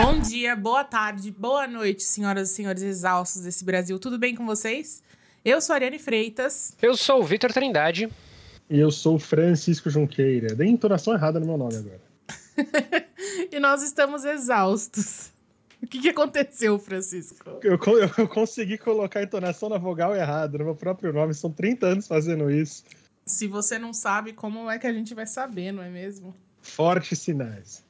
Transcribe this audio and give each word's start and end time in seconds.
Bom 0.02 0.18
dia, 0.18 0.56
boa 0.56 0.82
tarde, 0.82 1.30
boa 1.30 1.66
noite, 1.66 2.02
senhoras 2.02 2.50
e 2.50 2.54
senhores 2.54 2.82
exaustos 2.82 3.42
desse 3.42 3.62
Brasil. 3.62 3.98
Tudo 3.98 4.18
bem 4.18 4.34
com 4.34 4.46
vocês? 4.46 5.02
Eu 5.44 5.60
sou 5.60 5.74
a 5.74 5.76
Ariane 5.76 5.98
Freitas. 5.98 6.74
Eu 6.80 6.96
sou 6.96 7.20
o 7.20 7.22
Vitor 7.22 7.52
Trindade. 7.52 8.08
E 8.70 8.78
eu 8.78 8.90
sou 8.90 9.16
o 9.16 9.18
Francisco 9.18 9.90
Junqueira. 9.90 10.54
Dei 10.54 10.68
entonação 10.68 11.12
errada 11.12 11.38
no 11.38 11.44
meu 11.44 11.58
nome 11.58 11.76
agora. 11.76 12.00
e 13.52 13.60
nós 13.60 13.82
estamos 13.82 14.24
exaustos. 14.24 15.32
O 15.82 15.86
que, 15.86 16.00
que 16.00 16.08
aconteceu, 16.08 16.78
Francisco? 16.78 17.58
Eu, 17.62 17.72
eu, 17.72 18.10
eu, 18.16 18.28
consegui 18.28 18.78
colocar 18.78 19.20
a 19.20 19.24
entonação 19.24 19.68
na 19.68 19.76
vogal 19.76 20.16
errada 20.16 20.56
no 20.56 20.64
meu 20.64 20.74
próprio 20.74 21.12
nome. 21.12 21.34
São 21.34 21.52
30 21.52 21.86
anos 21.86 22.08
fazendo 22.08 22.50
isso. 22.50 22.84
Se 23.26 23.46
você 23.46 23.78
não 23.78 23.92
sabe, 23.92 24.32
como 24.32 24.70
é 24.70 24.78
que 24.78 24.86
a 24.86 24.92
gente 24.94 25.14
vai 25.14 25.26
saber, 25.26 25.72
não 25.72 25.82
é 25.82 25.90
mesmo? 25.90 26.34
Fortes 26.62 27.18
sinais. 27.18 27.84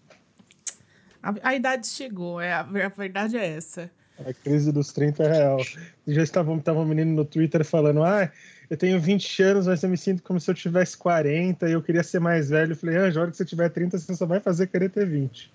A, 1.23 1.51
a 1.51 1.55
idade 1.55 1.87
chegou, 1.87 2.41
é, 2.41 2.53
a, 2.53 2.61
a, 2.61 2.89
verdade 2.89 3.37
é 3.37 3.47
essa. 3.47 3.91
A 4.27 4.33
crise 4.33 4.73
dos 4.73 4.93
30 4.93 5.23
é 5.23 5.33
real. 5.33 5.59
Já 6.07 6.23
estava, 6.23 6.55
estava 6.55 6.81
um 6.81 6.85
menino 6.85 7.15
no 7.15 7.25
Twitter 7.25 7.65
falando: 7.65 8.03
ah, 8.03 8.31
eu 8.69 8.77
tenho 8.77 9.01
20 9.01 9.43
anos, 9.43 9.67
mas 9.67 9.83
eu 9.83 9.89
me 9.89 9.97
sinto 9.97 10.23
como 10.23 10.41
se 10.41 10.51
eu 10.51 10.55
tivesse 10.55 10.97
40 10.97 11.69
e 11.69 11.73
eu 11.73 11.83
queria 11.83 12.03
ser 12.03 12.21
mais 12.21 12.51
velho. 12.51 12.73
Eu 12.73 12.77
falei: 12.77 12.97
ah, 12.97 13.03
a 13.03 13.21
hora 13.21 13.31
que 13.31 13.37
você 13.37 13.45
tiver 13.45 13.69
30, 13.69 13.99
você 13.99 14.15
só 14.15 14.27
vai 14.27 14.41
fazer 14.41 14.67
querer 14.67 14.91
ter 14.91 15.07
20. 15.07 15.53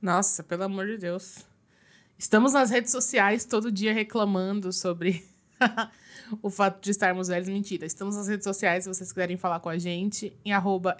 Nossa, 0.00 0.42
pelo 0.42 0.64
amor 0.64 0.86
de 0.86 0.96
Deus. 0.96 1.44
Estamos 2.16 2.52
nas 2.52 2.70
redes 2.70 2.90
sociais 2.90 3.44
todo 3.44 3.70
dia 3.70 3.92
reclamando 3.92 4.72
sobre 4.72 5.24
o 6.42 6.50
fato 6.50 6.82
de 6.82 6.90
estarmos 6.90 7.28
velhos. 7.28 7.48
Mentira. 7.48 7.86
Estamos 7.86 8.16
nas 8.16 8.26
redes 8.26 8.44
sociais 8.44 8.84
se 8.84 8.90
vocês 8.90 9.12
quiserem 9.12 9.36
falar 9.36 9.60
com 9.60 9.68
a 9.68 9.78
gente, 9.78 10.36
em 10.44 10.50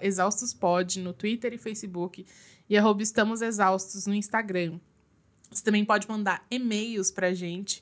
exaustospod 0.01 1.01
no 1.01 1.13
Twitter 1.13 1.53
e 1.53 1.57
Facebook 1.57 2.25
e 2.69 2.77
arroba 2.77 3.01
estamos 3.01 3.41
exaustos 3.41 4.05
no 4.05 4.13
Instagram. 4.13 4.79
Você 5.49 5.63
também 5.63 5.83
pode 5.83 6.07
mandar 6.07 6.45
e-mails 6.51 7.09
pra 7.09 7.33
gente, 7.33 7.81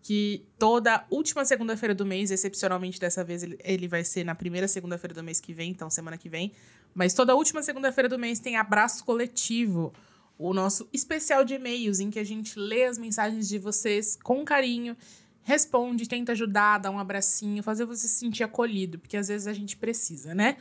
que 0.00 0.46
toda 0.58 1.04
última 1.10 1.44
segunda-feira 1.44 1.94
do 1.94 2.06
mês, 2.06 2.30
excepcionalmente 2.30 3.00
dessa 3.00 3.24
vez 3.24 3.42
ele 3.42 3.88
vai 3.88 4.04
ser 4.04 4.24
na 4.24 4.34
primeira 4.34 4.68
segunda-feira 4.68 5.12
do 5.14 5.24
mês 5.24 5.40
que 5.40 5.52
vem, 5.52 5.70
então 5.70 5.90
semana 5.90 6.16
que 6.16 6.28
vem, 6.28 6.52
mas 6.94 7.12
toda 7.12 7.34
última 7.34 7.62
segunda-feira 7.62 8.08
do 8.08 8.18
mês 8.18 8.38
tem 8.38 8.56
abraço 8.56 9.04
coletivo, 9.04 9.92
o 10.38 10.54
nosso 10.54 10.88
especial 10.92 11.44
de 11.44 11.54
e-mails 11.54 11.98
em 11.98 12.10
que 12.10 12.18
a 12.20 12.24
gente 12.24 12.56
lê 12.56 12.84
as 12.84 12.96
mensagens 12.96 13.48
de 13.48 13.58
vocês 13.58 14.16
com 14.22 14.44
carinho, 14.44 14.96
responde, 15.42 16.08
tenta 16.08 16.32
ajudar, 16.32 16.78
dá 16.78 16.90
um 16.90 16.98
abracinho, 16.98 17.62
fazer 17.62 17.84
você 17.84 18.06
se 18.06 18.20
sentir 18.20 18.44
acolhido, 18.44 19.00
porque 19.00 19.16
às 19.16 19.26
vezes 19.26 19.48
a 19.48 19.52
gente 19.52 19.76
precisa, 19.76 20.34
né? 20.34 20.58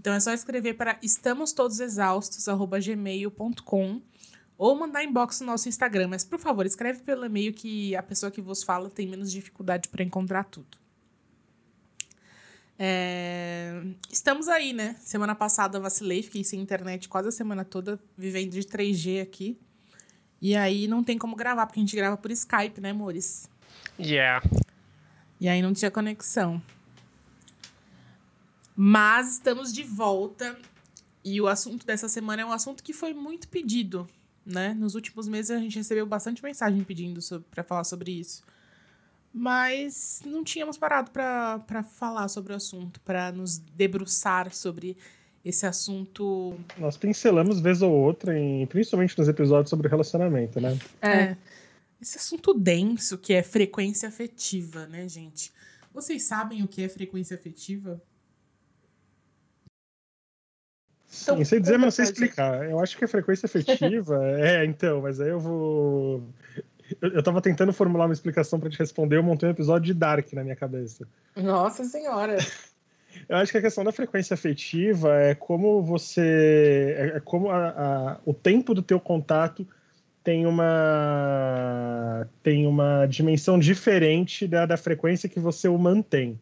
Então 0.00 0.14
é 0.14 0.20
só 0.20 0.32
escrever 0.32 0.74
para 0.74 0.98
estamostodosexaustos@gmail.com 1.02 4.00
ou 4.56 4.74
mandar 4.74 5.04
inbox 5.04 5.40
no 5.40 5.48
nosso 5.48 5.68
Instagram, 5.68 6.08
mas 6.08 6.24
por 6.24 6.38
favor, 6.38 6.64
escreve 6.64 7.02
pelo 7.02 7.26
e-mail 7.26 7.52
que 7.52 7.94
a 7.94 8.02
pessoa 8.02 8.32
que 8.32 8.40
vos 8.40 8.62
fala 8.62 8.88
tem 8.88 9.06
menos 9.06 9.30
dificuldade 9.30 9.90
para 9.90 10.02
encontrar 10.02 10.44
tudo. 10.44 10.78
É... 12.78 13.82
Estamos 14.10 14.48
aí, 14.48 14.72
né? 14.72 14.96
Semana 15.00 15.34
passada 15.34 15.76
eu 15.76 15.82
vacilei, 15.82 16.22
fiquei 16.22 16.44
sem 16.44 16.62
internet 16.62 17.06
quase 17.06 17.28
a 17.28 17.32
semana 17.32 17.62
toda, 17.62 18.00
vivendo 18.16 18.52
de 18.52 18.62
3G 18.62 19.20
aqui. 19.20 19.60
E 20.40 20.56
aí 20.56 20.88
não 20.88 21.04
tem 21.04 21.18
como 21.18 21.36
gravar, 21.36 21.66
porque 21.66 21.78
a 21.78 21.82
gente 21.82 21.94
grava 21.94 22.16
por 22.16 22.30
Skype, 22.30 22.80
né, 22.80 22.92
amores? 22.92 23.50
Yeah. 23.98 24.42
E 25.38 25.46
aí 25.46 25.60
não 25.60 25.74
tinha 25.74 25.90
conexão. 25.90 26.62
Mas 28.82 29.32
estamos 29.32 29.74
de 29.74 29.82
volta. 29.82 30.56
E 31.22 31.38
o 31.38 31.46
assunto 31.46 31.84
dessa 31.84 32.08
semana 32.08 32.40
é 32.40 32.46
um 32.46 32.50
assunto 32.50 32.82
que 32.82 32.94
foi 32.94 33.12
muito 33.12 33.46
pedido, 33.46 34.08
né? 34.44 34.72
Nos 34.72 34.94
últimos 34.94 35.28
meses 35.28 35.50
a 35.50 35.58
gente 35.58 35.76
recebeu 35.76 36.06
bastante 36.06 36.42
mensagem 36.42 36.82
pedindo 36.82 37.20
para 37.50 37.62
falar 37.62 37.84
sobre 37.84 38.10
isso. 38.10 38.42
Mas 39.34 40.22
não 40.24 40.42
tínhamos 40.42 40.78
parado 40.78 41.10
para 41.10 41.82
falar 41.82 42.26
sobre 42.28 42.54
o 42.54 42.56
assunto, 42.56 42.98
para 43.02 43.30
nos 43.30 43.58
debruçar 43.58 44.50
sobre 44.50 44.96
esse 45.44 45.66
assunto. 45.66 46.58
Nós 46.78 46.96
pincelamos 46.96 47.60
vez 47.60 47.82
ou 47.82 47.92
outra, 47.92 48.38
em, 48.38 48.64
principalmente 48.66 49.16
nos 49.18 49.28
episódios 49.28 49.68
sobre 49.68 49.88
relacionamento, 49.88 50.58
né? 50.58 50.78
É. 51.02 51.36
Esse 52.00 52.16
assunto 52.16 52.54
denso 52.54 53.18
que 53.18 53.34
é 53.34 53.42
frequência 53.42 54.08
afetiva, 54.08 54.86
né, 54.86 55.06
gente? 55.06 55.52
Vocês 55.92 56.22
sabem 56.22 56.62
o 56.62 56.68
que 56.68 56.82
é 56.82 56.88
frequência 56.88 57.36
afetiva? 57.36 58.00
Sim, 61.10 61.32
então, 61.32 61.44
sei 61.44 61.58
dizer, 61.58 61.72
mas 61.72 61.82
não 61.82 61.90
sei 61.90 62.04
explicar. 62.04 62.70
Eu 62.70 62.78
acho 62.78 62.96
que 62.96 63.04
a 63.04 63.08
frequência 63.08 63.46
efetiva. 63.46 64.16
é, 64.38 64.64
então, 64.64 65.02
mas 65.02 65.20
aí 65.20 65.28
eu 65.28 65.40
vou. 65.40 66.22
Eu, 67.02 67.10
eu 67.10 67.22
tava 67.22 67.42
tentando 67.42 67.72
formular 67.72 68.06
uma 68.06 68.14
explicação 68.14 68.60
para 68.60 68.70
te 68.70 68.78
responder, 68.78 69.16
eu 69.16 69.22
montei 69.22 69.48
um 69.48 69.52
episódio 69.52 69.92
de 69.92 69.94
Dark 69.94 70.32
na 70.32 70.44
minha 70.44 70.54
cabeça. 70.54 71.06
Nossa 71.36 71.84
Senhora! 71.84 72.38
Eu 73.28 73.38
acho 73.38 73.50
que 73.50 73.58
a 73.58 73.60
questão 73.60 73.82
da 73.82 73.90
frequência 73.90 74.34
afetiva 74.34 75.12
é 75.16 75.34
como 75.34 75.82
você. 75.82 76.94
É, 76.96 77.16
é 77.16 77.20
como 77.20 77.50
a, 77.50 77.68
a, 77.68 78.16
o 78.24 78.32
tempo 78.32 78.72
do 78.72 78.82
teu 78.82 79.00
contato 79.00 79.66
tem 80.22 80.46
uma. 80.46 82.28
tem 82.40 82.68
uma 82.68 83.04
dimensão 83.06 83.58
diferente 83.58 84.46
da, 84.46 84.64
da 84.64 84.76
frequência 84.76 85.28
que 85.28 85.40
você 85.40 85.66
o 85.66 85.76
mantém. 85.76 86.38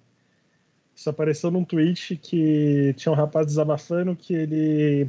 Isso 0.98 1.08
apareceu 1.08 1.48
num 1.48 1.62
tweet 1.62 2.16
que 2.16 2.92
tinha 2.96 3.12
um 3.12 3.14
rapaz 3.14 3.46
desabafando 3.46 4.16
que 4.16 4.34
ele 4.34 5.08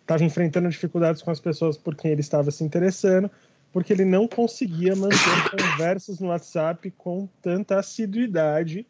estava 0.00 0.24
enfrentando 0.24 0.66
dificuldades 0.66 1.20
com 1.20 1.30
as 1.30 1.38
pessoas 1.38 1.76
por 1.76 1.94
quem 1.94 2.10
ele 2.10 2.22
estava 2.22 2.50
se 2.50 2.64
interessando, 2.64 3.30
porque 3.70 3.92
ele 3.92 4.06
não 4.06 4.26
conseguia 4.26 4.96
manter 4.96 5.18
conversas 5.52 6.20
no 6.20 6.28
WhatsApp 6.28 6.90
com 6.96 7.28
tanta 7.42 7.78
assiduidade 7.78 8.86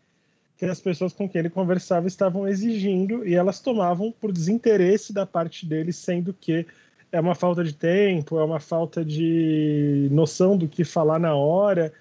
que 0.57 0.65
as 0.65 0.81
pessoas 0.81 1.13
com 1.13 1.29
quem 1.29 1.41
ele 1.41 1.51
conversava 1.51 2.07
estavam 2.07 2.47
exigindo 2.47 3.27
e 3.27 3.35
elas 3.35 3.59
tomavam 3.59 4.13
por 4.13 4.31
desinteresse 4.31 5.13
da 5.13 5.27
parte 5.27 5.67
dele, 5.67 5.93
sendo 5.93 6.33
que 6.33 6.65
é 7.11 7.19
uma 7.19 7.35
falta 7.35 7.65
de 7.65 7.75
tempo, 7.75 8.39
é 8.39 8.45
uma 8.45 8.61
falta 8.61 9.05
de 9.05 10.07
noção 10.13 10.57
do 10.57 10.69
que 10.69 10.85
falar 10.85 11.19
na 11.19 11.35
hora 11.35 11.93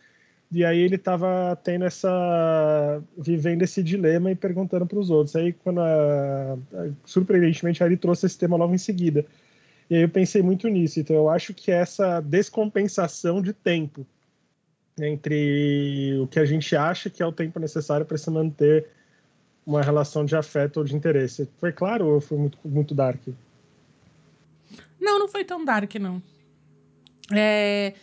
e 0.51 0.63
aí 0.63 0.79
ele 0.79 0.95
estava 0.95 1.56
tendo 1.63 1.85
essa. 1.85 3.01
vivendo 3.17 3.63
esse 3.63 3.81
dilema 3.81 4.31
e 4.31 4.35
perguntando 4.35 4.85
para 4.85 5.00
os 5.00 5.09
outros. 5.09 5.35
Aí, 5.35 5.53
quando 5.53 5.81
a, 5.81 6.57
surpreendentemente, 7.03 7.83
aí 7.83 7.89
ele 7.89 7.97
trouxe 7.97 8.25
esse 8.25 8.38
tema 8.38 8.55
logo 8.55 8.73
em 8.73 8.78
seguida. 8.78 9.25
E 9.89 9.95
aí 9.95 10.01
eu 10.03 10.09
pensei 10.09 10.41
muito 10.41 10.67
nisso. 10.67 11.00
Então, 11.00 11.16
eu 11.16 11.29
acho 11.29 11.53
que 11.53 11.72
essa 11.72 12.22
descompensação 12.22 13.41
de 13.41 13.53
tempo 13.53 14.05
entre 15.00 16.17
o 16.22 16.28
que 16.28 16.39
a 16.39 16.45
gente 16.45 16.75
acha 16.75 17.09
que 17.09 17.22
é 17.22 17.25
o 17.25 17.31
tempo 17.31 17.59
necessário 17.59 18.05
para 18.05 18.17
se 18.17 18.29
manter 18.29 18.88
uma 19.66 19.81
relação 19.81 20.23
de 20.23 20.35
afeto 20.35 20.78
ou 20.78 20.84
de 20.84 20.95
interesse. 20.95 21.50
Foi 21.57 21.72
claro 21.72 22.07
ou 22.07 22.22
foi 22.22 22.38
muito, 22.38 22.57
muito 22.63 22.95
dark? 22.95 23.19
Não, 25.01 25.19
não 25.19 25.28
foi 25.28 25.44
tão 25.44 25.66
dark, 25.66 25.95
não. 25.95 26.22
É 27.34 27.94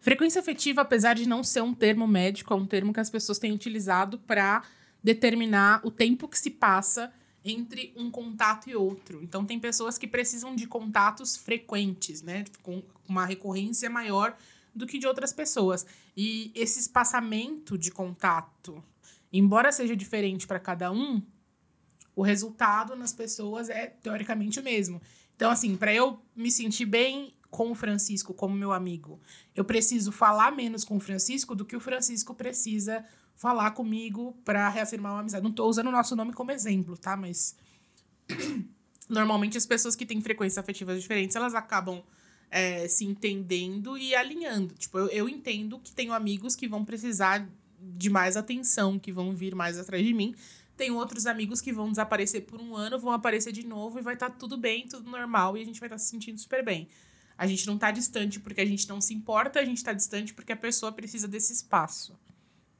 Frequência 0.00 0.40
afetiva, 0.40 0.80
apesar 0.80 1.14
de 1.14 1.28
não 1.28 1.44
ser 1.44 1.62
um 1.62 1.74
termo 1.74 2.06
médico, 2.06 2.54
é 2.54 2.56
um 2.56 2.66
termo 2.66 2.92
que 2.92 3.00
as 3.00 3.10
pessoas 3.10 3.38
têm 3.38 3.52
utilizado 3.52 4.18
para 4.18 4.62
determinar 5.02 5.80
o 5.84 5.90
tempo 5.90 6.26
que 6.26 6.38
se 6.38 6.50
passa 6.50 7.12
entre 7.44 7.92
um 7.96 8.10
contato 8.10 8.68
e 8.68 8.74
outro. 8.74 9.22
Então, 9.22 9.44
tem 9.44 9.58
pessoas 9.58 9.98
que 9.98 10.06
precisam 10.06 10.54
de 10.54 10.66
contatos 10.66 11.36
frequentes, 11.36 12.22
né? 12.22 12.44
Com 12.62 12.82
uma 13.08 13.24
recorrência 13.26 13.88
maior 13.90 14.36
do 14.74 14.86
que 14.86 14.98
de 14.98 15.06
outras 15.06 15.32
pessoas. 15.32 15.86
E 16.16 16.50
esse 16.54 16.80
espaçamento 16.80 17.76
de 17.76 17.90
contato, 17.90 18.82
embora 19.32 19.72
seja 19.72 19.96
diferente 19.96 20.46
para 20.46 20.58
cada 20.58 20.90
um, 20.92 21.22
o 22.14 22.22
resultado 22.22 22.96
nas 22.96 23.12
pessoas 23.12 23.70
é 23.70 23.86
teoricamente 23.86 24.60
o 24.60 24.62
mesmo. 24.62 25.00
Então, 25.36 25.50
assim, 25.50 25.76
para 25.76 25.92
eu 25.92 26.20
me 26.36 26.50
sentir 26.50 26.84
bem 26.84 27.32
com 27.50 27.72
o 27.72 27.74
Francisco 27.74 28.32
como 28.32 28.54
meu 28.54 28.72
amigo, 28.72 29.20
eu 29.54 29.64
preciso 29.64 30.12
falar 30.12 30.52
menos 30.52 30.84
com 30.84 30.96
o 30.96 31.00
Francisco 31.00 31.54
do 31.54 31.64
que 31.64 31.76
o 31.76 31.80
Francisco 31.80 32.34
precisa 32.34 33.04
falar 33.34 33.72
comigo 33.72 34.36
para 34.44 34.68
reafirmar 34.68 35.12
uma 35.12 35.20
amizade. 35.20 35.42
Não 35.42 35.50
estou 35.50 35.68
usando 35.68 35.88
o 35.88 35.92
nosso 35.92 36.14
nome 36.14 36.32
como 36.32 36.52
exemplo, 36.52 36.96
tá? 36.96 37.16
Mas 37.16 37.56
normalmente 39.08 39.58
as 39.58 39.66
pessoas 39.66 39.96
que 39.96 40.06
têm 40.06 40.20
frequências 40.20 40.58
afetivas 40.58 41.00
diferentes, 41.00 41.34
elas 41.34 41.54
acabam 41.54 42.02
é, 42.50 42.86
se 42.86 43.04
entendendo 43.04 43.96
e 43.96 44.14
alinhando. 44.14 44.74
Tipo, 44.74 44.98
eu, 44.98 45.08
eu 45.08 45.28
entendo 45.28 45.78
que 45.78 45.92
tenho 45.92 46.12
amigos 46.12 46.54
que 46.54 46.68
vão 46.68 46.84
precisar 46.84 47.48
de 47.80 48.10
mais 48.10 48.36
atenção, 48.36 48.98
que 48.98 49.10
vão 49.10 49.34
vir 49.34 49.54
mais 49.54 49.78
atrás 49.78 50.04
de 50.04 50.12
mim. 50.12 50.34
Tem 50.76 50.90
outros 50.90 51.26
amigos 51.26 51.60
que 51.60 51.72
vão 51.72 51.90
desaparecer 51.90 52.42
por 52.42 52.60
um 52.60 52.74
ano, 52.76 52.98
vão 52.98 53.12
aparecer 53.12 53.52
de 53.52 53.66
novo 53.66 53.98
e 53.98 54.02
vai 54.02 54.14
estar 54.14 54.30
tá 54.30 54.36
tudo 54.36 54.56
bem, 54.56 54.86
tudo 54.86 55.10
normal 55.10 55.56
e 55.56 55.62
a 55.62 55.64
gente 55.64 55.80
vai 55.80 55.88
estar 55.88 55.96
tá 55.96 55.98
se 55.98 56.08
sentindo 56.08 56.38
super 56.38 56.64
bem. 56.64 56.88
A 57.40 57.46
gente 57.46 57.66
não 57.66 57.78
tá 57.78 57.90
distante 57.90 58.38
porque 58.38 58.60
a 58.60 58.66
gente 58.66 58.86
não 58.86 59.00
se 59.00 59.14
importa, 59.14 59.60
a 59.60 59.64
gente 59.64 59.82
tá 59.82 59.94
distante 59.94 60.34
porque 60.34 60.52
a 60.52 60.56
pessoa 60.56 60.92
precisa 60.92 61.26
desse 61.26 61.54
espaço. 61.54 62.14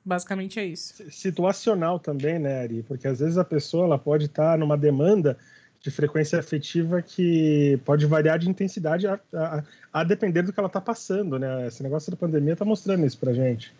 Basicamente 0.04 0.60
é 0.60 0.66
isso. 0.66 1.02
Situacional 1.10 1.98
também, 1.98 2.38
né, 2.38 2.60
Ari? 2.60 2.82
Porque 2.82 3.08
às 3.08 3.20
vezes 3.20 3.38
a 3.38 3.44
pessoa 3.44 3.86
ela 3.86 3.98
pode 3.98 4.26
estar 4.26 4.52
tá 4.52 4.58
numa 4.58 4.76
demanda 4.76 5.38
de 5.80 5.90
frequência 5.90 6.38
afetiva 6.38 7.00
que 7.00 7.80
pode 7.86 8.04
variar 8.04 8.38
de 8.38 8.50
intensidade 8.50 9.06
a, 9.06 9.18
a, 9.32 9.64
a 9.94 10.04
depender 10.04 10.42
do 10.42 10.52
que 10.52 10.60
ela 10.60 10.66
está 10.66 10.78
passando, 10.78 11.38
né? 11.38 11.66
Esse 11.66 11.82
negócio 11.82 12.10
da 12.10 12.16
pandemia 12.18 12.52
está 12.52 12.64
mostrando 12.66 13.06
isso 13.06 13.16
para 13.16 13.32
gente. 13.32 13.74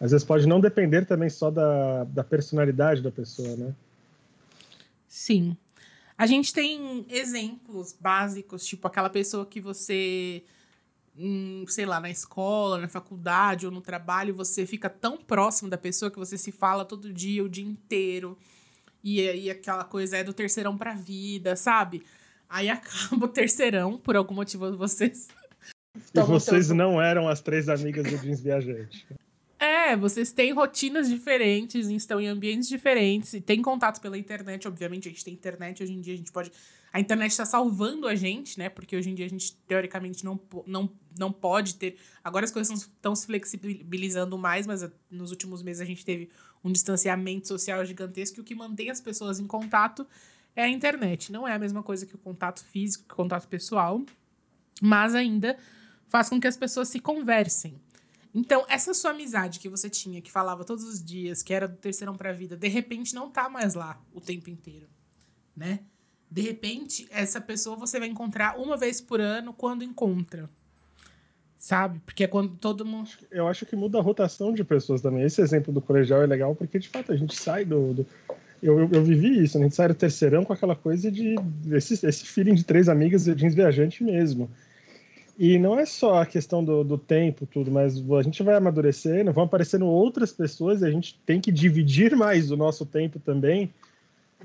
Às 0.00 0.12
vezes 0.12 0.24
pode 0.24 0.48
não 0.48 0.62
depender 0.62 1.04
também 1.04 1.28
só 1.28 1.50
da, 1.50 2.04
da 2.04 2.24
personalidade 2.24 3.02
da 3.02 3.10
pessoa, 3.10 3.54
né? 3.54 3.74
Sim. 5.06 5.54
A 6.16 6.26
gente 6.26 6.52
tem 6.52 7.06
exemplos 7.08 7.96
básicos, 7.98 8.66
tipo 8.66 8.86
aquela 8.86 9.10
pessoa 9.10 9.46
que 9.46 9.60
você, 9.60 10.44
hum, 11.16 11.64
sei 11.68 11.86
lá, 11.86 11.98
na 12.00 12.10
escola, 12.10 12.78
na 12.78 12.88
faculdade 12.88 13.66
ou 13.66 13.72
no 13.72 13.80
trabalho, 13.80 14.34
você 14.34 14.66
fica 14.66 14.88
tão 14.90 15.16
próximo 15.16 15.70
da 15.70 15.78
pessoa 15.78 16.10
que 16.10 16.18
você 16.18 16.36
se 16.36 16.52
fala 16.52 16.84
todo 16.84 17.12
dia, 17.12 17.42
o 17.42 17.48
dia 17.48 17.64
inteiro. 17.64 18.36
E, 19.02 19.20
e 19.20 19.50
aquela 19.50 19.84
coisa 19.84 20.16
é 20.18 20.24
do 20.24 20.32
terceirão 20.32 20.76
pra 20.76 20.94
vida, 20.94 21.56
sabe? 21.56 22.02
Aí 22.48 22.68
acaba 22.70 23.26
o 23.26 23.28
terceirão, 23.28 23.98
por 23.98 24.16
algum 24.16 24.34
motivo 24.34 24.76
vocês. 24.76 25.28
E 26.14 26.20
vocês 26.20 26.70
não 26.70 27.00
eram 27.00 27.28
as 27.28 27.40
três 27.40 27.68
amigas 27.68 28.04
do 28.04 28.16
Jeans 28.16 28.40
Viajante. 28.40 29.06
É, 29.62 29.96
vocês 29.96 30.32
têm 30.32 30.52
rotinas 30.52 31.08
diferentes, 31.08 31.86
estão 31.86 32.20
em 32.20 32.26
ambientes 32.26 32.68
diferentes, 32.68 33.32
e 33.32 33.40
tem 33.40 33.62
contato 33.62 34.00
pela 34.00 34.18
internet, 34.18 34.66
obviamente, 34.66 35.06
a 35.06 35.12
gente 35.12 35.24
tem 35.24 35.32
internet, 35.32 35.80
hoje 35.80 35.92
em 35.92 36.00
dia 36.00 36.14
a 36.14 36.16
gente 36.16 36.32
pode. 36.32 36.50
A 36.92 36.98
internet 36.98 37.30
está 37.30 37.46
salvando 37.46 38.08
a 38.08 38.16
gente, 38.16 38.58
né? 38.58 38.68
Porque 38.68 38.96
hoje 38.96 39.10
em 39.10 39.14
dia 39.14 39.24
a 39.24 39.28
gente, 39.28 39.54
teoricamente, 39.68 40.24
não, 40.24 40.38
não, 40.66 40.90
não 41.16 41.30
pode 41.30 41.76
ter. 41.76 41.96
Agora 42.24 42.44
as 42.44 42.50
coisas 42.50 42.76
estão 42.76 43.14
se 43.14 43.24
flexibilizando 43.24 44.36
mais, 44.36 44.66
mas 44.66 44.84
nos 45.08 45.30
últimos 45.30 45.62
meses 45.62 45.80
a 45.80 45.84
gente 45.84 46.04
teve 46.04 46.28
um 46.64 46.72
distanciamento 46.72 47.46
social 47.46 47.84
gigantesco 47.84 48.40
e 48.40 48.42
o 48.42 48.44
que 48.44 48.56
mantém 48.56 48.90
as 48.90 49.00
pessoas 49.00 49.38
em 49.38 49.46
contato 49.46 50.04
é 50.56 50.64
a 50.64 50.68
internet. 50.68 51.30
Não 51.30 51.46
é 51.46 51.54
a 51.54 51.58
mesma 51.58 51.84
coisa 51.84 52.04
que 52.04 52.16
o 52.16 52.18
contato 52.18 52.64
físico, 52.64 53.04
que 53.06 53.14
o 53.14 53.16
contato 53.16 53.46
pessoal, 53.46 54.02
mas 54.80 55.14
ainda 55.14 55.56
faz 56.08 56.28
com 56.28 56.40
que 56.40 56.48
as 56.48 56.56
pessoas 56.56 56.88
se 56.88 56.98
conversem. 56.98 57.80
Então, 58.34 58.64
essa 58.68 58.94
sua 58.94 59.10
amizade 59.10 59.60
que 59.60 59.68
você 59.68 59.90
tinha, 59.90 60.20
que 60.22 60.32
falava 60.32 60.64
todos 60.64 60.84
os 60.84 61.04
dias, 61.04 61.42
que 61.42 61.52
era 61.52 61.68
do 61.68 61.76
terceirão 61.76 62.16
pra 62.16 62.32
vida, 62.32 62.56
de 62.56 62.68
repente 62.68 63.14
não 63.14 63.30
tá 63.30 63.48
mais 63.48 63.74
lá 63.74 64.00
o 64.12 64.20
tempo 64.20 64.48
inteiro, 64.48 64.88
né? 65.54 65.80
De 66.30 66.40
repente, 66.40 67.06
essa 67.10 67.42
pessoa 67.42 67.76
você 67.76 67.98
vai 67.98 68.08
encontrar 68.08 68.58
uma 68.58 68.74
vez 68.74 69.02
por 69.02 69.20
ano 69.20 69.52
quando 69.52 69.84
encontra. 69.84 70.48
Sabe? 71.58 72.00
Porque 72.06 72.24
é 72.24 72.26
quando 72.26 72.56
todo 72.56 72.86
mundo. 72.86 73.10
Eu 73.30 73.46
acho 73.46 73.66
que 73.66 73.76
muda 73.76 73.98
a 73.98 74.02
rotação 74.02 74.52
de 74.52 74.64
pessoas 74.64 75.02
também. 75.02 75.22
Esse 75.22 75.42
exemplo 75.42 75.72
do 75.72 75.80
colegial 75.80 76.22
é 76.22 76.26
legal 76.26 76.56
porque, 76.56 76.78
de 76.78 76.88
fato, 76.88 77.12
a 77.12 77.16
gente 77.16 77.36
sai 77.36 77.64
do. 77.66 77.92
do... 77.92 78.06
Eu, 78.62 78.80
eu, 78.80 78.88
eu, 78.92 79.04
vivi 79.04 79.44
isso, 79.44 79.58
a 79.58 79.60
gente 79.60 79.74
sai 79.74 79.88
do 79.88 79.94
terceirão 79.94 80.44
com 80.44 80.52
aquela 80.52 80.74
coisa 80.74 81.08
de. 81.08 81.36
Esse, 81.70 82.04
esse 82.04 82.24
feeling 82.24 82.54
de 82.54 82.64
três 82.64 82.88
amigas 82.88 83.24
de 83.24 83.34
jeans 83.34 83.54
viajante 83.54 84.02
mesmo. 84.02 84.50
E 85.38 85.58
não 85.58 85.78
é 85.78 85.86
só 85.86 86.20
a 86.20 86.26
questão 86.26 86.62
do, 86.62 86.84
do 86.84 86.98
tempo, 86.98 87.46
tudo, 87.46 87.70
mas 87.70 87.96
a 87.96 88.22
gente 88.22 88.42
vai 88.42 88.54
amadurecendo, 88.54 89.32
vão 89.32 89.44
aparecendo 89.44 89.86
outras 89.86 90.30
pessoas 90.32 90.82
e 90.82 90.86
a 90.86 90.90
gente 90.90 91.18
tem 91.24 91.40
que 91.40 91.50
dividir 91.50 92.14
mais 92.16 92.50
o 92.50 92.56
nosso 92.56 92.84
tempo 92.84 93.18
também, 93.18 93.72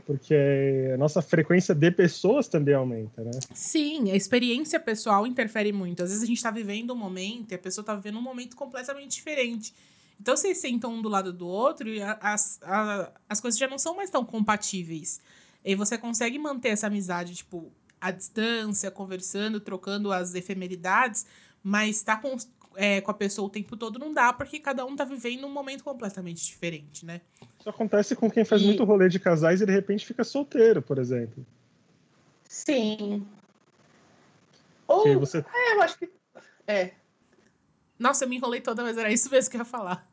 porque 0.06 0.92
a 0.94 0.98
nossa 0.98 1.22
frequência 1.22 1.76
de 1.76 1.92
pessoas 1.92 2.48
também 2.48 2.74
aumenta, 2.74 3.22
né?Sim, 3.22 4.12
a 4.12 4.16
experiência 4.16 4.80
pessoal 4.80 5.28
interfere 5.28 5.74
muito. 5.74 6.04
Às 6.04 6.10
vezes 6.10 6.24
a 6.24 6.28
gente 6.28 6.38
está 6.38 6.52
vivendo 6.52 6.94
um 6.94 6.98
momento 6.98 7.52
e 7.52 7.56
a 7.56 7.60
pessoa 7.60 7.84
está 7.84 7.94
vivendo 7.96 8.18
um 8.18 8.22
momento 8.22 8.56
completamente 8.56 9.16
diferente. 9.16 9.74
Então 10.20 10.36
vocês 10.36 10.58
sentam 10.58 10.94
um 10.94 11.02
do 11.02 11.10
lado 11.10 11.34
do 11.34 11.48
outro 11.48 11.90
e 11.90 12.02
as, 12.02 12.60
a, 12.64 13.12
as 13.28 13.42
coisas 13.42 13.60
já 13.60 13.68
não 13.68 13.78
são 13.78 13.96
mais 13.96 14.10
tão 14.10 14.24
compatíveis. 14.24 15.20
E 15.66 15.76
você 15.76 15.98
consegue 15.98 16.40
manter 16.40 16.70
essa 16.70 16.88
amizade, 16.88 17.36
tipo, 17.36 17.72
à 18.00 18.12
distância, 18.12 18.92
conversando, 18.92 19.60
trocando 19.60 20.12
as 20.12 20.36
efemeridades, 20.36 21.26
mas 21.64 21.98
estar 21.98 22.18
tá 22.18 22.22
com, 22.22 22.38
é, 22.76 23.02
com 23.02 23.12
a 23.12 23.14
pessoa 23.14 23.48
o 23.48 23.52
tempo 23.52 23.76
todo 23.76 24.00
não 24.00 24.14
dá, 24.14 24.32
porque 24.32 24.60
cada 24.60 24.86
um 24.86 24.96
tá 24.96 25.04
vivendo 25.04 25.46
um 25.46 25.52
momento 25.52 25.84
completamente 25.84 26.46
diferente, 26.46 27.06
né? 27.06 27.22
Isso 27.60 27.70
acontece 27.70 28.16
com 28.16 28.30
quem 28.30 28.46
faz 28.46 28.62
e... 28.62 28.66
muito 28.66 28.84
rolê 28.84 29.10
de 29.10 29.20
casais 29.20 29.62
e 29.62 29.66
de 29.66 29.72
repente 29.72 30.06
fica 30.06 30.24
solteiro, 30.24 30.82
por 30.82 30.98
exemplo. 30.98 31.46
Sim. 32.48 33.26
Ou. 34.88 35.20
Você... 35.20 35.40
É, 35.40 35.76
eu 35.76 35.82
acho 35.82 35.98
que. 35.98 36.10
É. 36.66 36.92
Nossa, 38.00 38.26
eu 38.26 38.30
me 38.30 38.38
enrolei 38.38 38.62
toda, 38.62 38.84
mas 38.84 38.98
era 38.98 39.12
isso 39.12 39.30
mesmo 39.30 39.50
que 39.50 39.58
eu 39.58 39.62
ia 39.62 39.66
falar. 39.66 40.08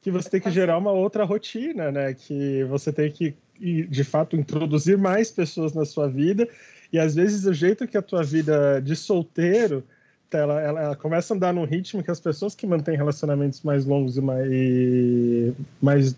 Que 0.00 0.10
você 0.10 0.30
tem 0.30 0.40
que 0.40 0.50
gerar 0.50 0.78
uma 0.78 0.92
outra 0.92 1.24
rotina, 1.24 1.92
né? 1.92 2.14
Que 2.14 2.64
você 2.64 2.90
tem 2.90 3.12
que, 3.12 3.36
de 3.58 4.02
fato, 4.02 4.34
introduzir 4.34 4.96
mais 4.96 5.30
pessoas 5.30 5.74
na 5.74 5.84
sua 5.84 6.08
vida 6.08 6.48
e 6.92 6.98
às 6.98 7.14
vezes 7.14 7.44
o 7.44 7.52
jeito 7.52 7.86
que 7.86 7.96
a 7.96 8.02
tua 8.02 8.22
vida 8.22 8.80
de 8.80 8.96
solteiro 8.96 9.84
ela, 10.32 10.60
ela, 10.60 10.80
ela, 10.80 10.96
começa 10.96 11.34
a 11.34 11.36
andar 11.36 11.52
num 11.52 11.64
ritmo 11.64 12.02
que 12.02 12.10
as 12.10 12.20
pessoas 12.20 12.54
que 12.54 12.66
mantêm 12.66 12.96
relacionamentos 12.96 13.62
mais 13.62 13.84
longos 13.84 14.16
e 14.16 14.20
mais, 14.20 14.48
e 14.50 15.54
mais, 15.82 16.16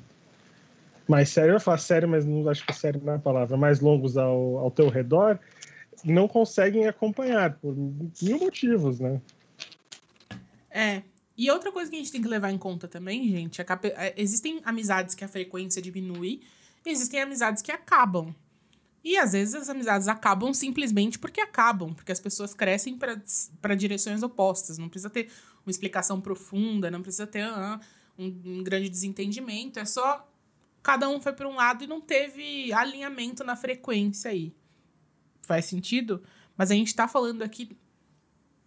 mais 1.09 1.29
sério, 1.31 1.55
eu 1.55 1.61
falar 1.61 1.79
sério, 1.79 2.09
mas 2.09 2.27
não 2.27 2.47
acho 2.49 2.67
que 2.67 2.75
sério 2.75 3.01
não 3.03 3.15
é 3.15 3.17
a 3.17 3.19
palavra, 3.19 3.57
mais 3.57 3.81
longos 3.81 4.19
ao, 4.19 4.59
ao 4.59 4.71
teu 4.71 4.89
redor, 4.89 5.39
não 6.05 6.29
conseguem 6.29 6.87
acompanhar 6.87 7.55
por 7.55 7.75
mil 7.75 8.39
motivos, 8.39 9.01
né? 9.01 9.21
É. 10.71 11.03
E 11.37 11.51
outra 11.51 11.73
coisa 11.73 11.91
que 11.91 11.97
a 11.97 11.99
gente 11.99 12.13
tem 12.13 12.21
que 12.21 12.29
levar 12.29 12.51
em 12.51 12.59
conta 12.59 12.87
também, 12.87 13.27
gente, 13.31 13.63
é 13.63 13.67
é, 13.97 14.15
existem 14.17 14.61
amizades 14.65 15.15
que 15.15 15.25
a 15.25 15.29
frequência 15.29 15.81
diminui 15.81 16.43
existem 16.91 17.21
amizades 17.21 17.63
que 17.63 17.71
acabam. 17.71 18.35
E 19.05 19.19
às 19.19 19.33
vezes 19.33 19.55
as 19.55 19.69
amizades 19.69 20.07
acabam 20.07 20.55
simplesmente 20.55 21.19
porque 21.19 21.41
acabam, 21.41 21.93
porque 21.93 22.13
as 22.13 22.21
pessoas 22.21 22.55
crescem 22.55 22.97
para 22.97 23.75
direções 23.75 24.23
opostas. 24.23 24.79
Não 24.79 24.89
precisa 24.89 25.11
ter 25.11 25.31
uma 25.67 25.71
explicação 25.71 26.21
profunda, 26.21 26.91
não 26.91 27.03
precisa 27.03 27.27
ter 27.27 27.45
uh, 27.45 27.81
um, 28.17 28.27
um, 28.45 28.63
grande 28.63 28.89
desentendimento. 28.89 29.81
É 29.81 29.85
só 29.85 30.29
cada 30.83 31.09
um 31.09 31.21
foi 31.21 31.33
para 31.33 31.49
um 31.49 31.57
lado 31.57 31.83
e 31.83 31.87
não 31.87 32.01
teve 32.01 32.73
alinhamento 32.73 33.43
na 33.43 33.57
frequência 33.57 34.31
aí. 34.31 34.55
Faz 35.43 35.65
sentido? 35.65 36.23
Mas 36.57 36.71
a 36.71 36.75
gente 36.75 36.89
está 36.89 37.09
falando 37.09 37.43
aqui. 37.43 37.77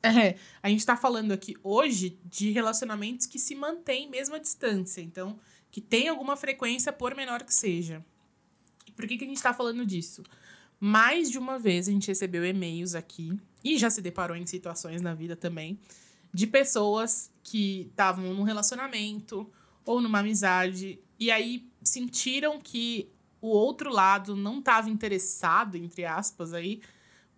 É, 0.07 0.37
a 0.61 0.69
gente 0.69 0.81
está 0.81 0.95
falando 0.95 1.31
aqui 1.31 1.57
hoje 1.63 2.19
de 2.23 2.51
relacionamentos 2.51 3.25
que 3.25 3.39
se 3.39 3.55
mantêm 3.55 4.07
mesmo 4.07 4.35
à 4.35 4.37
distância. 4.37 5.01
Então, 5.01 5.39
que 5.71 5.81
tem 5.81 6.07
alguma 6.07 6.35
frequência, 6.37 6.93
por 6.93 7.15
menor 7.15 7.41
que 7.41 7.51
seja. 7.51 8.05
Por 8.95 9.07
que, 9.07 9.18
que 9.18 9.25
a 9.25 9.27
gente 9.27 9.38
está 9.38 9.53
falando 9.53 9.86
disso? 9.86 10.23
Mais 10.80 11.30
de 11.30 11.37
uma 11.37 11.57
vez 11.57 11.87
a 11.87 11.92
gente 11.92 12.07
recebeu 12.07 12.45
e-mails 12.45 12.95
aqui, 12.95 13.37
e 13.64 13.78
já 13.78 13.90
se 13.90 14.02
deparou 14.02 14.37
em 14.37 14.45
situações 14.45 15.02
na 15.02 15.14
vida 15.14 15.35
também, 15.35 15.80
de 16.33 16.45
pessoas 16.45 17.31
que 17.44 17.87
estavam 17.90 18.33
num 18.33 18.44
relacionamento 18.44 19.49
ou 19.85 20.02
numa 20.02 20.19
amizade, 20.19 20.99
e 21.19 21.31
aí 21.31 21.68
sentiram 21.81 22.59
que 22.59 23.09
o 23.42 23.47
outro 23.47 23.92
lado 23.92 24.35
não 24.35 24.59
estava 24.59 24.90
interessado, 24.90 25.75
entre 25.75 26.04
aspas, 26.06 26.54
aí, 26.54 26.81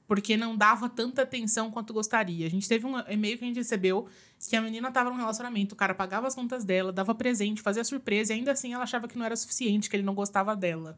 porque 0.08 0.38
não 0.38 0.56
dava 0.56 0.88
tanta 0.90 1.22
atenção 1.22 1.70
quanto 1.70 1.94
gostaria. 1.94 2.48
A 2.48 2.50
gente 2.50 2.68
teve 2.68 2.86
um 2.86 2.98
e-mail 3.10 3.38
que 3.38 3.44
a 3.44 3.48
gente 3.48 3.58
recebeu 3.58 4.08
que 4.50 4.56
a 4.56 4.62
menina 4.62 4.88
estava 4.88 5.10
num 5.10 5.18
relacionamento, 5.18 5.74
o 5.74 5.78
cara 5.78 5.94
pagava 5.94 6.28
as 6.28 6.34
contas 6.34 6.64
dela, 6.64 6.94
dava 6.94 7.14
presente, 7.14 7.62
fazia 7.62 7.84
surpresa, 7.84 8.34
e 8.34 8.38
ainda 8.38 8.54
assim 8.54 8.74
ela 8.74 8.84
achava 8.84 9.08
que 9.08 9.18
não 9.18 9.26
era 9.26 9.36
suficiente, 9.36 9.90
que 9.90 9.96
ele 9.96 10.04
não 10.04 10.16
gostava 10.16 10.56
dela. 10.56 10.98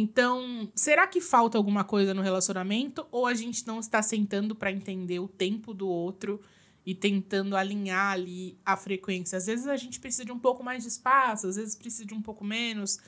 Então, 0.00 0.70
será 0.76 1.08
que 1.08 1.20
falta 1.20 1.58
alguma 1.58 1.82
coisa 1.82 2.14
no 2.14 2.22
relacionamento 2.22 3.04
ou 3.10 3.26
a 3.26 3.34
gente 3.34 3.66
não 3.66 3.80
está 3.80 4.00
sentando 4.00 4.54
para 4.54 4.70
entender 4.70 5.18
o 5.18 5.26
tempo 5.26 5.74
do 5.74 5.88
outro 5.88 6.40
e 6.86 6.94
tentando 6.94 7.56
alinhar 7.56 8.12
ali 8.12 8.56
a 8.64 8.76
frequência? 8.76 9.36
Às 9.36 9.46
vezes 9.46 9.66
a 9.66 9.76
gente 9.76 9.98
precisa 9.98 10.24
de 10.24 10.30
um 10.30 10.38
pouco 10.38 10.62
mais 10.62 10.84
de 10.84 10.88
espaço, 10.88 11.48
às 11.48 11.56
vezes 11.56 11.74
precisa 11.74 12.04
de 12.04 12.14
um 12.14 12.22
pouco 12.22 12.44
menos. 12.44 13.00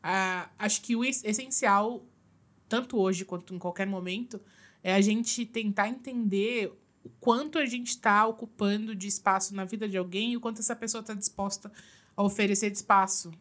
Ah, 0.00 0.48
acho 0.56 0.82
que 0.82 0.94
o 0.94 1.04
essencial, 1.04 2.06
tanto 2.68 2.96
hoje 2.96 3.24
quanto 3.24 3.52
em 3.52 3.58
qualquer 3.58 3.88
momento, 3.88 4.40
é 4.84 4.94
a 4.94 5.00
gente 5.00 5.44
tentar 5.44 5.88
entender 5.88 6.72
o 7.02 7.10
quanto 7.18 7.58
a 7.58 7.66
gente 7.66 7.88
está 7.88 8.24
ocupando 8.24 8.94
de 8.94 9.08
espaço 9.08 9.52
na 9.52 9.64
vida 9.64 9.88
de 9.88 9.98
alguém 9.98 10.34
e 10.34 10.36
o 10.36 10.40
quanto 10.40 10.60
essa 10.60 10.76
pessoa 10.76 11.00
está 11.00 11.12
disposta 11.12 11.72
a 12.16 12.22
oferecer 12.22 12.70
espaço 12.70 13.32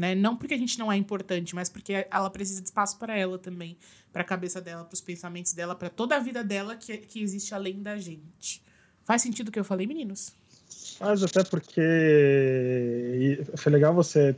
né? 0.00 0.14
Não 0.14 0.36
porque 0.36 0.54
a 0.54 0.58
gente 0.58 0.78
não 0.78 0.90
é 0.90 0.96
importante, 0.96 1.54
mas 1.54 1.68
porque 1.68 2.06
ela 2.10 2.30
precisa 2.30 2.60
de 2.60 2.68
espaço 2.68 2.98
para 2.98 3.16
ela 3.16 3.38
também, 3.38 3.76
para 4.12 4.22
a 4.22 4.24
cabeça 4.24 4.60
dela, 4.60 4.84
para 4.84 4.94
os 4.94 5.00
pensamentos 5.00 5.52
dela, 5.52 5.74
para 5.74 5.90
toda 5.90 6.16
a 6.16 6.18
vida 6.18 6.42
dela 6.42 6.74
que, 6.74 6.96
que 6.96 7.22
existe 7.22 7.54
além 7.54 7.82
da 7.82 7.96
gente. 7.98 8.62
Faz 9.04 9.22
sentido 9.22 9.48
o 9.48 9.52
que 9.52 9.58
eu 9.58 9.64
falei, 9.64 9.86
meninos? 9.86 10.32
Faz 10.98 11.22
até 11.22 11.44
porque 11.44 11.82
foi 13.56 13.72
legal 13.72 13.94
você 13.94 14.34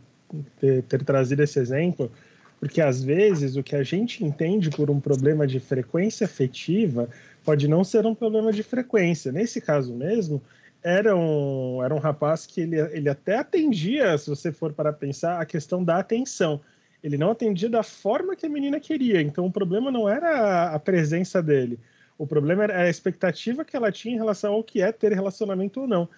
ter, 0.59 0.83
ter 0.83 1.05
trazido 1.05 1.43
esse 1.43 1.59
exemplo, 1.59 2.11
porque 2.59 2.81
às 2.81 3.03
vezes 3.03 3.57
o 3.57 3.63
que 3.63 3.77
a 3.77 3.83
gente 3.83 4.25
entende 4.25 4.71
por 4.71 4.91
um 4.91 5.01
problema 5.01 5.47
de 5.47 5.61
frequência 5.61 6.25
afetiva 6.25 7.09
pode 7.45 7.69
não 7.69 7.85
ser 7.85 8.07
um 8.07 8.15
problema 8.15 8.53
de 8.53 8.63
frequência. 8.63 9.33
Nesse 9.33 9.61
caso 9.61 9.93
mesmo, 9.95 10.41
era 10.83 11.17
um, 11.17 11.83
era 11.83 11.95
um 11.95 11.99
rapaz 11.99 12.47
que 12.47 12.61
ele, 12.61 12.79
ele 12.79 13.09
até 13.09 13.37
atendia, 13.37 14.17
se 14.19 14.29
você 14.29 14.51
for 14.51 14.73
para 14.73 14.93
pensar, 14.93 15.41
a 15.41 15.47
questão 15.47 15.83
da 15.83 15.99
atenção. 15.99 16.61
Ele 17.03 17.17
não 17.17 17.31
atendia 17.31 17.69
da 17.69 17.83
forma 17.83 18.37
que 18.37 18.47
a 18.47 18.49
menina 18.49 18.79
queria. 18.79 19.21
Então 19.21 19.47
o 19.47 19.53
problema 19.53 19.91
não 19.91 20.09
era 20.09 20.73
a 20.73 20.79
presença 20.79 21.43
dele. 21.43 21.79
O 22.19 22.27
problema 22.27 22.65
era 22.65 22.83
a 22.83 22.89
expectativa 22.89 23.65
que 23.65 23.77
ela 23.77 23.91
tinha 23.91 24.15
em 24.15 24.19
relação 24.19 24.55
ao 24.55 24.63
que 24.63 24.81
é 24.81 24.93
ter 24.93 25.13
relacionamento 25.13 25.81
ou 25.81 25.89
não. 25.89 26.09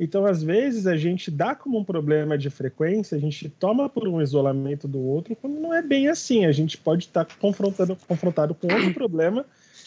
Então, 0.00 0.26
às 0.26 0.42
vezes, 0.42 0.86
a 0.86 0.96
gente 0.96 1.30
dá 1.30 1.54
como 1.54 1.78
um 1.78 1.84
problema 1.84 2.36
de 2.36 2.50
frequência, 2.50 3.16
a 3.16 3.20
gente 3.20 3.48
toma 3.48 3.88
por 3.88 4.08
um 4.08 4.20
isolamento 4.20 4.88
do 4.88 4.98
outro, 4.98 5.36
quando 5.36 5.60
não 5.60 5.72
é 5.72 5.80
bem 5.80 6.08
assim. 6.08 6.44
A 6.44 6.50
gente 6.50 6.76
pode 6.76 7.04
estar 7.04 7.24
confrontando, 7.38 7.96
confrontado 8.08 8.54
com 8.54 8.72
outro 8.72 8.92
problema 8.92 9.44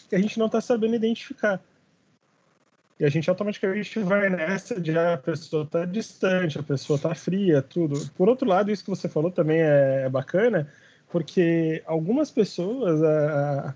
que 0.08 0.14
a 0.14 0.18
gente 0.18 0.38
não 0.38 0.46
está 0.46 0.60
sabendo 0.60 0.94
identificar. 0.94 1.60
E 2.98 3.04
a 3.04 3.10
gente 3.10 3.28
automaticamente 3.28 3.98
vai 3.98 4.30
nessa 4.30 4.80
de 4.80 4.96
ah, 4.96 5.14
a 5.14 5.18
pessoa 5.18 5.64
está 5.64 5.84
distante, 5.84 6.58
a 6.58 6.62
pessoa 6.62 6.96
está 6.96 7.14
fria, 7.14 7.60
tudo. 7.60 8.10
Por 8.16 8.28
outro 8.28 8.48
lado, 8.48 8.70
isso 8.70 8.82
que 8.82 8.90
você 8.90 9.08
falou 9.08 9.30
também 9.30 9.58
é, 9.60 10.04
é 10.06 10.08
bacana, 10.08 10.66
porque 11.10 11.82
algumas 11.84 12.30
pessoas 12.30 13.02
a, 13.02 13.74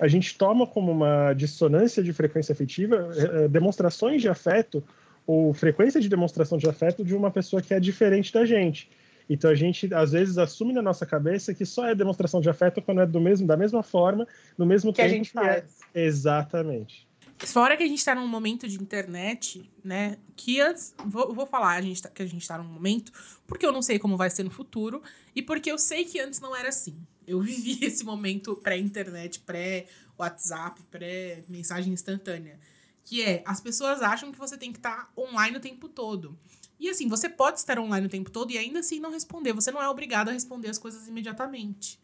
a 0.00 0.06
gente 0.06 0.38
toma 0.38 0.64
como 0.64 0.92
uma 0.92 1.32
dissonância 1.32 2.02
de 2.02 2.12
frequência 2.12 2.52
afetiva 2.52 3.10
é, 3.16 3.44
é, 3.44 3.48
demonstrações 3.48 4.22
de 4.22 4.28
afeto 4.28 4.82
ou 5.26 5.52
frequência 5.52 6.00
de 6.00 6.08
demonstração 6.08 6.56
de 6.56 6.68
afeto 6.68 7.04
de 7.04 7.16
uma 7.16 7.30
pessoa 7.30 7.60
que 7.60 7.74
é 7.74 7.80
diferente 7.80 8.32
da 8.32 8.44
gente. 8.44 8.88
Então 9.28 9.50
a 9.50 9.54
gente 9.54 9.92
às 9.92 10.12
vezes 10.12 10.38
assume 10.38 10.72
na 10.72 10.82
nossa 10.82 11.04
cabeça 11.04 11.52
que 11.54 11.64
só 11.64 11.88
é 11.88 11.94
demonstração 11.94 12.40
de 12.40 12.48
afeto 12.48 12.80
quando 12.80 13.00
é 13.00 13.06
do 13.06 13.20
mesmo, 13.20 13.46
da 13.46 13.56
mesma 13.56 13.82
forma, 13.82 14.26
no 14.56 14.66
mesmo 14.66 14.92
que 14.92 15.02
tempo 15.02 15.12
a 15.12 15.16
gente 15.16 15.30
faz. 15.32 15.80
É... 15.94 16.04
Exatamente. 16.04 17.08
Fora 17.38 17.76
que 17.76 17.82
a 17.82 17.86
gente 17.86 17.98
está 17.98 18.14
num 18.14 18.26
momento 18.26 18.68
de 18.68 18.80
internet, 18.80 19.70
né? 19.82 20.18
Que 20.36 20.60
antes. 20.60 20.94
Vou, 21.04 21.34
vou 21.34 21.46
falar 21.46 21.74
a 21.74 21.80
gente 21.80 22.02
tá, 22.02 22.08
que 22.08 22.22
a 22.22 22.26
gente 22.26 22.42
está 22.42 22.56
num 22.58 22.64
momento, 22.64 23.12
porque 23.46 23.66
eu 23.66 23.72
não 23.72 23.82
sei 23.82 23.98
como 23.98 24.16
vai 24.16 24.30
ser 24.30 24.44
no 24.44 24.50
futuro, 24.50 25.02
e 25.34 25.42
porque 25.42 25.70
eu 25.70 25.78
sei 25.78 26.04
que 26.04 26.20
antes 26.20 26.40
não 26.40 26.54
era 26.54 26.68
assim. 26.68 26.96
Eu 27.26 27.40
vivi 27.40 27.78
esse 27.84 28.04
momento 28.04 28.56
pré-internet, 28.56 29.40
pré-WhatsApp, 29.40 30.82
pré-mensagem 30.90 31.92
instantânea. 31.92 32.58
Que 33.04 33.22
é, 33.22 33.42
as 33.44 33.60
pessoas 33.60 34.00
acham 34.00 34.30
que 34.30 34.38
você 34.38 34.56
tem 34.56 34.72
que 34.72 34.78
estar 34.78 35.06
tá 35.06 35.12
online 35.20 35.56
o 35.56 35.60
tempo 35.60 35.88
todo. 35.88 36.38
E 36.78 36.88
assim, 36.88 37.08
você 37.08 37.28
pode 37.28 37.58
estar 37.58 37.78
online 37.78 38.06
o 38.06 38.10
tempo 38.10 38.30
todo 38.30 38.50
e 38.50 38.58
ainda 38.58 38.80
assim 38.80 39.00
não 39.00 39.10
responder. 39.10 39.52
Você 39.52 39.70
não 39.70 39.82
é 39.82 39.88
obrigado 39.88 40.28
a 40.28 40.32
responder 40.32 40.68
as 40.68 40.78
coisas 40.78 41.06
imediatamente. 41.08 42.00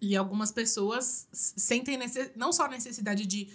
E 0.00 0.16
algumas 0.16 0.52
pessoas 0.52 1.26
sentem 1.32 1.98
não 2.36 2.52
só 2.52 2.66
a 2.66 2.68
necessidade 2.68 3.26
de 3.26 3.48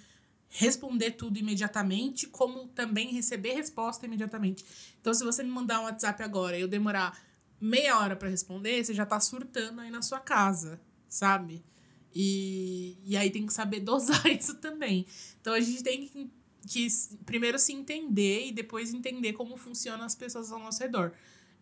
responder 0.55 1.11
tudo 1.11 1.37
imediatamente, 1.39 2.27
como 2.27 2.67
também 2.67 3.11
receber 3.11 3.53
resposta 3.53 4.05
imediatamente. 4.05 4.63
Então, 5.01 5.11
se 5.13 5.23
você 5.23 5.41
me 5.41 5.49
mandar 5.49 5.79
um 5.79 5.85
WhatsApp 5.85 6.21
agora 6.21 6.55
e 6.55 6.61
eu 6.61 6.67
demorar 6.67 7.19
meia 7.59 7.97
hora 7.97 8.15
para 8.15 8.29
responder, 8.29 8.83
você 8.83 8.93
já 8.93 9.05
tá 9.05 9.19
surtando 9.19 9.81
aí 9.81 9.89
na 9.89 10.03
sua 10.03 10.19
casa, 10.19 10.79
sabe? 11.09 11.65
E, 12.13 12.99
e 13.03 13.17
aí 13.17 13.31
tem 13.31 13.47
que 13.47 13.53
saber 13.53 13.79
dosar 13.81 14.27
isso 14.27 14.55
também. 14.57 15.07
Então, 15.41 15.53
a 15.53 15.59
gente 15.59 15.81
tem 15.81 16.07
que, 16.07 16.29
que 16.67 16.87
primeiro 17.25 17.57
se 17.57 17.73
entender 17.73 18.47
e 18.47 18.51
depois 18.51 18.93
entender 18.93 19.33
como 19.33 19.57
funcionam 19.57 20.05
as 20.05 20.13
pessoas 20.13 20.51
ao 20.51 20.59
nosso 20.59 20.79
redor. 20.83 21.13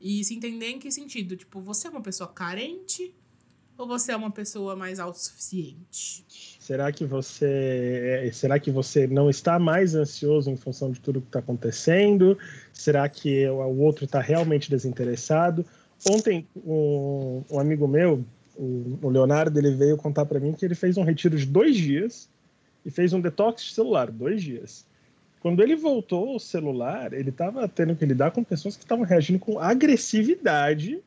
E 0.02 0.22
se 0.26 0.36
entender 0.36 0.68
em 0.68 0.80
que 0.80 0.92
sentido? 0.92 1.38
Tipo, 1.38 1.62
você 1.62 1.88
é 1.88 1.92
uma 1.92 2.02
pessoa 2.02 2.28
carente 2.28 3.16
ou 3.82 3.88
você 3.88 4.12
é 4.12 4.16
uma 4.16 4.30
pessoa 4.30 4.76
mais 4.76 5.00
autossuficiente? 5.00 6.24
Será 6.60 6.92
que 6.92 7.04
você 7.04 8.22
é, 8.28 8.32
será 8.32 8.60
que 8.60 8.70
você 8.70 9.08
não 9.08 9.28
está 9.30 9.58
mais 9.58 9.96
ansioso 9.96 10.52
em 10.52 10.56
função 10.56 10.92
de 10.92 11.00
tudo 11.00 11.20
que 11.20 11.28
está 11.28 11.40
acontecendo? 11.40 12.38
Será 12.72 13.10
que 13.10 13.48
o 13.48 13.80
outro 13.80 14.06
está 14.06 14.22
realmente 14.22 14.70
desinteressado? 14.70 15.66
Ontem 16.08 16.48
um, 16.56 17.44
um 17.50 17.60
amigo 17.60 17.88
meu, 17.88 18.24
o, 18.56 19.10
Leonardo, 19.10 19.58
ele 19.58 19.72
veio 19.72 19.98
contar 19.98 20.26
para 20.26 20.40
mim 20.40 20.54
que 20.54 20.64
ele 20.64 20.76
fez 20.76 20.96
um 20.98 21.04
retiro 21.04 21.36
de 21.36 21.46
dois 21.48 21.76
dias 21.76 22.30
e 22.86 22.92
fez 22.92 23.14
um 23.14 23.22
detox 23.22 23.64
de 23.64 23.74
celular 23.74 24.12
dois 24.12 24.44
dias. 24.44 24.86
Quando 25.40 25.64
ele 25.64 25.76
voltou 25.76 26.34
ao 26.34 26.40
celular, 26.40 27.14
ele 27.14 27.32
estava 27.32 27.68
tendo 27.68 27.96
que 27.96 28.06
lidar 28.06 28.30
com 28.30 28.44
pessoas 28.44 28.78
que 28.78 28.84
estavam 28.84 29.04
reagindo 29.04 29.40
com 29.40 29.58
agressividade 29.58 31.02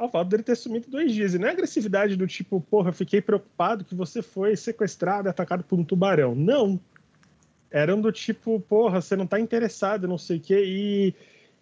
ao 0.00 0.10
fato 0.10 0.28
dele 0.28 0.42
ter 0.42 0.56
sumido 0.56 0.88
dois 0.88 1.12
dias. 1.12 1.34
E 1.34 1.38
não 1.38 1.46
é 1.46 1.50
agressividade 1.50 2.16
do 2.16 2.26
tipo, 2.26 2.58
porra, 2.58 2.90
fiquei 2.90 3.20
preocupado 3.20 3.84
que 3.84 3.94
você 3.94 4.22
foi 4.22 4.56
sequestrado 4.56 5.28
e 5.28 5.30
atacado 5.30 5.62
por 5.62 5.78
um 5.78 5.84
tubarão. 5.84 6.34
Não. 6.34 6.80
Eram 7.70 8.00
do 8.00 8.10
tipo, 8.10 8.58
porra, 8.60 9.02
você 9.02 9.14
não 9.14 9.26
tá 9.26 9.38
interessado, 9.38 10.08
não 10.08 10.16
sei 10.16 10.38
o 10.38 10.40
quê. 10.40 10.64
E 10.64 11.08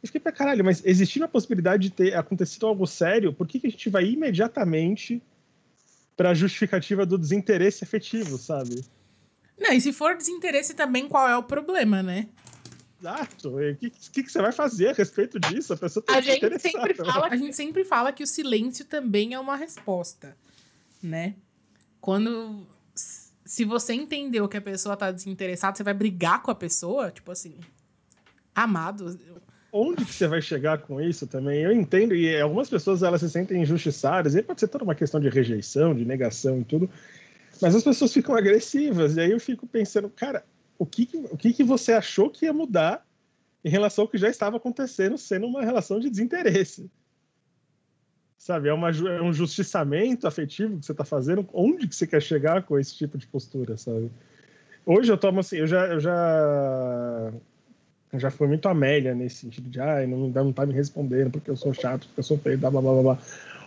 eu 0.01 0.07
fiquei 0.07 0.21
pra 0.21 0.31
caralho, 0.31 0.65
mas 0.65 0.81
existindo 0.87 1.25
a 1.25 1.29
possibilidade 1.29 1.83
de 1.83 1.91
ter 1.91 2.15
acontecido 2.15 2.69
algo 2.69 2.87
sério, 2.87 3.33
por 3.33 3.49
que, 3.49 3.59
que 3.59 3.67
a 3.67 3.71
gente 3.71 3.91
vai 3.91 4.05
imediatamente 4.07 5.21
pra 6.17 6.33
justificativa 6.33 7.05
do 7.05 7.19
desinteresse 7.19 7.83
afetivo, 7.83 8.39
sabe? 8.39 8.85
Não, 9.59 9.73
e 9.73 9.81
se 9.81 9.93
for 9.93 10.17
desinteresse 10.17 10.75
também, 10.75 11.09
qual 11.09 11.29
é 11.29 11.37
o 11.37 11.43
problema, 11.43 12.05
né? 12.05 12.29
Exato. 13.01 13.57
O 13.57 13.77
que, 13.77 13.91
que, 13.91 14.23
que, 14.25 14.33
você 14.33 14.43
vai 14.43 14.53
fazer 14.53 14.89
a 14.89 14.93
respeito 14.93 15.39
disso? 15.39 15.73
A 15.73 15.77
pessoa 15.77 16.05
tá 16.05 16.17
a 16.17 16.21
gente 16.21 16.59
sempre 16.59 16.95
fala 16.95 17.27
A 17.27 17.37
gente 17.37 17.57
sempre 17.57 17.85
fala 17.85 18.13
que 18.13 18.23
o 18.23 18.27
silêncio 18.27 18.85
também 18.85 19.35
é 19.35 19.41
uma 19.41 19.57
resposta, 19.57 20.37
né? 21.03 21.35
Quando... 22.01 22.67
Se 23.45 23.65
você 23.65 23.95
entendeu 23.95 24.47
que 24.47 24.59
a 24.59 24.61
pessoa 24.61 24.97
tá 24.97 25.11
desinteressada, 25.11 25.77
você 25.77 25.83
vai 25.83 25.95
brigar 25.95 26.43
com 26.43 26.51
a 26.51 26.55
pessoa, 26.55 27.11
tipo 27.11 27.31
assim... 27.31 27.59
Amado... 28.55 29.19
Onde 29.71 30.05
que 30.07 30.15
você 30.15 30.27
vai 30.27 30.41
chegar 30.41 30.79
com 30.79 30.99
isso 30.99 31.27
também? 31.27 31.61
Eu 31.61 31.71
entendo, 31.71 32.15
e 32.15 32.41
algumas 32.41 32.71
pessoas 32.71 33.03
elas 33.03 33.21
se 33.21 33.29
sentem 33.29 33.63
injustiçadas, 33.63 34.35
e 34.35 34.43
pode 34.43 34.61
ser 34.61 34.69
toda 34.69 34.83
uma 34.83 34.95
questão 34.95 35.21
de 35.21 35.29
rejeição, 35.29 35.95
de 35.95 36.07
negação 36.07 36.61
e 36.61 36.65
tudo, 36.65 36.91
mas 37.61 37.75
as 37.75 37.85
pessoas 37.85 38.11
ficam 38.11 38.35
agressivas, 38.35 39.17
e 39.17 39.21
aí 39.21 39.31
eu 39.31 39.39
fico 39.39 39.67
pensando, 39.67 40.09
cara, 40.09 40.43
o 40.79 40.87
que, 40.87 41.09
o 41.31 41.37
que, 41.37 41.53
que 41.53 41.65
você 41.65 41.93
achou 41.93 42.31
que 42.31 42.47
ia 42.47 42.53
mudar 42.53 43.05
em 43.65 43.69
relação 43.69 44.05
ao 44.05 44.09
que 44.09 44.17
já 44.17 44.29
estava 44.29 44.57
acontecendo, 44.57 45.19
sendo 45.19 45.47
uma 45.47 45.63
relação 45.63 45.99
de 45.99 46.09
desinteresse. 46.09 46.89
Sabe, 48.39 48.69
é, 48.69 48.73
uma, 48.73 48.91
é 48.91 49.21
um 49.21 49.33
justiçamento 49.33 50.27
afetivo 50.27 50.79
que 50.79 50.87
você 50.87 50.93
está 50.93 51.05
fazendo. 51.05 51.47
Onde 51.53 51.89
que 51.89 51.95
você 51.95 52.07
quer 52.07 52.23
chegar 52.23 52.63
com 52.63 52.79
esse 52.79 52.95
tipo 52.95 53.19
de 53.19 53.27
postura, 53.27 53.77
sabe? 53.77 54.11
Hoje 54.87 55.11
eu 55.11 55.19
tomo 55.19 55.41
assim, 55.41 55.57
eu 55.57 55.67
já, 55.67 55.87
eu 55.87 55.99
já, 56.01 57.33
eu 58.13 58.21
já 58.21 58.31
fui 58.31 58.47
muito 58.47 58.69
Amélia 58.69 59.15
nesse 59.15 59.39
sentido 59.39 59.69
de, 59.69 59.81
ai, 59.81 60.07
não, 60.07 60.29
não 60.29 60.53
tá 60.53 60.65
me 60.65 60.73
respondendo 60.73 61.33
porque 61.33 61.51
eu 61.51 61.57
sou 61.57 61.75
chato, 61.75 62.07
porque 62.07 62.21
eu 62.21 62.25
sou 62.25 62.39
feio, 62.39 62.57
blá, 62.57 62.71
blá, 62.71 62.81
blá, 62.81 63.03
blá. 63.03 63.19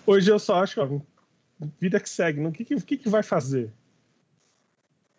Hoje 0.08 0.32
eu 0.32 0.40
só 0.40 0.64
acho, 0.64 0.82
ó, 0.82 1.68
vida 1.80 2.00
que 2.00 2.10
segue, 2.10 2.44
o 2.44 2.52
que, 2.52 2.64
que, 2.64 2.98
que 2.98 3.10
vai 3.10 3.22
fazer? 3.22 3.70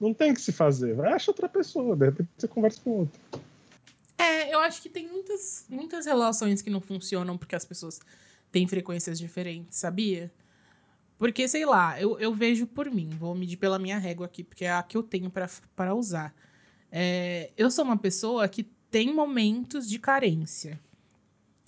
Não 0.02 0.12
tem 0.12 0.34
que 0.34 0.40
se 0.40 0.50
fazer. 0.50 1.00
Acha 1.06 1.30
outra 1.30 1.48
pessoa, 1.48 1.94
de 1.94 2.06
repente 2.06 2.28
você 2.36 2.48
conversa 2.48 2.80
com 2.82 2.90
outra. 2.90 3.20
É, 4.18 4.52
eu 4.52 4.58
acho 4.58 4.82
que 4.82 4.88
tem 4.88 5.06
muitas, 5.06 5.64
muitas 5.68 6.06
relações 6.06 6.60
que 6.60 6.68
não 6.68 6.80
funcionam 6.80 7.38
porque 7.38 7.54
as 7.54 7.64
pessoas 7.64 8.00
têm 8.50 8.66
frequências 8.66 9.16
diferentes, 9.16 9.78
sabia? 9.78 10.32
Porque, 11.16 11.46
sei 11.46 11.64
lá, 11.64 12.00
eu, 12.00 12.18
eu 12.18 12.34
vejo 12.34 12.66
por 12.66 12.90
mim, 12.90 13.10
vou 13.10 13.32
medir 13.32 13.56
pela 13.56 13.78
minha 13.78 13.96
régua 13.96 14.26
aqui, 14.26 14.42
porque 14.42 14.64
é 14.64 14.72
a 14.72 14.82
que 14.82 14.96
eu 14.96 15.04
tenho 15.04 15.30
para 15.30 15.94
usar. 15.94 16.34
É, 16.90 17.52
eu 17.56 17.70
sou 17.70 17.84
uma 17.84 17.96
pessoa 17.96 18.48
que 18.48 18.64
tem 18.90 19.14
momentos 19.14 19.88
de 19.88 20.00
carência. 20.00 20.80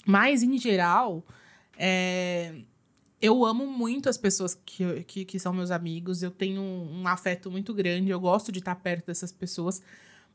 Mas, 0.04 0.42
em 0.42 0.58
geral, 0.58 1.24
é, 1.78 2.52
eu 3.24 3.42
amo 3.42 3.66
muito 3.66 4.10
as 4.10 4.18
pessoas 4.18 4.54
que, 4.66 5.02
que, 5.04 5.24
que, 5.24 5.38
são 5.38 5.50
meus 5.50 5.70
amigos, 5.70 6.22
eu 6.22 6.30
tenho 6.30 6.60
um, 6.60 7.08
afeto 7.08 7.50
muito 7.50 7.72
grande, 7.72 8.10
eu 8.10 8.20
gosto 8.20 8.52
de 8.52 8.58
estar 8.58 8.74
perto 8.74 9.06
dessas 9.06 9.32
pessoas, 9.32 9.80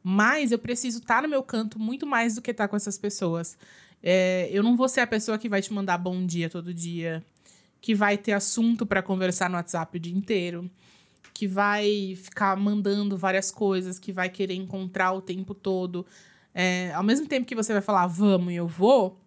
mas 0.03 0.51
eu 0.51 0.57
preciso 0.57 0.97
estar 0.97 1.21
no 1.21 1.29
meu 1.29 1.43
canto 1.43 1.77
muito 1.77 2.07
mais 2.07 2.33
do 2.33 2.41
que 2.41 2.49
estar 2.49 2.67
com 2.67 2.75
essas 2.75 2.97
pessoas. 2.97 3.55
É, 4.01 4.49
eu 4.51 4.63
não 4.63 4.75
vou 4.75 4.89
ser 4.89 5.01
a 5.01 5.07
pessoa 5.07 5.37
que 5.37 5.47
vai 5.47 5.61
te 5.61 5.71
mandar 5.71 5.99
bom 5.99 6.25
dia 6.25 6.49
todo 6.49 6.73
dia, 6.73 7.23
que 7.79 7.93
vai 7.93 8.17
ter 8.17 8.31
assunto 8.31 8.87
para 8.87 9.03
conversar 9.03 9.51
no 9.51 9.57
WhatsApp 9.57 9.95
o 9.95 9.99
dia 9.99 10.15
inteiro, 10.15 10.67
que 11.31 11.47
vai 11.47 12.15
ficar 12.15 12.57
mandando 12.57 13.15
várias 13.15 13.51
coisas, 13.51 13.99
que 13.99 14.11
vai 14.11 14.29
querer 14.29 14.55
encontrar 14.55 15.11
o 15.11 15.21
tempo 15.21 15.53
todo. 15.53 16.07
É, 16.55 16.91
ao 16.95 17.03
mesmo 17.03 17.27
tempo 17.27 17.45
que 17.45 17.53
você 17.53 17.71
vai 17.71 17.83
falar 17.83 18.07
vamos 18.07 18.51
eu 18.51 18.67
vou, 18.67 19.21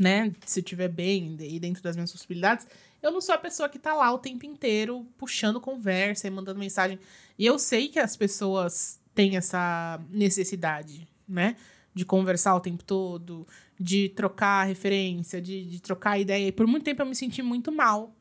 né? 0.00 0.32
Se 0.44 0.60
estiver 0.60 0.88
bem 0.88 1.36
e 1.40 1.58
dentro 1.58 1.82
das 1.82 1.96
minhas 1.96 2.12
possibilidades, 2.12 2.66
eu 3.02 3.10
não 3.10 3.20
sou 3.20 3.34
a 3.34 3.38
pessoa 3.38 3.68
que 3.68 3.78
tá 3.78 3.94
lá 3.94 4.12
o 4.12 4.18
tempo 4.18 4.44
inteiro 4.44 5.06
puxando 5.16 5.60
conversa 5.60 6.26
e 6.26 6.30
mandando 6.30 6.58
mensagem. 6.58 6.98
E 7.38 7.46
eu 7.46 7.58
sei 7.58 7.88
que 7.88 7.98
as 7.98 8.16
pessoas 8.16 9.00
têm 9.14 9.36
essa 9.36 10.00
necessidade, 10.10 11.06
né? 11.28 11.56
De 11.94 12.04
conversar 12.04 12.54
o 12.54 12.60
tempo 12.60 12.84
todo, 12.84 13.46
de 13.78 14.08
trocar 14.10 14.64
referência, 14.64 15.40
de, 15.40 15.64
de 15.64 15.80
trocar 15.80 16.18
ideia. 16.18 16.48
E 16.48 16.52
por 16.52 16.66
muito 16.66 16.84
tempo 16.84 17.02
eu 17.02 17.06
me 17.06 17.14
senti 17.14 17.42
muito 17.42 17.70
mal. 17.72 18.14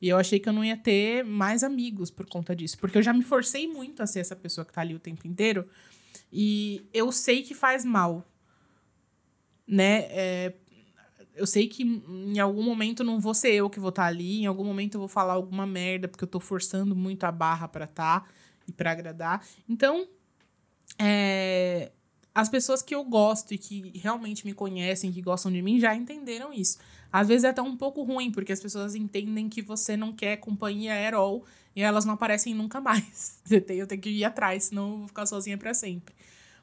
E 0.00 0.08
eu 0.08 0.16
achei 0.16 0.40
que 0.40 0.48
eu 0.48 0.52
não 0.52 0.64
ia 0.64 0.76
ter 0.76 1.22
mais 1.24 1.62
amigos 1.62 2.10
por 2.10 2.26
conta 2.26 2.56
disso. 2.56 2.78
Porque 2.78 2.98
eu 2.98 3.02
já 3.02 3.12
me 3.12 3.22
forcei 3.22 3.68
muito 3.68 4.02
a 4.02 4.06
ser 4.06 4.20
essa 4.20 4.34
pessoa 4.34 4.64
que 4.64 4.72
tá 4.72 4.80
ali 4.80 4.94
o 4.94 4.98
tempo 4.98 5.26
inteiro. 5.26 5.68
E 6.32 6.88
eu 6.92 7.12
sei 7.12 7.42
que 7.42 7.54
faz 7.54 7.84
mal. 7.84 8.26
Né? 9.68 10.06
É, 10.10 10.54
eu 11.34 11.46
sei 11.46 11.68
que 11.68 11.82
em 11.82 12.38
algum 12.38 12.62
momento 12.62 13.02
não 13.02 13.20
vou 13.20 13.34
ser 13.34 13.52
eu 13.52 13.70
que 13.70 13.80
vou 13.80 13.90
estar 13.90 14.02
tá 14.02 14.08
ali, 14.08 14.42
em 14.42 14.46
algum 14.46 14.64
momento 14.64 14.94
eu 14.94 15.00
vou 15.00 15.08
falar 15.08 15.34
alguma 15.34 15.66
merda, 15.66 16.08
porque 16.08 16.24
eu 16.24 16.28
tô 16.28 16.40
forçando 16.40 16.94
muito 16.94 17.24
a 17.24 17.32
barra 17.32 17.68
para 17.68 17.86
tá 17.86 18.24
e 18.66 18.72
para 18.72 18.92
agradar. 18.92 19.46
Então, 19.68 20.06
é, 20.98 21.92
as 22.34 22.48
pessoas 22.48 22.82
que 22.82 22.94
eu 22.94 23.04
gosto 23.04 23.52
e 23.52 23.58
que 23.58 23.92
realmente 23.98 24.46
me 24.46 24.52
conhecem, 24.52 25.12
que 25.12 25.20
gostam 25.20 25.50
de 25.50 25.60
mim, 25.60 25.80
já 25.80 25.94
entenderam 25.94 26.52
isso. 26.52 26.78
Às 27.12 27.28
vezes 27.28 27.44
é 27.44 27.48
até 27.48 27.60
um 27.60 27.76
pouco 27.76 28.02
ruim, 28.02 28.30
porque 28.30 28.52
as 28.52 28.60
pessoas 28.60 28.94
entendem 28.94 29.48
que 29.48 29.62
você 29.62 29.96
não 29.96 30.12
quer 30.12 30.36
companhia 30.36 30.92
Aerol 30.92 31.44
e 31.74 31.82
elas 31.82 32.04
não 32.04 32.14
aparecem 32.14 32.54
nunca 32.54 32.80
mais. 32.80 33.40
Eu 33.50 33.60
tenho, 33.60 33.80
eu 33.80 33.86
tenho 33.86 34.00
que 34.00 34.10
ir 34.10 34.24
atrás, 34.24 34.64
senão 34.64 34.92
eu 34.92 34.98
vou 34.98 35.08
ficar 35.08 35.26
sozinha 35.26 35.58
para 35.58 35.74
sempre. 35.74 36.14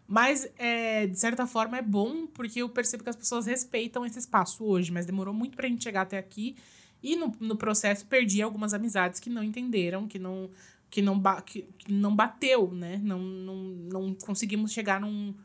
Mas, 0.08 0.50
é, 0.58 1.06
de 1.06 1.20
certa 1.20 1.46
forma, 1.46 1.78
é 1.78 1.82
bom, 1.82 2.26
porque 2.28 2.62
eu 2.62 2.70
percebo 2.70 3.04
que 3.04 3.10
as 3.10 3.16
pessoas 3.16 3.46
respeitam 3.46 4.06
esse 4.06 4.18
espaço 4.18 4.64
hoje, 4.64 4.92
mas 4.92 5.06
demorou 5.06 5.34
muito 5.34 5.58
pra 5.58 5.68
gente 5.68 5.84
chegar 5.84 6.04
até 6.04 6.18
aqui. 6.18 6.56
E 7.04 7.16
no, 7.16 7.36
no 7.40 7.58
processo 7.58 8.06
perdi 8.06 8.42
algumas 8.42 8.74
amizades 8.74 9.20
que 9.20 9.30
não 9.30 9.44
entenderam, 9.44 10.08
que 10.08 10.18
não, 10.18 10.50
que 10.90 11.02
não, 11.02 11.22
que, 11.46 11.64
que 11.78 11.92
não 11.92 12.16
bateu, 12.16 12.72
né? 12.72 13.00
Não, 13.04 13.20
não, 13.20 13.56
não 13.56 14.14
conseguimos 14.14 14.72
chegar 14.72 15.02
num, 15.02 15.36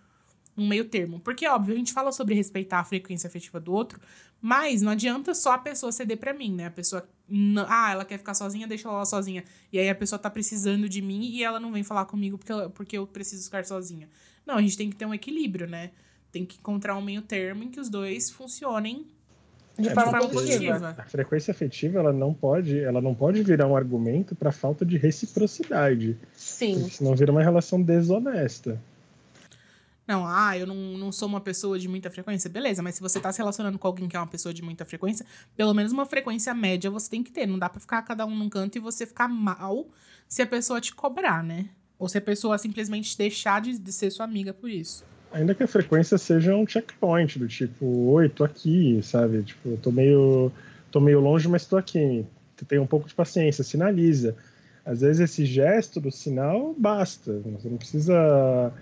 num 0.56 0.68
meio 0.68 0.84
termo. 0.84 1.20
Porque, 1.20 1.46
óbvio, 1.46 1.74
a 1.74 1.78
gente 1.78 1.92
fala 1.92 2.12
sobre 2.12 2.34
respeitar 2.34 2.80
a 2.80 2.84
frequência 2.84 3.26
afetiva 3.26 3.58
do 3.58 3.72
outro, 3.72 4.00
mas 4.40 4.82
não 4.82 4.92
adianta 4.92 5.34
só 5.34 5.52
a 5.52 5.58
pessoa 5.58 5.92
ceder 5.92 6.18
para 6.18 6.34
mim, 6.34 6.54
né? 6.54 6.66
A 6.66 6.70
pessoa. 6.70 7.08
Não, 7.28 7.64
ah, 7.68 7.92
ela 7.92 8.04
quer 8.04 8.18
ficar 8.18 8.34
sozinha, 8.34 8.66
deixa 8.66 8.88
ela 8.88 8.98
lá 8.98 9.04
sozinha. 9.04 9.44
E 9.72 9.78
aí 9.78 9.88
a 9.88 9.94
pessoa 9.94 10.18
tá 10.18 10.28
precisando 10.28 10.88
de 10.88 11.00
mim 11.00 11.30
e 11.30 11.42
ela 11.42 11.58
não 11.58 11.72
vem 11.72 11.82
falar 11.82 12.04
comigo 12.04 12.36
porque, 12.36 12.52
porque 12.74 12.98
eu 12.98 13.06
preciso 13.06 13.44
ficar 13.44 13.64
sozinha. 13.64 14.08
Não, 14.44 14.56
a 14.56 14.62
gente 14.62 14.76
tem 14.76 14.90
que 14.90 14.96
ter 14.96 15.06
um 15.06 15.14
equilíbrio, 15.14 15.66
né? 15.66 15.90
Tem 16.30 16.44
que 16.44 16.58
encontrar 16.58 16.96
um 16.96 17.02
meio 17.02 17.22
termo 17.22 17.62
em 17.62 17.70
que 17.70 17.80
os 17.80 17.88
dois 17.88 18.30
funcionem 18.30 19.06
de 19.78 19.88
é, 19.88 19.94
forma 19.94 20.28
positiva. 20.28 20.94
A 20.98 21.04
frequência 21.04 21.50
afetiva 21.50 21.98
ela 21.98 22.12
não 22.12 22.34
pode, 22.34 22.78
ela 22.78 23.00
não 23.00 23.14
pode 23.14 23.42
virar 23.42 23.66
um 23.66 23.76
argumento 23.76 24.34
para 24.34 24.52
falta 24.52 24.84
de 24.84 24.96
reciprocidade. 24.96 26.18
Sim. 26.34 26.88
Senão 26.90 27.14
vira 27.14 27.32
uma 27.32 27.42
relação 27.42 27.80
desonesta. 27.80 28.80
Não, 30.06 30.26
ah, 30.26 30.58
eu 30.58 30.66
não, 30.66 30.74
não 30.74 31.12
sou 31.12 31.28
uma 31.28 31.40
pessoa 31.40 31.78
de 31.78 31.88
muita 31.88 32.10
frequência. 32.10 32.50
Beleza, 32.50 32.82
mas 32.82 32.96
se 32.96 33.00
você 33.00 33.20
tá 33.20 33.32
se 33.32 33.38
relacionando 33.38 33.78
com 33.78 33.86
alguém 33.86 34.08
que 34.08 34.16
é 34.16 34.18
uma 34.18 34.26
pessoa 34.26 34.52
de 34.52 34.62
muita 34.62 34.84
frequência, 34.84 35.24
pelo 35.56 35.72
menos 35.72 35.92
uma 35.92 36.04
frequência 36.04 36.52
média 36.52 36.90
você 36.90 37.08
tem 37.08 37.22
que 37.22 37.30
ter. 37.30 37.46
Não 37.46 37.58
dá 37.58 37.68
pra 37.68 37.80
ficar 37.80 38.02
cada 38.02 38.26
um 38.26 38.34
num 38.34 38.48
canto 38.48 38.76
e 38.76 38.80
você 38.80 39.06
ficar 39.06 39.28
mal 39.28 39.86
se 40.28 40.42
a 40.42 40.46
pessoa 40.46 40.80
te 40.80 40.94
cobrar, 40.94 41.42
né? 41.44 41.68
Ou 41.98 42.08
se 42.08 42.18
a 42.18 42.20
pessoa 42.20 42.58
simplesmente 42.58 43.16
deixar 43.16 43.60
de, 43.60 43.78
de 43.78 43.92
ser 43.92 44.10
sua 44.10 44.24
amiga 44.24 44.52
por 44.52 44.68
isso. 44.68 45.04
Ainda 45.32 45.54
que 45.54 45.62
a 45.62 45.68
frequência 45.68 46.18
seja 46.18 46.54
um 46.54 46.66
checkpoint, 46.66 47.38
do 47.38 47.46
tipo, 47.46 47.86
oi, 48.10 48.28
tô 48.28 48.44
aqui, 48.44 49.00
sabe? 49.02 49.42
Tipo, 49.44 49.76
tô 49.78 49.92
meio, 49.92 50.50
tô 50.90 51.00
meio 51.00 51.20
longe, 51.20 51.48
mas 51.48 51.64
tô 51.64 51.76
aqui. 51.76 52.26
Tem 52.68 52.78
um 52.78 52.86
pouco 52.86 53.08
de 53.08 53.14
paciência, 53.14 53.64
sinaliza. 53.64 54.36
Às 54.84 55.00
vezes 55.00 55.20
esse 55.20 55.46
gesto 55.46 56.00
do 56.00 56.10
sinal 56.10 56.74
basta. 56.76 57.40
Você 57.56 57.68
não 57.68 57.76
precisa 57.76 58.72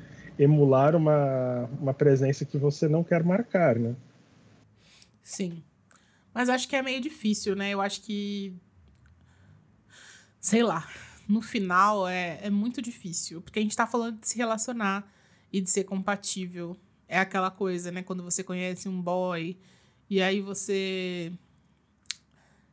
emular 0.42 0.96
uma, 0.96 1.68
uma 1.80 1.94
presença 1.94 2.44
que 2.44 2.58
você 2.58 2.88
não 2.88 3.04
quer 3.04 3.22
marcar, 3.22 3.78
né? 3.78 3.94
Sim. 5.22 5.62
Mas 6.34 6.48
acho 6.48 6.68
que 6.68 6.74
é 6.74 6.82
meio 6.82 7.00
difícil, 7.00 7.54
né? 7.54 7.70
Eu 7.70 7.80
acho 7.80 8.02
que. 8.02 8.54
Sei 10.40 10.62
lá 10.62 10.88
no 11.30 11.40
final 11.40 12.08
é, 12.08 12.40
é 12.42 12.50
muito 12.50 12.82
difícil. 12.82 13.40
Porque 13.40 13.60
a 13.60 13.62
gente 13.62 13.76
tá 13.76 13.86
falando 13.86 14.18
de 14.18 14.28
se 14.28 14.36
relacionar 14.36 15.08
e 15.52 15.60
de 15.60 15.70
ser 15.70 15.84
compatível. 15.84 16.76
É 17.08 17.18
aquela 17.18 17.50
coisa, 17.50 17.92
né? 17.92 18.02
Quando 18.02 18.22
você 18.22 18.42
conhece 18.42 18.88
um 18.88 19.00
boy 19.00 19.56
e 20.08 20.20
aí 20.20 20.40
você 20.40 21.32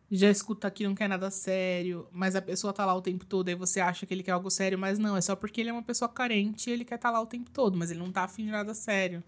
já 0.09 0.29
escuta 0.29 0.71
que 0.71 0.85
não 0.85 0.95
quer 0.95 1.09
nada 1.09 1.29
sério, 1.29 2.07
mas 2.11 2.35
a 2.35 2.41
pessoa 2.41 2.71
tá 2.71 2.85
lá 2.85 2.95
o 2.95 3.01
tempo 3.01 3.25
todo, 3.25 3.49
aí 3.49 3.55
você 3.55 3.79
acha 3.79 4.05
que 4.05 4.13
ele 4.13 4.23
quer 4.23 4.31
algo 4.31 4.49
sério, 4.49 4.79
mas 4.79 4.97
não, 4.97 5.17
é 5.17 5.21
só 5.21 5.35
porque 5.35 5.61
ele 5.61 5.69
é 5.69 5.73
uma 5.73 5.83
pessoa 5.83 6.07
carente 6.07 6.69
e 6.69 6.73
ele 6.73 6.85
quer 6.85 6.95
estar 6.95 7.09
tá 7.09 7.13
lá 7.13 7.21
o 7.21 7.25
tempo 7.25 7.49
todo, 7.51 7.77
mas 7.77 7.91
ele 7.91 7.99
não 7.99 8.11
tá 8.11 8.23
afim 8.23 8.45
de 8.45 8.51
nada 8.51 8.73
sério. 8.73 9.21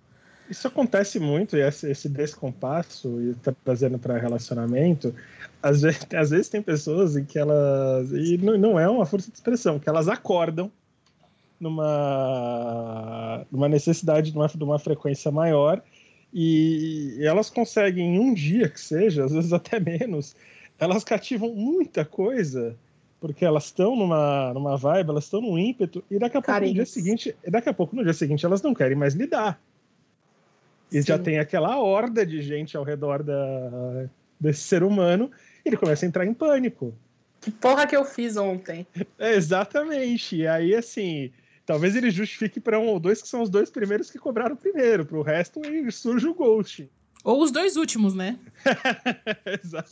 Isso 0.49 0.67
acontece 0.67 1.19
muito, 1.19 1.55
e 1.55 1.61
esse, 1.61 2.09
descompasso, 2.09 3.21
e 3.21 3.35
tá 3.35 3.53
trazendo 3.63 3.99
para 3.99 4.17
relacionamento, 4.17 5.13
às 5.61 5.81
vezes, 5.81 6.07
às 6.15 6.29
vezes 6.31 6.49
tem 6.49 6.61
pessoas 6.61 7.15
em 7.15 7.23
que 7.23 7.37
elas. 7.37 8.11
E 8.11 8.37
não, 8.37 8.57
não 8.57 8.79
é 8.79 8.89
uma 8.89 9.05
força 9.05 9.29
de 9.29 9.35
expressão, 9.35 9.77
que 9.77 9.87
elas 9.87 10.07
acordam 10.07 10.71
numa, 11.59 13.45
numa 13.51 13.69
necessidade 13.69 14.31
de 14.31 14.37
uma, 14.37 14.47
de 14.47 14.63
uma 14.63 14.79
frequência 14.79 15.29
maior 15.29 15.83
e 16.33 17.17
elas 17.21 17.49
conseguem, 17.49 18.15
em 18.15 18.19
um 18.19 18.33
dia 18.33 18.69
que 18.69 18.79
seja, 18.79 19.25
às 19.25 19.31
vezes 19.31 19.51
até 19.51 19.79
menos, 19.79 20.35
elas 20.79 21.03
cativam 21.03 21.53
muita 21.53 22.05
coisa 22.05 22.75
porque 23.19 23.43
elas 23.43 23.65
estão 23.65 23.95
numa, 23.95 24.53
numa 24.53 24.77
vibe, 24.77 25.09
elas 25.09 25.25
estão 25.25 25.41
num 25.41 25.57
ímpeto, 25.57 26.03
e 26.09 26.17
daqui 26.17 26.37
a 26.37 26.41
pouco 26.41 26.61
no 26.61 26.73
dia 26.73 26.85
seguinte, 26.85 27.35
daqui 27.45 27.69
a 27.69 27.73
pouco 27.73 27.95
no 27.95 28.03
dia 28.03 28.13
seguinte 28.13 28.45
elas 28.45 28.61
não 28.61 28.73
querem 28.73 28.95
mais 28.95 29.13
lidar. 29.13 29.61
E 30.91 31.01
Sim. 31.01 31.07
já 31.07 31.19
tem 31.19 31.37
aquela 31.37 31.77
horda 31.77 32.25
de 32.25 32.41
gente 32.41 32.77
ao 32.77 32.83
redor 32.83 33.21
da, 33.21 34.07
desse 34.39 34.61
ser 34.61 34.83
humano, 34.83 35.29
e 35.65 35.69
ele 35.69 35.77
começa 35.77 36.05
a 36.05 36.07
entrar 36.07 36.25
em 36.25 36.33
pânico. 36.33 36.93
Que 37.41 37.51
porra 37.51 37.85
que 37.85 37.95
eu 37.95 38.05
fiz 38.05 38.37
ontem? 38.37 38.87
É, 39.17 39.35
exatamente. 39.35 40.37
E 40.37 40.47
aí, 40.47 40.73
assim, 40.75 41.31
talvez 41.65 41.95
ele 41.95 42.11
justifique 42.11 42.59
para 42.59 42.79
um 42.79 42.87
ou 42.87 42.99
dois 42.99 43.21
que 43.21 43.27
são 43.27 43.41
os 43.41 43.49
dois 43.49 43.69
primeiros 43.69 44.09
que 44.09 44.17
cobraram 44.17 44.55
primeiro. 44.55 45.05
Para 45.05 45.17
o 45.17 45.21
resto, 45.21 45.61
surge 45.91 46.27
o 46.27 46.33
Ghost. 46.33 46.89
Ou 47.23 47.43
os 47.43 47.51
dois 47.51 47.75
últimos, 47.75 48.13
né? 48.13 48.39
Exato. 49.63 49.91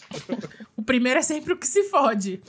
o 0.76 0.82
primeiro 0.82 1.20
é 1.20 1.24
sempre 1.24 1.54
o 1.54 1.58
que 1.58 1.68
se 1.68 1.84
fode. 1.86 2.42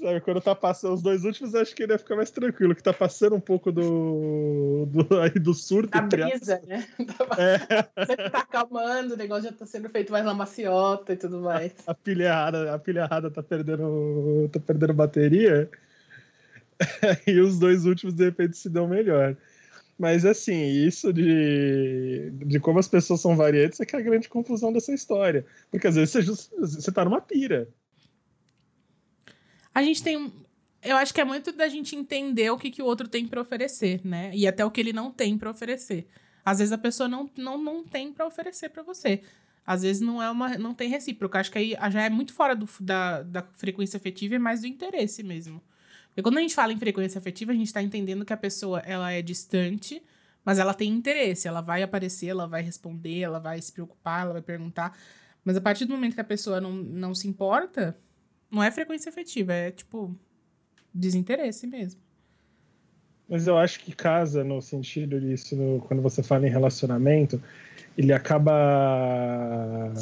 Sabe, 0.00 0.20
quando 0.20 0.40
tá 0.40 0.54
passando 0.54 0.94
os 0.94 1.02
dois 1.02 1.24
últimos, 1.24 1.54
acho 1.54 1.74
que 1.74 1.82
ele 1.82 1.92
ia 1.92 1.98
ficar 1.98 2.16
mais 2.16 2.30
tranquilo, 2.30 2.74
que 2.74 2.82
tá 2.82 2.92
passando 2.92 3.36
um 3.36 3.40
pouco 3.40 3.72
do, 3.72 4.86
do, 4.86 5.20
aí 5.20 5.30
do 5.30 5.54
surto. 5.54 5.90
Da 5.90 6.02
brisa, 6.02 6.60
né? 6.66 6.86
É. 7.38 8.04
Você 8.04 8.16
tá 8.30 8.38
acalmando, 8.40 9.14
o 9.14 9.16
negócio 9.16 9.44
já 9.44 9.52
tá 9.52 9.66
sendo 9.66 9.88
feito 9.88 10.12
mais 10.12 10.24
na 10.24 10.34
maciota 10.34 11.12
e 11.12 11.16
tudo 11.16 11.40
mais. 11.40 11.72
A, 11.86 11.92
a 11.92 11.94
pilha 11.94 12.24
errada, 12.24 12.74
a 12.74 12.78
pilha 12.78 13.00
errada 13.00 13.30
tá 13.30 13.42
perdendo, 13.42 14.48
tá 14.52 14.60
perdendo 14.60 14.94
bateria. 14.94 15.70
e 17.26 17.40
os 17.40 17.58
dois 17.58 17.86
últimos, 17.86 18.14
de 18.14 18.24
repente, 18.24 18.56
se 18.56 18.68
dão 18.68 18.86
melhor. 18.86 19.36
Mas, 19.98 20.26
assim, 20.26 20.66
isso 20.86 21.12
de, 21.12 22.30
de 22.32 22.60
como 22.60 22.78
as 22.78 22.86
pessoas 22.86 23.20
são 23.20 23.34
variantes 23.34 23.80
é 23.80 23.86
que 23.86 23.96
é 23.96 23.98
a 23.98 24.02
grande 24.02 24.28
confusão 24.28 24.72
dessa 24.72 24.92
história. 24.92 25.46
Porque 25.70 25.86
às 25.86 25.94
vezes 25.94 26.26
você, 26.26 26.50
você 26.58 26.92
tá 26.92 27.04
numa 27.04 27.20
pira. 27.20 27.68
A 29.74 29.82
gente 29.82 30.02
tem. 30.02 30.32
Eu 30.82 30.96
acho 30.96 31.14
que 31.14 31.20
é 31.20 31.24
muito 31.24 31.50
da 31.50 31.68
gente 31.68 31.96
entender 31.96 32.50
o 32.50 32.58
que, 32.58 32.70
que 32.70 32.82
o 32.82 32.86
outro 32.86 33.08
tem 33.08 33.26
para 33.26 33.40
oferecer, 33.40 34.00
né? 34.04 34.30
E 34.34 34.46
até 34.46 34.64
o 34.64 34.70
que 34.70 34.80
ele 34.80 34.92
não 34.92 35.10
tem 35.10 35.36
para 35.36 35.50
oferecer. 35.50 36.06
Às 36.44 36.58
vezes 36.58 36.72
a 36.72 36.78
pessoa 36.78 37.08
não, 37.08 37.28
não, 37.36 37.58
não 37.58 37.82
tem 37.82 38.12
para 38.12 38.26
oferecer 38.26 38.68
para 38.68 38.82
você. 38.82 39.22
Às 39.66 39.82
vezes 39.82 40.00
não 40.00 40.22
é 40.22 40.30
uma 40.30 40.56
não 40.58 40.74
tem 40.74 40.88
recíproca. 40.88 41.40
Acho 41.40 41.50
que 41.50 41.58
aí 41.58 41.76
já 41.90 42.02
é 42.02 42.10
muito 42.10 42.32
fora 42.32 42.54
do, 42.54 42.68
da, 42.80 43.22
da 43.22 43.42
frequência 43.42 43.96
afetiva 43.96 44.34
e 44.34 44.38
mais 44.38 44.60
do 44.60 44.66
interesse 44.66 45.22
mesmo. 45.22 45.60
Porque 46.16 46.22
quando 46.22 46.38
a 46.38 46.40
gente 46.40 46.54
fala 46.54 46.72
em 46.72 46.78
frequência 46.78 47.18
afetiva, 47.18 47.52
a 47.52 47.54
gente 47.54 47.66
está 47.66 47.82
entendendo 47.82 48.24
que 48.24 48.32
a 48.32 48.38
pessoa 48.38 48.80
ela 48.86 49.12
é 49.12 49.20
distante, 49.20 50.02
mas 50.42 50.58
ela 50.58 50.72
tem 50.72 50.90
interesse. 50.90 51.46
Ela 51.46 51.60
vai 51.60 51.82
aparecer, 51.82 52.28
ela 52.28 52.46
vai 52.46 52.62
responder, 52.62 53.20
ela 53.20 53.38
vai 53.38 53.60
se 53.60 53.70
preocupar, 53.70 54.22
ela 54.22 54.32
vai 54.32 54.40
perguntar. 54.40 54.96
Mas 55.44 55.58
a 55.58 55.60
partir 55.60 55.84
do 55.84 55.92
momento 55.92 56.14
que 56.14 56.20
a 56.22 56.24
pessoa 56.24 56.58
não, 56.58 56.72
não 56.72 57.14
se 57.14 57.28
importa, 57.28 57.94
não 58.50 58.62
é 58.62 58.70
frequência 58.70 59.10
afetiva, 59.10 59.52
é 59.52 59.70
tipo 59.70 60.18
desinteresse 60.94 61.66
mesmo. 61.66 62.00
Mas 63.28 63.46
eu 63.46 63.58
acho 63.58 63.80
que 63.80 63.92
casa 63.92 64.42
no 64.42 64.62
sentido 64.62 65.20
disso, 65.20 65.54
no, 65.54 65.82
quando 65.82 66.00
você 66.00 66.22
fala 66.22 66.46
em 66.46 66.50
relacionamento, 66.50 67.42
ele 67.98 68.14
acaba 68.14 69.92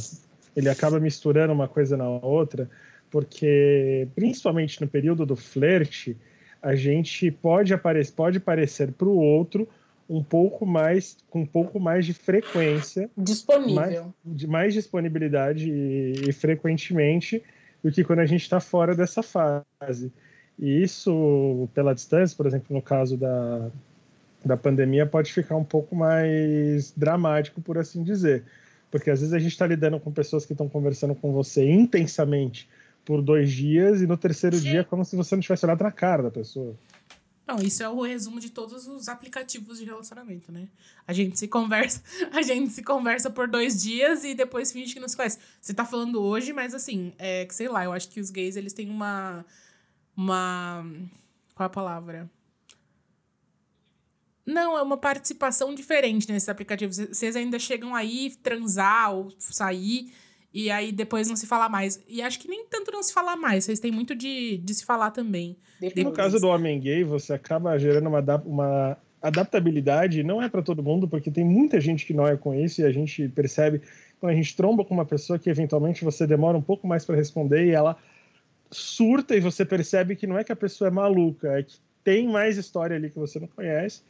ele 0.54 0.68
acaba 0.68 1.00
misturando 1.00 1.52
uma 1.52 1.66
coisa 1.66 1.96
na 1.96 2.08
outra, 2.08 2.70
porque 3.14 4.08
principalmente 4.16 4.80
no 4.80 4.88
período 4.88 5.24
do 5.24 5.36
flerte, 5.36 6.16
a 6.60 6.74
gente 6.74 7.30
pode 7.30 7.72
aparecer, 7.72 8.12
pode 8.12 8.40
parecer 8.40 8.90
para 8.90 9.06
o 9.06 9.16
outro 9.16 9.68
um 10.10 10.20
pouco 10.20 10.66
mais 10.66 11.16
com 11.30 11.42
um 11.42 11.46
pouco 11.46 11.78
mais 11.78 12.04
de 12.04 12.12
frequência 12.12 13.08
disponível 13.16 13.76
mais, 13.76 14.36
de 14.36 14.46
mais 14.48 14.74
disponibilidade 14.74 15.70
e, 15.70 16.28
e 16.28 16.32
frequentemente 16.32 17.40
do 17.84 17.92
que 17.92 18.02
quando 18.02 18.18
a 18.18 18.26
gente 18.26 18.42
está 18.42 18.58
fora 18.58 18.96
dessa 18.96 19.22
fase. 19.22 20.12
E 20.58 20.82
isso, 20.82 21.68
pela 21.72 21.94
distância, 21.94 22.36
por 22.36 22.46
exemplo, 22.46 22.74
no 22.74 22.82
caso 22.82 23.16
da, 23.16 23.70
da 24.44 24.56
pandemia, 24.56 25.06
pode 25.06 25.32
ficar 25.32 25.54
um 25.54 25.64
pouco 25.64 25.94
mais 25.94 26.92
dramático, 26.96 27.60
por 27.60 27.78
assim 27.78 28.02
dizer. 28.02 28.42
Porque 28.90 29.08
às 29.08 29.20
vezes 29.20 29.32
a 29.32 29.38
gente 29.38 29.52
está 29.52 29.68
lidando 29.68 30.00
com 30.00 30.10
pessoas 30.10 30.44
que 30.44 30.52
estão 30.52 30.68
conversando 30.68 31.14
com 31.14 31.32
você 31.32 31.64
intensamente 31.64 32.68
por 33.04 33.20
dois 33.22 33.52
dias 33.52 34.00
e 34.00 34.06
no 34.06 34.16
terceiro 34.16 34.56
Sim. 34.56 34.62
dia 34.62 34.80
é 34.80 34.84
como 34.84 35.04
se 35.04 35.16
você 35.16 35.34
não 35.34 35.42
tivesse 35.42 35.64
olhado 35.66 35.82
na 35.82 35.92
cara 35.92 36.22
da 36.22 36.30
pessoa. 36.30 36.76
Não, 37.46 37.58
isso 37.58 37.82
é 37.82 37.88
o 37.88 38.00
resumo 38.00 38.40
de 38.40 38.48
todos 38.48 38.86
os 38.86 39.06
aplicativos 39.06 39.78
de 39.78 39.84
relacionamento, 39.84 40.50
né? 40.50 40.66
A 41.06 41.12
gente 41.12 41.38
se 41.38 41.46
conversa, 41.46 42.02
a 42.32 42.40
gente 42.40 42.72
se 42.72 42.82
conversa 42.82 43.28
por 43.28 43.46
dois 43.46 43.82
dias 43.82 44.24
e 44.24 44.34
depois 44.34 44.72
finge 44.72 44.94
que 44.94 45.00
não 45.00 45.08
se 45.08 45.16
conhece. 45.16 45.38
Você 45.60 45.74
tá 45.74 45.84
falando 45.84 46.22
hoje, 46.22 46.54
mas 46.54 46.74
assim, 46.74 47.12
é 47.18 47.44
que 47.44 47.54
sei 47.54 47.68
lá, 47.68 47.84
eu 47.84 47.92
acho 47.92 48.08
que 48.08 48.18
os 48.18 48.30
gays 48.30 48.56
eles 48.56 48.72
têm 48.72 48.88
uma 48.90 49.44
uma 50.16 50.86
qual 51.54 51.64
é 51.64 51.66
a 51.66 51.70
palavra? 51.70 52.30
Não, 54.46 54.76
é 54.76 54.82
uma 54.82 54.96
participação 54.96 55.74
diferente 55.74 56.30
nesses 56.30 56.48
aplicativos. 56.48 56.96
Vocês 56.96 57.34
ainda 57.36 57.58
chegam 57.58 57.94
aí 57.94 58.34
transar 58.42 59.12
ou 59.14 59.32
sair 59.38 60.12
e 60.54 60.70
aí 60.70 60.92
depois 60.92 61.28
não 61.28 61.34
se 61.34 61.48
fala 61.48 61.68
mais. 61.68 62.00
E 62.08 62.22
acho 62.22 62.38
que 62.38 62.46
nem 62.46 62.64
tanto 62.66 62.92
não 62.92 63.02
se 63.02 63.12
falar 63.12 63.36
mais, 63.36 63.64
vocês 63.64 63.80
têm 63.80 63.90
muito 63.90 64.14
de, 64.14 64.58
de 64.58 64.72
se 64.72 64.84
falar 64.84 65.10
também. 65.10 65.56
No 65.96 66.12
caso 66.12 66.38
do 66.38 66.46
homem 66.46 66.78
gay, 66.78 67.02
você 67.02 67.32
acaba 67.32 67.76
gerando 67.76 68.08
uma, 68.08 68.20
uma 68.46 68.96
adaptabilidade, 69.20 70.22
não 70.22 70.40
é 70.40 70.48
para 70.48 70.62
todo 70.62 70.82
mundo, 70.82 71.08
porque 71.08 71.28
tem 71.28 71.44
muita 71.44 71.80
gente 71.80 72.06
que 72.06 72.14
não 72.14 72.26
é 72.26 72.36
com 72.36 72.54
isso 72.54 72.80
e 72.80 72.84
a 72.84 72.92
gente 72.92 73.28
percebe 73.30 73.82
quando 74.20 74.32
a 74.32 74.36
gente 74.36 74.54
tromba 74.54 74.84
com 74.84 74.94
uma 74.94 75.04
pessoa 75.04 75.38
que 75.38 75.50
eventualmente 75.50 76.04
você 76.04 76.24
demora 76.24 76.56
um 76.56 76.62
pouco 76.62 76.86
mais 76.86 77.04
para 77.04 77.16
responder 77.16 77.66
e 77.66 77.70
ela 77.72 77.96
surta 78.70 79.34
e 79.34 79.40
você 79.40 79.64
percebe 79.64 80.14
que 80.14 80.26
não 80.26 80.38
é 80.38 80.44
que 80.44 80.52
a 80.52 80.56
pessoa 80.56 80.86
é 80.86 80.90
maluca, 80.90 81.58
é 81.58 81.64
que 81.64 81.76
tem 82.04 82.28
mais 82.28 82.56
história 82.56 82.96
ali 82.96 83.10
que 83.10 83.18
você 83.18 83.40
não 83.40 83.48
conhece. 83.48 84.02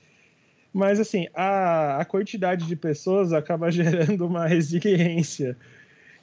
Mas, 0.75 0.99
assim, 0.99 1.29
a, 1.33 1.99
a 2.01 2.05
quantidade 2.05 2.67
de 2.67 2.77
pessoas 2.77 3.33
acaba 3.33 3.71
gerando 3.73 4.27
uma 4.27 4.47
resiliência 4.47 5.57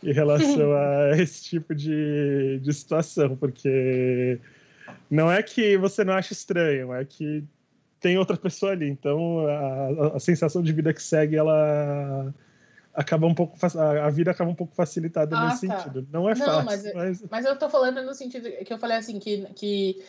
em 0.04 0.14
relação 0.14 0.74
a 0.74 1.12
esse 1.22 1.44
tipo 1.44 1.76
de, 1.76 2.60
de 2.60 2.74
situação, 2.74 3.36
porque 3.36 4.40
não 5.10 5.32
é 5.32 5.42
que 5.44 5.78
você 5.78 6.04
não 6.04 6.14
acha 6.14 6.34
estranho, 6.34 6.94
é 6.94 7.06
que 7.06 7.44
tem 8.00 8.18
outra 8.18 8.36
pessoa 8.36 8.72
ali. 8.72 8.90
Então, 8.90 9.48
a, 9.48 10.18
a 10.18 10.20
sensação 10.20 10.62
de 10.62 10.74
vida 10.74 10.94
que 10.94 11.02
segue, 11.02 11.36
ela 11.36 12.34
acaba 12.94 13.26
um 13.26 13.34
pouco 13.34 13.58
a 13.78 14.10
vida 14.10 14.32
acaba 14.32 14.50
um 14.50 14.56
pouco 14.56 14.76
facilitada 14.76 15.38
ah, 15.38 15.50
nesse 15.50 15.68
tá. 15.68 15.78
sentido. 15.78 16.08
Não 16.12 16.30
é 16.30 16.36
não, 16.36 16.46
fácil. 16.46 16.66
Mas, 16.66 16.94
mas... 16.94 17.26
mas 17.30 17.46
eu 17.46 17.56
tô 17.58 17.70
falando 17.70 18.02
no 18.02 18.14
sentido 18.14 18.50
que 18.66 18.74
eu 18.74 18.78
falei 18.78 18.98
assim, 18.98 19.20
que, 19.20 19.46
que 19.56 20.04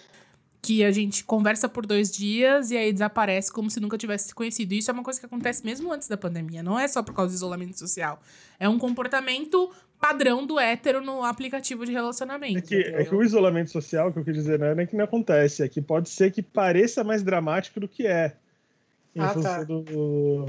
que 0.63 0.85
a 0.85 0.93
gente 0.93 1.25
conversa 1.25 1.69
por 1.69 1.85
dois 1.85 2.09
dias 2.09 2.71
e 2.71 2.77
aí 2.77 2.93
desaparece 2.93 3.53
como 3.53 3.69
se 3.69 3.81
nunca 3.81 3.99
tivesse 3.99 4.29
se 4.29 4.35
conhecido. 4.35 4.73
Isso 4.73 4.89
é 4.91 4.95
uma 4.95 5.03
coisa 5.03 5.19
que 5.19 5.27
acontece 5.27 5.65
mesmo 5.65 5.93
antes 5.93 6.07
da 6.07 6.17
pandemia, 6.17 6.63
não 6.63 6.79
é 6.79 6.87
só 6.87 7.03
por 7.03 7.13
causa 7.13 7.33
do 7.33 7.37
isolamento 7.37 7.77
social. 7.77 8.21
É 8.61 8.69
um 8.69 8.79
comportamento 8.79 9.73
padrão 10.01 10.47
do 10.47 10.61
hétero 10.61 11.05
no 11.05 11.25
aplicativo 11.25 11.85
de 11.85 11.91
relacionamento. 11.91 12.59
É 12.59 12.61
que, 12.61 12.77
é 12.77 13.05
que 13.05 13.15
o 13.15 13.25
isolamento 13.25 13.73
social, 13.73 14.13
que 14.13 14.21
eu 14.21 14.25
quis 14.25 14.35
dizer, 14.35 14.59
não 14.61 14.67
é 14.67 14.87
que 14.87 14.97
não 14.97 15.05
acontece, 15.05 15.65
é 15.65 15.69
que 15.69 15.83
pode 15.83 16.09
ser 16.09 16.31
que 16.31 16.43
pareça 16.43 17.03
mais 17.03 17.25
dramático 17.25 17.81
do 17.81 17.89
que 17.89 18.07
é. 18.07 18.33
Em 19.17 19.21
ah, 19.21 19.29
função 19.31 19.53
tá. 19.53 19.65
do, 19.65 20.47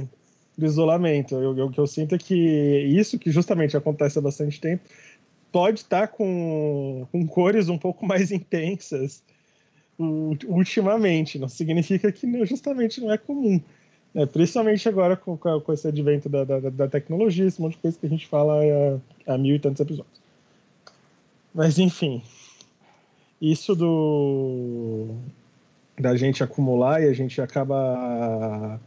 do, 0.58 0.66
isolamento. 0.66 1.36
O 1.36 1.72
que 1.72 1.80
eu 1.80 1.88
sinto 1.88 2.14
é 2.14 2.18
que 2.20 2.36
isso, 2.36 3.18
que 3.18 3.32
justamente 3.32 3.76
acontece 3.76 4.20
há 4.20 4.22
bastante 4.22 4.62
tempo, 4.62 4.84
pode 5.52 5.80
estar 5.80 6.08
com, 6.08 7.08
com 7.12 7.28
cores 7.28 7.68
um 7.68 7.80
pouco 7.80 8.06
mais 8.08 8.32
intensas 8.32 9.24
ultimamente. 10.00 11.40
Não 11.40 11.48
significa 11.48 12.12
que 12.12 12.46
justamente 12.46 13.02
não 13.02 13.12
é 13.12 13.18
comum. 13.18 13.62
Né? 14.14 14.26
Principalmente 14.26 14.88
agora 14.88 15.18
com, 15.18 15.38
com 15.38 15.74
esse 15.74 15.88
advento 15.88 16.30
da, 16.30 16.44
da, 16.44 16.60
da, 16.60 16.88
tecnologia, 16.88 17.46
esse 17.46 17.62
monte 17.62 17.74
de 17.74 17.80
coisa 17.80 17.98
que 18.00 18.06
a 18.06 18.10
gente 18.10 18.28
fala 18.28 18.62
há, 19.28 19.34
há 19.34 19.38
mil 19.38 19.56
e 19.56 19.60
tantos 19.60 19.82
episódios. 19.82 20.22
Mas 21.54 21.80
enfim, 21.80 22.22
isso 23.42 23.76
do 23.76 25.16
da 26.00 26.16
gente 26.16 26.44
acumular 26.44 27.04
e 27.04 27.08
a 27.08 27.14
gente 27.14 27.40
acaba 27.40 28.80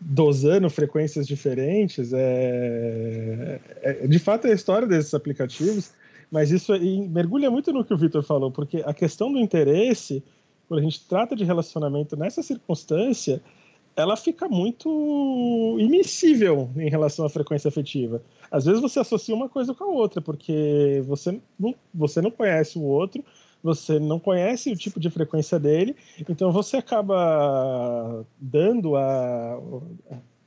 dosando 0.00 0.70
frequências 0.70 1.26
diferentes 1.26 2.10
é, 2.14 3.60
é 3.82 4.06
de 4.06 4.18
fato 4.18 4.46
é 4.46 4.52
a 4.52 4.54
história 4.54 4.88
desses 4.88 5.12
aplicativos 5.12 5.92
mas 6.30 6.50
isso 6.50 6.72
mergulha 7.08 7.50
muito 7.50 7.72
no 7.72 7.84
que 7.84 7.92
o 7.92 7.98
Vitor 7.98 8.22
falou, 8.22 8.50
porque 8.50 8.82
a 8.86 8.94
questão 8.94 9.32
do 9.32 9.38
interesse, 9.38 10.22
quando 10.68 10.80
a 10.80 10.82
gente 10.82 11.06
trata 11.06 11.34
de 11.34 11.44
relacionamento 11.44 12.16
nessa 12.16 12.42
circunstância, 12.42 13.42
ela 13.96 14.16
fica 14.16 14.48
muito 14.48 15.76
imissível 15.80 16.70
em 16.76 16.88
relação 16.88 17.26
à 17.26 17.28
frequência 17.28 17.68
afetiva. 17.68 18.22
Às 18.50 18.64
vezes 18.64 18.80
você 18.80 19.00
associa 19.00 19.34
uma 19.34 19.48
coisa 19.48 19.74
com 19.74 19.84
a 19.84 19.88
outra, 19.88 20.20
porque 20.20 21.02
você 21.04 21.40
não, 21.58 21.74
você 21.92 22.22
não 22.22 22.30
conhece 22.30 22.78
o 22.78 22.82
outro, 22.82 23.24
você 23.62 23.98
não 23.98 24.20
conhece 24.20 24.70
o 24.70 24.76
tipo 24.76 25.00
de 25.00 25.10
frequência 25.10 25.58
dele, 25.58 25.96
então 26.28 26.52
você 26.52 26.76
acaba 26.76 28.24
dando 28.40 28.96
a, 28.96 29.60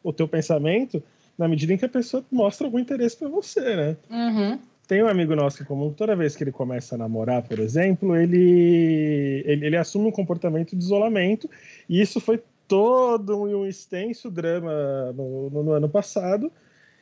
o 0.02 0.14
teu 0.14 0.28
pensamento 0.28 1.04
na 1.38 1.48
medida 1.48 1.74
em 1.74 1.78
que 1.78 1.86
a 1.86 1.90
pessoa 1.90 2.24
mostra 2.32 2.66
algum 2.66 2.80
interesse 2.80 3.18
para 3.18 3.28
você, 3.28 3.76
né? 3.76 3.98
Uhum 4.10 4.60
tem 4.88 5.02
um 5.04 5.08
amigo 5.08 5.36
nosso 5.36 5.64
em 5.64 5.66
comum, 5.66 5.92
toda 5.94 6.16
vez 6.16 6.36
que 6.36 6.44
ele 6.44 6.52
começa 6.52 6.96
a 6.96 6.98
namorar, 6.98 7.42
por 7.44 7.60
exemplo, 7.60 8.16
ele, 8.16 9.44
ele, 9.46 9.68
ele 9.68 9.78
assume 9.78 10.08
um 10.08 10.12
comportamento 10.12 10.76
de 10.76 10.84
isolamento, 10.84 11.50
e 11.88 12.02
isso 12.02 12.20
foi 12.20 12.42
todo 12.68 13.42
um 13.42 13.66
extenso 13.66 14.30
drama 14.30 15.14
no, 15.14 15.50
no, 15.50 15.64
no 15.64 15.72
ano 15.72 15.90
passado, 15.90 16.52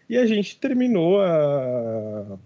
e 0.09 0.17
a 0.17 0.25
gente 0.25 0.59
terminou 0.59 1.21
a, 1.21 2.37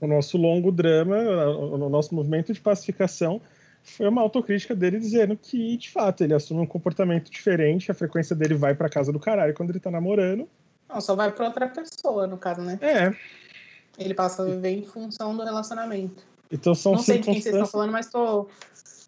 o 0.00 0.06
nosso 0.06 0.36
longo 0.36 0.72
drama, 0.72 1.16
o 1.48 1.88
nosso 1.88 2.14
movimento 2.14 2.52
de 2.52 2.60
pacificação, 2.60 3.40
foi 3.84 4.08
uma 4.08 4.22
autocrítica 4.22 4.74
dele 4.74 4.98
dizendo 4.98 5.36
que, 5.36 5.76
de 5.76 5.90
fato, 5.90 6.22
ele 6.22 6.34
assume 6.34 6.60
um 6.60 6.66
comportamento 6.66 7.30
diferente, 7.30 7.90
a 7.90 7.94
frequência 7.94 8.34
dele 8.34 8.54
vai 8.54 8.74
para 8.74 8.88
casa 8.88 9.12
do 9.12 9.18
caralho 9.18 9.54
quando 9.54 9.70
ele 9.70 9.80
tá 9.80 9.90
namorando. 9.90 10.48
Não, 10.88 11.00
só 11.00 11.16
vai 11.16 11.32
para 11.32 11.46
outra 11.46 11.68
pessoa, 11.68 12.26
no 12.26 12.36
caso, 12.36 12.62
né? 12.62 12.78
É. 12.80 13.12
Ele 13.98 14.14
passa 14.14 14.42
a 14.42 14.46
viver 14.46 14.70
em 14.70 14.84
função 14.84 15.36
do 15.36 15.42
relacionamento. 15.42 16.22
Então 16.50 16.74
são 16.74 16.92
Não 16.92 17.02
sei 17.02 17.18
de 17.18 17.24
quem 17.24 17.40
vocês 17.40 17.54
estão 17.54 17.66
falando, 17.66 17.92
mas 17.92 18.08
tô, 18.08 18.48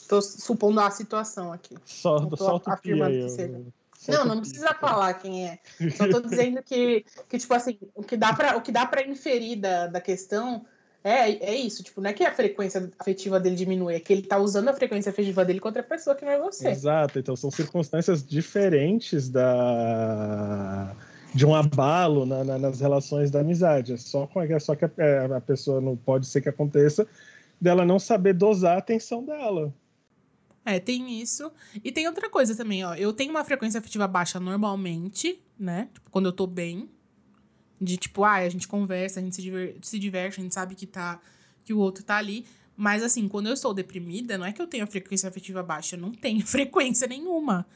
tô 0.09 0.21
supondo 0.21 0.81
a 0.81 0.91
situação 0.91 1.53
aqui. 1.53 1.77
Só, 1.85 2.21
não 2.21 2.31
tô 2.31 2.63
afirmando 2.67 3.13
que 3.13 3.29
seja. 3.31 3.61
Não, 4.09 4.25
não 4.27 4.41
precisa 4.41 4.75
falar 4.75 5.15
quem 5.15 5.49
é. 5.49 5.59
Só 5.97 6.09
tô 6.09 6.21
dizendo 6.27 6.63
que, 6.63 7.05
que 7.29 7.39
tipo 7.39 7.55
assim, 7.55 7.79
o 7.95 8.03
que 8.03 8.17
dá 8.17 8.35
para 8.35 8.57
o 8.57 8.61
que 8.61 8.71
dá 8.71 8.87
para 8.87 9.07
inferir 9.07 9.57
da, 9.57 9.87
da 9.87 10.01
questão 10.01 10.65
é, 11.03 11.51
é 11.51 11.55
isso, 11.55 11.83
tipo, 11.83 12.01
não 12.01 12.09
é 12.09 12.15
que 12.15 12.25
a 12.25 12.33
frequência 12.33 12.91
afetiva 12.99 13.39
dele 13.39 13.57
diminui, 13.57 13.95
é 13.95 14.01
que 14.01 14.11
ele 14.11 14.23
tá 14.23 14.39
usando 14.39 14.71
a 14.71 14.73
frequência 14.73 15.11
afetiva 15.11 15.45
dele 15.45 15.61
contra 15.61 15.83
a 15.83 15.85
pessoa 15.85 16.17
que 16.17 16.25
não 16.25 16.33
é 16.33 16.39
você. 16.39 16.69
Exato, 16.69 17.19
então 17.19 17.37
são 17.37 17.51
circunstâncias 17.51 18.27
diferentes 18.27 19.29
da 19.29 20.97
de 21.35 21.45
um 21.45 21.55
abalo 21.55 22.25
na, 22.25 22.45
na, 22.45 22.59
nas 22.59 22.81
relações 22.81 23.31
da 23.31 23.41
amizade. 23.41 23.95
É 23.95 23.97
só, 23.97 24.29
é 24.37 24.59
só 24.59 24.75
que 24.77 24.85
a, 24.85 24.91
é, 24.99 25.25
a, 25.35 25.41
pessoa 25.41 25.81
não 25.81 25.97
pode 25.97 26.27
ser 26.27 26.41
que 26.41 26.49
aconteça 26.49 27.07
dela 27.61 27.85
não 27.85 27.99
saber 27.99 28.35
dosar 28.35 28.77
a 28.77 28.79
atenção 28.79 29.25
dela. 29.25 29.75
É, 30.65 30.79
tem 30.79 31.21
isso. 31.21 31.51
E 31.83 31.91
tem 31.91 32.07
outra 32.07 32.31
coisa 32.31 32.55
também, 32.55 32.85
ó. 32.85 32.95
Eu 32.95 33.13
tenho 33.13 33.31
uma 33.31 33.45
frequência 33.45 33.79
afetiva 33.79 34.07
baixa 34.07 34.39
normalmente, 34.39 35.43
né? 35.59 35.89
Tipo, 35.93 36.11
quando 36.11 36.27
eu 36.27 36.33
tô 36.33 36.47
bem. 36.47 36.89
De 37.81 37.97
tipo, 37.97 38.25
ah, 38.25 38.35
a 38.35 38.49
gente 38.49 38.69
conversa, 38.69 39.19
a 39.19 39.23
gente 39.23 39.35
se, 39.35 39.43
diver, 39.43 39.77
se 39.83 39.99
diverte, 39.99 40.41
a 40.41 40.43
gente 40.43 40.55
sabe 40.55 40.75
que, 40.75 40.87
tá, 40.87 41.21
que 41.65 41.75
o 41.75 41.79
outro 41.79 42.05
tá 42.05 42.17
ali. 42.17 42.47
Mas 42.77 43.03
assim, 43.03 43.29
quando 43.29 43.49
eu 43.49 43.53
estou 43.53 43.75
deprimida, 43.75 44.39
não 44.39 44.47
é 44.47 44.53
que 44.53 44.63
eu 44.63 44.67
tenho 44.67 44.85
a 44.85 44.87
frequência 44.87 45.29
afetiva 45.29 45.63
baixa, 45.63 45.97
eu 45.97 46.01
não 46.01 46.13
tenho 46.13 46.41
frequência 46.47 47.07
nenhuma 47.07 47.67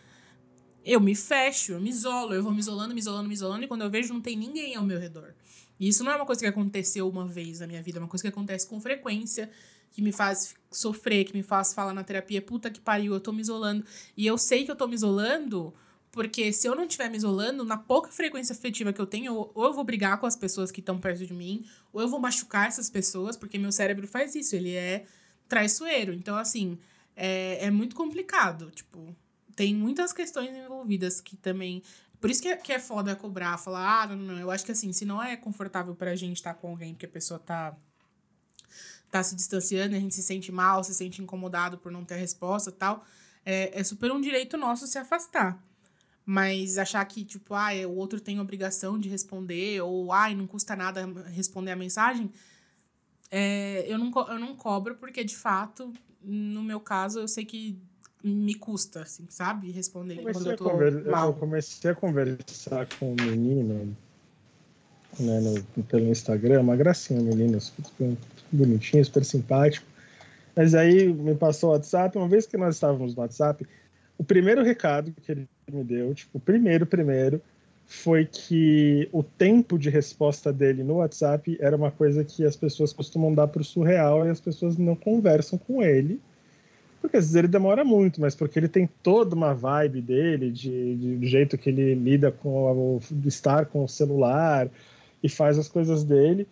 eu 0.88 1.00
me 1.00 1.14
fecho, 1.14 1.72
eu 1.72 1.80
me 1.80 1.90
isolo, 1.90 2.32
eu 2.32 2.42
vou 2.42 2.50
me 2.50 2.60
isolando, 2.60 2.94
me 2.94 3.00
isolando, 3.00 3.28
me 3.28 3.34
isolando, 3.34 3.64
e 3.64 3.68
quando 3.68 3.82
eu 3.82 3.90
vejo 3.90 4.14
não 4.14 4.22
tem 4.22 4.34
ninguém 4.34 4.74
ao 4.74 4.82
meu 4.82 4.98
redor. 4.98 5.34
E 5.78 5.86
isso 5.86 6.02
não 6.02 6.10
é 6.10 6.16
uma 6.16 6.24
coisa 6.24 6.40
que 6.40 6.46
aconteceu 6.46 7.06
uma 7.06 7.26
vez 7.26 7.60
na 7.60 7.66
minha 7.66 7.82
vida, 7.82 7.98
é 7.98 8.00
uma 8.00 8.08
coisa 8.08 8.22
que 8.22 8.28
acontece 8.28 8.66
com 8.66 8.80
frequência, 8.80 9.50
que 9.92 10.00
me 10.00 10.12
faz 10.12 10.54
sofrer, 10.70 11.24
que 11.24 11.34
me 11.34 11.42
faz 11.42 11.74
falar 11.74 11.92
na 11.92 12.02
terapia, 12.02 12.40
puta 12.40 12.70
que 12.70 12.80
pariu, 12.80 13.12
eu 13.12 13.20
tô 13.20 13.32
me 13.32 13.42
isolando. 13.42 13.84
E 14.16 14.26
eu 14.26 14.38
sei 14.38 14.64
que 14.64 14.70
eu 14.70 14.76
tô 14.76 14.88
me 14.88 14.94
isolando 14.94 15.74
porque 16.10 16.52
se 16.54 16.66
eu 16.66 16.74
não 16.74 16.84
estiver 16.84 17.10
me 17.10 17.18
isolando, 17.18 17.64
na 17.64 17.76
pouca 17.76 18.10
frequência 18.10 18.54
afetiva 18.54 18.92
que 18.92 19.00
eu 19.00 19.06
tenho, 19.06 19.50
ou 19.54 19.64
eu 19.64 19.74
vou 19.74 19.84
brigar 19.84 20.18
com 20.18 20.26
as 20.26 20.34
pessoas 20.34 20.70
que 20.70 20.80
estão 20.80 20.98
perto 20.98 21.26
de 21.26 21.34
mim, 21.34 21.64
ou 21.92 22.00
eu 22.00 22.08
vou 22.08 22.18
machucar 22.18 22.66
essas 22.66 22.88
pessoas, 22.88 23.36
porque 23.36 23.58
meu 23.58 23.70
cérebro 23.70 24.06
faz 24.08 24.34
isso, 24.34 24.56
ele 24.56 24.74
é 24.74 25.04
traiçoeiro. 25.48 26.14
Então, 26.14 26.36
assim, 26.36 26.78
é, 27.14 27.66
é 27.66 27.70
muito 27.70 27.94
complicado. 27.94 28.70
Tipo, 28.70 29.14
tem 29.58 29.74
muitas 29.74 30.12
questões 30.12 30.56
envolvidas 30.56 31.20
que 31.20 31.36
também. 31.36 31.82
Por 32.20 32.30
isso 32.30 32.40
que 32.40 32.46
é, 32.46 32.56
que 32.56 32.72
é 32.72 32.78
foda 32.78 33.16
cobrar, 33.16 33.58
falar, 33.58 34.02
ah, 34.02 34.06
não, 34.06 34.16
não, 34.16 34.38
eu 34.38 34.52
acho 34.52 34.64
que 34.64 34.70
assim, 34.70 34.92
se 34.92 35.04
não 35.04 35.20
é 35.20 35.36
confortável 35.36 35.96
pra 35.96 36.14
gente 36.14 36.36
estar 36.36 36.54
tá 36.54 36.60
com 36.60 36.68
alguém 36.68 36.94
porque 36.94 37.06
a 37.06 37.08
pessoa 37.08 37.40
tá, 37.40 37.76
tá 39.10 39.20
se 39.20 39.34
distanciando, 39.34 39.96
a 39.96 39.98
gente 39.98 40.14
se 40.14 40.22
sente 40.22 40.52
mal, 40.52 40.84
se 40.84 40.94
sente 40.94 41.20
incomodado 41.20 41.76
por 41.76 41.90
não 41.90 42.04
ter 42.04 42.14
resposta 42.14 42.70
tal, 42.70 43.04
é, 43.44 43.80
é 43.80 43.82
super 43.82 44.12
um 44.12 44.20
direito 44.20 44.56
nosso 44.56 44.86
se 44.86 44.96
afastar. 44.96 45.60
Mas 46.24 46.78
achar 46.78 47.04
que, 47.04 47.24
tipo, 47.24 47.52
ah, 47.52 47.70
o 47.84 47.96
outro 47.96 48.20
tem 48.20 48.38
obrigação 48.38 48.96
de 48.96 49.08
responder, 49.08 49.80
ou 49.80 50.12
ah, 50.12 50.32
não 50.34 50.46
custa 50.46 50.76
nada 50.76 51.04
responder 51.30 51.72
a 51.72 51.76
mensagem, 51.76 52.30
é, 53.28 53.84
eu, 53.88 53.98
não, 53.98 54.12
eu 54.28 54.38
não 54.38 54.54
cobro, 54.54 54.94
porque 54.94 55.24
de 55.24 55.36
fato, 55.36 55.92
no 56.22 56.62
meu 56.62 56.78
caso, 56.78 57.18
eu 57.18 57.26
sei 57.26 57.44
que 57.44 57.80
me 58.22 58.54
custa, 58.54 59.02
assim, 59.02 59.26
sabe? 59.28 59.70
Responder 59.70 60.16
quando 60.16 60.24
Comecei 60.34 60.50
eu 60.50 60.54
a 60.54 60.56
tô 60.58 60.70
conver- 60.70 61.02
Eu 61.06 61.10
mal. 61.10 61.32
comecei 61.34 61.90
a 61.90 61.94
conversar 61.94 62.86
com 62.98 63.12
um 63.12 63.16
menino 63.16 63.96
né, 65.18 65.40
no- 65.40 65.82
pelo 65.84 66.06
Instagram, 66.10 66.60
uma 66.60 66.76
gracinha, 66.76 67.20
menino, 67.20 67.58
bonitinho, 68.52 69.04
super 69.04 69.24
simpático. 69.24 69.86
Mas 70.54 70.74
aí 70.74 71.12
me 71.12 71.34
passou 71.34 71.70
o 71.70 71.72
WhatsApp, 71.72 72.16
uma 72.18 72.28
vez 72.28 72.46
que 72.46 72.56
nós 72.56 72.74
estávamos 72.74 73.14
no 73.14 73.22
WhatsApp, 73.22 73.66
o 74.16 74.24
primeiro 74.24 74.62
recado 74.62 75.12
que 75.12 75.30
ele 75.32 75.48
me 75.70 75.84
deu, 75.84 76.12
tipo, 76.14 76.38
o 76.38 76.40
primeiro, 76.40 76.84
primeiro, 76.84 77.40
foi 77.86 78.26
que 78.26 79.08
o 79.12 79.22
tempo 79.22 79.78
de 79.78 79.88
resposta 79.88 80.52
dele 80.52 80.82
no 80.82 80.96
WhatsApp 80.96 81.56
era 81.60 81.74
uma 81.76 81.90
coisa 81.90 82.22
que 82.24 82.44
as 82.44 82.54
pessoas 82.56 82.92
costumam 82.92 83.32
dar 83.32 83.46
para 83.48 83.62
o 83.62 83.64
surreal 83.64 84.26
e 84.26 84.30
as 84.30 84.40
pessoas 84.40 84.76
não 84.76 84.94
conversam 84.94 85.58
com 85.58 85.82
ele. 85.82 86.20
Porque 87.00 87.16
às 87.16 87.24
vezes 87.24 87.36
ele 87.36 87.48
demora 87.48 87.84
muito, 87.84 88.20
mas 88.20 88.34
porque 88.34 88.58
ele 88.58 88.68
tem 88.68 88.88
toda 89.02 89.34
uma 89.34 89.54
vibe 89.54 90.00
dele, 90.02 90.50
de, 90.50 90.96
de- 90.96 91.16
do 91.16 91.26
jeito 91.26 91.56
que 91.56 91.70
ele 91.70 91.94
lida 91.94 92.32
com 92.32 92.50
o, 92.72 93.00
estar 93.24 93.66
com 93.66 93.84
o 93.84 93.88
celular 93.88 94.68
e 95.22 95.28
faz 95.28 95.58
as 95.58 95.68
coisas 95.68 96.02
dele. 96.04 96.46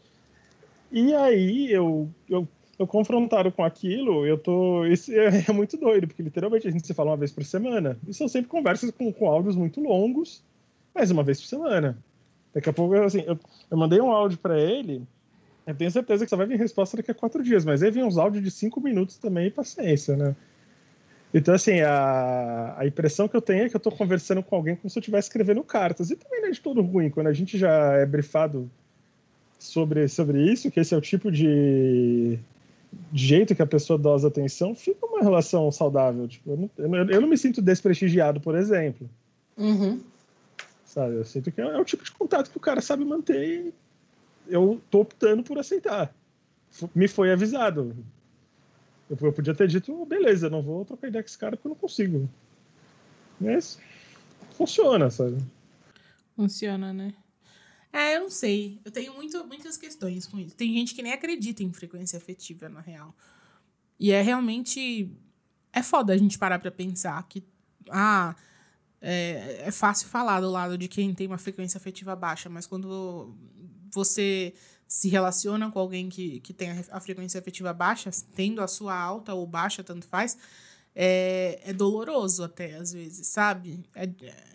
E 0.91 1.13
aí 1.15 1.71
eu, 1.73 2.09
eu, 2.29 2.47
eu 2.79 2.87
confrontado 2.87 3.51
com 3.51 3.65
aquilo, 3.65 4.25
eu 4.27 4.39
tô. 4.39 4.87
Isso 4.87 5.11
é, 5.13 5.45
é 5.49 5.53
muito 5.53 5.77
doido, 5.77 6.07
porque 6.07 6.23
literalmente 6.23 6.69
a 6.69 6.71
gente 6.71 6.87
se 6.87 6.95
fala 6.95 7.11
uma 7.11 7.17
vez 7.17 7.33
por 7.33 7.45
semana. 7.45 7.99
E 8.07 8.15
são 8.15 8.29
sempre 8.29 8.49
conversas 8.49 8.91
com, 8.93 9.13
com 9.13 9.29
áudios 9.29 9.57
muito 9.57 9.81
longos, 9.81 10.43
mas 10.95 11.11
uma 11.11 11.23
vez 11.25 11.41
por 11.41 11.49
semana. 11.49 11.99
Daqui 12.55 12.71
a 12.71 12.73
pouco, 12.73 12.95
assim, 12.95 13.23
eu, 13.27 13.39
eu 13.71 13.77
mandei 13.77 14.01
um 14.01 14.11
áudio 14.11 14.39
para 14.39 14.59
ele. 14.59 15.03
Eu 15.67 15.75
tenho 15.75 15.91
certeza 15.91 16.25
que 16.25 16.31
só 16.31 16.37
vai 16.37 16.47
vir 16.47 16.59
resposta 16.59 16.97
daqui 16.97 17.11
a 17.11 17.15
quatro 17.15 17.43
dias, 17.43 17.65
mas 17.65 17.83
aí 17.83 17.91
vem 17.91 18.05
uns 18.05 18.17
áudios 18.17 18.45
de 18.45 18.51
cinco 18.51 18.81
minutos 18.81 19.19
também, 19.19 19.49
e 19.49 19.51
paciência, 19.51 20.17
né? 20.17 20.37
Então, 21.35 21.55
assim, 21.55 21.81
a, 21.81 22.77
a 22.79 22.87
impressão 22.87 23.27
que 23.27 23.37
eu 23.37 23.43
tenho 23.43 23.65
é 23.65 23.69
que 23.69 23.75
eu 23.77 23.81
tô 23.81 23.91
conversando 23.91 24.43
com 24.43 24.55
alguém 24.55 24.77
como 24.77 24.89
se 24.89 24.97
eu 24.97 25.01
estivesse 25.01 25.29
escrevendo 25.29 25.63
cartas. 25.65 26.11
E 26.11 26.17
também 26.17 26.41
não 26.41 26.49
é 26.49 26.53
de 26.53 26.61
todo 26.61 26.81
ruim, 26.81 27.11
quando 27.11 27.27
a 27.27 27.33
gente 27.33 27.59
já 27.59 27.95
é 27.95 28.07
brifado 28.07 28.71
sobre, 29.59 30.07
sobre 30.09 30.41
isso, 30.51 30.71
que 30.71 30.79
esse 30.79 30.95
é 30.95 30.97
o 30.97 31.01
tipo 31.01 31.31
de, 31.31 32.39
de 33.11 33.27
jeito 33.27 33.55
que 33.55 33.63
a 33.63 33.67
pessoa 33.67 33.99
dosa 33.99 34.29
atenção, 34.29 34.75
fica 34.75 35.05
uma 35.05 35.21
relação 35.21 35.71
saudável. 35.73 36.29
Tipo, 36.29 36.53
eu, 36.79 36.89
não, 36.89 36.99
eu 36.99 37.11
eu 37.11 37.21
não 37.21 37.29
me 37.29 37.37
sinto 37.37 37.61
desprestigiado, 37.61 38.41
por 38.41 38.55
exemplo. 38.55 39.11
Uhum. 39.59 40.01
Sabe? 40.85 41.17
Eu 41.17 41.25
sinto 41.25 41.51
que 41.51 41.61
é, 41.61 41.65
é 41.65 41.79
o 41.79 41.85
tipo 41.85 42.05
de 42.05 42.13
contato 42.13 42.51
que 42.51 42.57
o 42.57 42.61
cara 42.61 42.81
sabe 42.81 43.05
manter 43.05 43.45
e 43.45 43.75
eu 44.49 44.81
tô 44.91 45.01
optando 45.01 45.43
por 45.43 45.59
aceitar. 45.59 46.15
Me 46.95 47.09
foi 47.09 47.33
avisado. 47.33 47.97
Eu, 49.09 49.17
eu 49.21 49.33
podia 49.33 49.55
ter 49.55 49.69
dito, 49.69 49.93
"Oh, 49.93 50.05
beleza, 50.05 50.51
não 50.51 50.63
vou 50.63 50.85
trocar 50.85 51.09
ideia 51.09 51.23
com 51.23 51.29
esse 51.29 51.39
cara 51.39 51.57
porque 51.57 51.69
eu 51.69 51.71
não 51.71 51.77
consigo. 51.77 52.29
Mas 53.41 53.79
funciona, 54.57 55.11
sabe? 55.11 55.39
Funciona, 56.35 56.93
né? 56.93 57.15
É, 57.93 58.17
eu 58.17 58.21
não 58.21 58.31
sei. 58.31 58.79
Eu 58.85 58.91
tenho 58.91 59.15
muito, 59.15 59.47
muitas 59.47 59.77
questões 59.77 60.27
com 60.27 60.39
isso. 60.39 60.55
Tem 60.55 60.73
gente 60.73 60.95
que 60.95 61.03
nem 61.03 61.13
acredita 61.13 61.63
em 61.63 61.73
frequência 61.73 62.19
afetiva, 62.19 62.69
na 62.69 62.81
real. 62.81 63.15
E 63.99 64.11
é 64.11 64.21
realmente. 64.21 65.11
É 65.73 65.83
foda 65.83 66.13
a 66.13 66.17
gente 66.17 66.39
parar 66.39 66.59
pra 66.59 66.71
pensar 66.71 67.27
que. 67.29 67.43
Ah, 67.89 68.35
é, 69.01 69.63
é 69.67 69.71
fácil 69.71 70.09
falar 70.09 70.41
do 70.41 70.51
lado 70.51 70.77
de 70.77 70.89
quem 70.89 71.15
tem 71.15 71.27
uma 71.27 71.39
frequência 71.39 71.79
afetiva 71.79 72.17
baixa, 72.17 72.49
mas 72.49 72.67
quando 72.67 73.35
você 73.97 74.55
se 74.87 75.09
relaciona 75.09 75.71
com 75.71 75.79
alguém 75.79 76.09
que, 76.09 76.41
que 76.41 76.53
tem 76.53 76.71
a, 76.91 77.01
frequência 77.01 77.41
afetiva 77.41 77.73
baixa, 77.73 78.11
tendo 78.35 78.61
a 78.61 78.69
sua 78.69 78.97
alta 78.97 79.35
ou 79.35 79.47
baixa, 79.47 79.83
tanto 79.83 80.07
faz, 80.07 80.39
é, 80.95 81.61
é 81.65 81.73
doloroso 81.73 82.45
até, 82.45 82.77
às 82.77 82.93
vezes, 82.93 83.27
sabe? 83.27 83.85
É- 83.95 84.09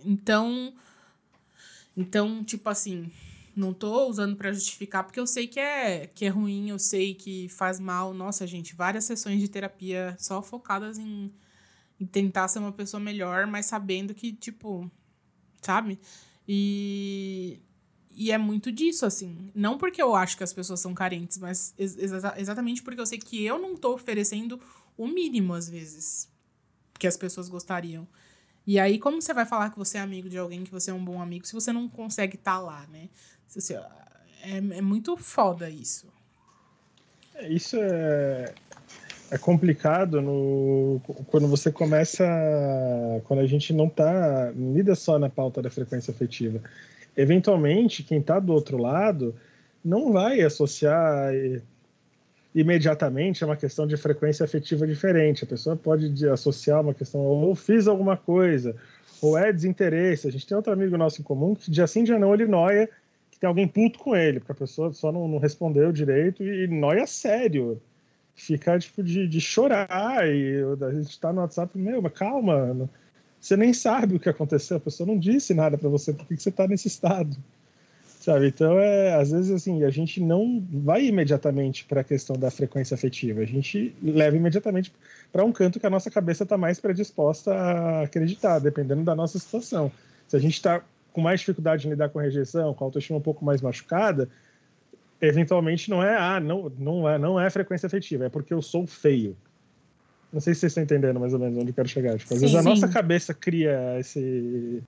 então. 0.05 0.73
Então, 1.95 2.41
tipo 2.43 2.69
assim, 2.69 3.11
não 3.55 3.73
tô 3.73 4.07
usando 4.07 4.35
pra 4.37 4.53
justificar, 4.53 5.03
porque 5.03 5.19
eu 5.19 5.27
sei 5.27 5.47
que 5.47 5.59
é, 5.59 6.07
que 6.07 6.25
é 6.25 6.29
ruim, 6.29 6.69
eu 6.69 6.79
sei 6.79 7.13
que 7.13 7.49
faz 7.49 7.79
mal. 7.79 8.13
Nossa, 8.13 8.47
gente, 8.47 8.73
várias 8.73 9.03
sessões 9.03 9.41
de 9.41 9.49
terapia 9.49 10.15
só 10.17 10.41
focadas 10.41 10.97
em, 10.97 11.33
em 11.99 12.05
tentar 12.05 12.47
ser 12.47 12.59
uma 12.59 12.71
pessoa 12.71 13.01
melhor, 13.01 13.45
mas 13.47 13.65
sabendo 13.65 14.13
que, 14.13 14.31
tipo, 14.31 14.89
sabe? 15.61 15.99
E, 16.47 17.59
e 18.15 18.31
é 18.31 18.37
muito 18.37 18.71
disso, 18.71 19.05
assim. 19.05 19.51
Não 19.55 19.77
porque 19.77 20.01
eu 20.01 20.15
acho 20.15 20.37
que 20.37 20.43
as 20.43 20.53
pessoas 20.53 20.79
são 20.79 20.93
carentes, 20.93 21.37
mas 21.37 21.73
ex- 21.77 21.97
exa- 21.97 22.35
exatamente 22.37 22.81
porque 22.83 22.99
eu 23.01 23.05
sei 23.05 23.17
que 23.17 23.43
eu 23.45 23.59
não 23.59 23.75
tô 23.75 23.93
oferecendo 23.93 24.59
o 24.97 25.07
mínimo, 25.07 25.53
às 25.53 25.69
vezes, 25.69 26.29
que 26.99 27.07
as 27.07 27.17
pessoas 27.17 27.49
gostariam. 27.49 28.07
E 28.65 28.79
aí, 28.79 28.99
como 28.99 29.21
você 29.21 29.33
vai 29.33 29.45
falar 29.45 29.71
que 29.71 29.77
você 29.77 29.97
é 29.97 30.01
amigo 30.01 30.29
de 30.29 30.37
alguém, 30.37 30.63
que 30.63 30.71
você 30.71 30.91
é 30.91 30.93
um 30.93 31.03
bom 31.03 31.21
amigo, 31.21 31.47
se 31.47 31.53
você 31.53 31.71
não 31.73 31.89
consegue 31.89 32.35
estar 32.35 32.59
lá, 32.59 32.85
né? 32.91 33.09
É, 34.43 34.57
é 34.57 34.81
muito 34.81 35.17
foda 35.17 35.69
isso. 35.69 36.07
É, 37.35 37.47
Isso 37.51 37.75
é, 37.79 38.53
é 39.31 39.37
complicado 39.37 40.21
no, 40.21 41.01
quando 41.27 41.47
você 41.47 41.71
começa. 41.71 42.23
Quando 43.25 43.39
a 43.39 43.47
gente 43.47 43.73
não 43.73 43.89
tá. 43.89 44.51
lida 44.51 44.95
só 44.95 45.17
na 45.17 45.29
pauta 45.29 45.61
da 45.61 45.69
frequência 45.69 46.11
afetiva. 46.11 46.61
Eventualmente, 47.21 48.03
quem 48.03 48.19
está 48.19 48.39
do 48.39 48.53
outro 48.53 48.77
lado 48.77 49.35
não 49.83 50.11
vai 50.11 50.41
associar 50.41 51.31
imediatamente 52.53 53.43
a 53.43 53.47
uma 53.47 53.55
questão 53.55 53.87
de 53.87 53.95
frequência 53.97 54.43
afetiva 54.43 54.85
diferente. 54.85 55.43
A 55.43 55.47
pessoa 55.47 55.75
pode 55.75 56.09
de- 56.09 56.27
associar 56.27 56.81
uma 56.81 56.93
questão, 56.93 57.21
ou 57.21 57.55
fiz 57.55 57.87
alguma 57.87 58.17
coisa, 58.17 58.75
ou 59.21 59.37
é 59.37 59.51
desinteresse. 59.51 60.27
A 60.27 60.31
gente 60.31 60.45
tem 60.45 60.55
outro 60.55 60.73
amigo 60.73 60.97
nosso 60.97 61.21
em 61.21 61.23
comum 61.23 61.55
que, 61.55 61.71
de 61.71 61.81
assim 61.81 62.03
dia 62.03 62.19
não, 62.19 62.33
ele 62.33 62.45
noia 62.45 62.89
que 63.31 63.39
tem 63.39 63.47
alguém 63.47 63.67
puto 63.67 63.99
com 63.99 64.15
ele, 64.15 64.39
porque 64.39 64.51
a 64.51 64.55
pessoa 64.55 64.91
só 64.91 65.11
não, 65.11 65.27
não 65.27 65.37
respondeu 65.37 65.91
direito 65.91 66.43
e 66.43 66.67
noia 66.67 67.07
sério. 67.07 67.81
Fica, 68.35 68.77
tipo, 68.79 69.03
de, 69.03 69.27
de 69.27 69.41
chorar 69.41 70.27
e 70.27 70.61
a 70.81 70.91
gente 70.93 71.19
tá 71.19 71.31
no 71.31 71.41
WhatsApp, 71.41 71.77
meu, 71.77 72.01
mas 72.01 72.13
calma, 72.13 72.89
você 73.41 73.57
nem 73.57 73.73
sabe 73.73 74.15
o 74.15 74.19
que 74.19 74.29
aconteceu, 74.29 74.77
a 74.77 74.79
pessoa 74.79 75.07
não 75.07 75.17
disse 75.17 75.51
nada 75.55 75.75
para 75.75 75.89
você, 75.89 76.13
por 76.13 76.27
que 76.27 76.37
você 76.37 76.51
tá 76.51 76.67
nesse 76.67 76.87
estado? 76.87 77.35
Sabe? 78.19 78.49
Então, 78.49 78.77
é, 78.77 79.15
às 79.15 79.31
vezes, 79.31 79.49
assim, 79.49 79.83
a 79.83 79.89
gente 79.89 80.21
não 80.21 80.63
vai 80.71 81.07
imediatamente 81.07 81.83
para 81.85 82.01
a 82.01 82.03
questão 82.03 82.35
da 82.35 82.51
frequência 82.51 82.93
afetiva, 82.93 83.41
a 83.41 83.45
gente 83.45 83.95
leva 84.01 84.37
imediatamente 84.37 84.93
para 85.31 85.43
um 85.43 85.51
canto 85.51 85.79
que 85.79 85.87
a 85.87 85.89
nossa 85.89 86.11
cabeça 86.11 86.43
está 86.43 86.55
mais 86.55 86.79
predisposta 86.79 87.51
a 87.51 88.03
acreditar, 88.03 88.59
dependendo 88.59 89.03
da 89.03 89.15
nossa 89.15 89.39
situação. 89.39 89.91
Se 90.27 90.35
a 90.35 90.39
gente 90.39 90.53
está 90.53 90.83
com 91.11 91.19
mais 91.19 91.39
dificuldade 91.39 91.87
em 91.87 91.89
lidar 91.89 92.09
com 92.09 92.19
a 92.19 92.21
rejeição, 92.21 92.75
com 92.75 92.83
a 92.83 92.87
autoestima 92.87 93.17
um 93.17 93.23
pouco 93.23 93.43
mais 93.43 93.59
machucada, 93.59 94.29
eventualmente 95.19 95.89
não 95.89 96.03
é, 96.03 96.15
ah, 96.15 96.39
não, 96.39 96.71
não 96.77 97.09
é, 97.09 97.17
não 97.17 97.39
é 97.39 97.49
frequência 97.49 97.87
afetiva, 97.87 98.25
é 98.25 98.29
porque 98.29 98.53
eu 98.53 98.61
sou 98.61 98.85
feio. 98.85 99.35
Não 100.31 100.39
sei 100.39 100.53
se 100.53 100.61
vocês 100.61 100.71
estão 100.71 100.83
entendendo 100.83 101.19
mais 101.19 101.33
ou 101.33 101.39
menos 101.39 101.57
onde 101.57 101.69
eu 101.69 101.73
quero 101.73 101.87
chegar. 101.89 102.17
Tipo, 102.17 102.33
às 102.33 102.39
Sim, 102.39 102.45
vezes 102.45 102.55
a 102.55 102.63
sim. 102.63 102.69
nossa 102.69 102.87
cabeça 102.87 103.33
cria 103.33 103.99
esse, 103.99 104.81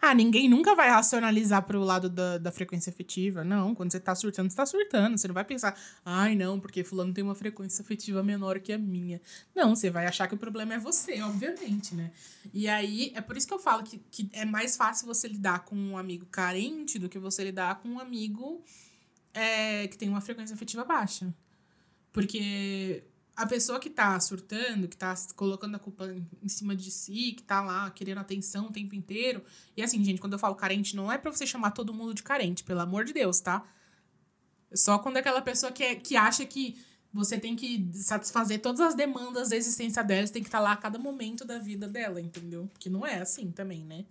Ah, 0.00 0.14
ninguém 0.14 0.48
nunca 0.48 0.76
vai 0.76 0.88
racionalizar 0.90 1.62
pro 1.62 1.80
lado 1.80 2.08
da, 2.08 2.38
da 2.38 2.52
frequência 2.52 2.90
afetiva. 2.90 3.42
Não, 3.42 3.74
quando 3.74 3.90
você 3.90 3.98
tá 3.98 4.14
surtando, 4.14 4.48
você 4.48 4.56
tá 4.56 4.64
surtando. 4.64 5.18
Você 5.18 5.26
não 5.26 5.34
vai 5.34 5.44
pensar, 5.44 5.76
ai, 6.04 6.36
não, 6.36 6.60
porque 6.60 6.84
fulano 6.84 7.12
tem 7.12 7.24
uma 7.24 7.34
frequência 7.34 7.82
afetiva 7.82 8.22
menor 8.22 8.60
que 8.60 8.72
a 8.72 8.78
minha. 8.78 9.20
Não, 9.54 9.74
você 9.74 9.90
vai 9.90 10.06
achar 10.06 10.28
que 10.28 10.34
o 10.34 10.38
problema 10.38 10.74
é 10.74 10.78
você, 10.78 11.20
obviamente, 11.22 11.94
né? 11.96 12.12
E 12.54 12.68
aí, 12.68 13.12
é 13.14 13.20
por 13.20 13.36
isso 13.36 13.46
que 13.46 13.54
eu 13.54 13.58
falo 13.58 13.82
que, 13.82 13.98
que 14.10 14.28
é 14.32 14.44
mais 14.44 14.76
fácil 14.76 15.06
você 15.06 15.26
lidar 15.26 15.64
com 15.64 15.74
um 15.76 15.98
amigo 15.98 16.26
carente 16.26 16.98
do 16.98 17.08
que 17.08 17.18
você 17.18 17.42
lidar 17.44 17.80
com 17.80 17.88
um 17.88 17.98
amigo 17.98 18.62
é, 19.34 19.88
que 19.88 19.98
tem 19.98 20.08
uma 20.08 20.20
frequência 20.20 20.54
afetiva 20.54 20.84
baixa. 20.84 21.34
Porque 22.12 23.02
a 23.38 23.46
pessoa 23.46 23.78
que 23.78 23.88
tá 23.88 24.18
surtando, 24.18 24.88
que 24.88 24.96
tá 24.96 25.14
colocando 25.36 25.76
a 25.76 25.78
culpa 25.78 26.12
em- 26.42 26.48
cima 26.48 26.74
de 26.74 26.90
si, 26.90 27.32
que 27.32 27.42
tá 27.44 27.60
lá 27.62 27.88
querendo 27.90 28.18
atenção 28.18 28.66
o 28.66 28.72
tempo 28.72 28.96
inteiro. 28.96 29.44
E 29.76 29.82
assim, 29.82 30.02
gente, 30.04 30.20
quando 30.20 30.32
eu 30.32 30.38
falo 30.40 30.56
carente, 30.56 30.96
não 30.96 31.10
é 31.10 31.16
pra 31.16 31.30
você 31.30 31.46
chamar 31.46 31.70
todo 31.70 31.94
mundo 31.94 32.12
de 32.12 32.24
carente, 32.24 32.64
pelo 32.64 32.80
amor 32.80 33.04
de 33.04 33.12
Deus, 33.12 33.38
tá? 33.40 33.64
Só 34.74 34.98
quando 34.98 35.18
é 35.18 35.20
aquela 35.20 35.40
pessoa 35.40 35.70
que, 35.70 35.84
é, 35.84 35.94
que 35.94 36.16
acha 36.16 36.44
que 36.44 36.76
você 37.12 37.38
tem 37.38 37.54
que 37.54 37.88
satisfazer 37.92 38.60
todas 38.60 38.80
as 38.80 38.94
demandas 38.96 39.50
da 39.50 39.56
existência 39.56 40.02
dela, 40.02 40.26
você 40.26 40.32
tem 40.32 40.42
que 40.42 40.48
estar 40.48 40.60
lá 40.60 40.72
a 40.72 40.76
cada 40.76 40.98
momento 40.98 41.44
da 41.44 41.58
vida 41.60 41.86
dela, 41.86 42.20
entendeu? 42.20 42.68
Que 42.76 42.90
não 42.90 43.06
é 43.06 43.20
assim 43.20 43.52
também, 43.52 43.84
né? 43.84 44.04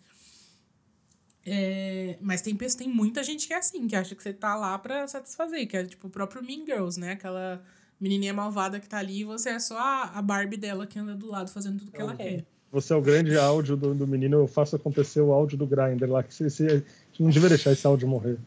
É, 1.45 2.17
mas 2.21 2.41
tem, 2.41 2.55
tem 2.55 2.89
muita 2.89 3.23
gente 3.23 3.45
que 3.45 3.53
é 3.53 3.57
assim, 3.57 3.87
que 3.87 3.95
acha 3.95 4.15
que 4.15 4.23
você 4.23 4.33
tá 4.33 4.55
lá 4.55 4.77
pra 4.79 5.07
satisfazer, 5.07 5.67
que 5.67 5.77
é 5.77 5.85
tipo 5.85 6.07
o 6.07 6.09
próprio 6.09 6.41
Mean 6.43 6.65
Girls, 6.65 6.97
né? 6.97 7.11
Aquela 7.11 7.63
menininha 7.99 8.33
malvada 8.33 8.79
que 8.79 8.87
tá 8.87 8.97
ali 8.97 9.21
e 9.21 9.23
você 9.23 9.49
é 9.49 9.59
só 9.59 9.77
a, 9.77 10.03
a 10.15 10.21
Barbie 10.21 10.57
dela 10.57 10.85
que 10.85 10.99
anda 10.99 11.15
do 11.15 11.27
lado 11.27 11.49
fazendo 11.49 11.79
tudo 11.79 11.91
que 11.91 12.01
ela 12.01 12.13
Ok. 12.13 12.25
quer. 12.25 12.45
Você 12.71 12.93
é 12.93 12.95
o 12.95 13.01
grande 13.01 13.37
áudio 13.37 13.77
do, 13.77 13.95
do 13.95 14.05
menino, 14.05 14.37
eu 14.37 14.47
faço 14.47 14.75
acontecer 14.75 15.21
o 15.21 15.31
áudio 15.31 15.57
do 15.57 15.65
Grindr 15.65 16.09
lá, 16.09 16.21
que 16.21 16.33
você, 16.33 16.83
não 17.17 17.29
devia 17.29 17.49
deixar 17.49 17.71
esse 17.71 17.87
áudio 17.87 18.07
morrer. 18.07 18.37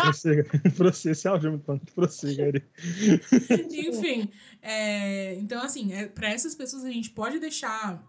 Prossiga. 0.00 0.44
Prossiga, 0.76 1.12
esse 1.12 1.28
áudio 1.28 1.48
é 1.48 1.50
muito 1.50 1.64
bom, 1.66 1.78
prossiga 1.94 2.44
ele. 2.44 2.64
Enfim, 3.88 4.30
é, 4.62 5.34
então 5.34 5.60
assim, 5.62 5.92
é, 5.92 6.06
para 6.06 6.30
essas 6.30 6.54
pessoas 6.54 6.84
a 6.84 6.90
gente 6.90 7.10
pode 7.10 7.38
deixar 7.38 8.02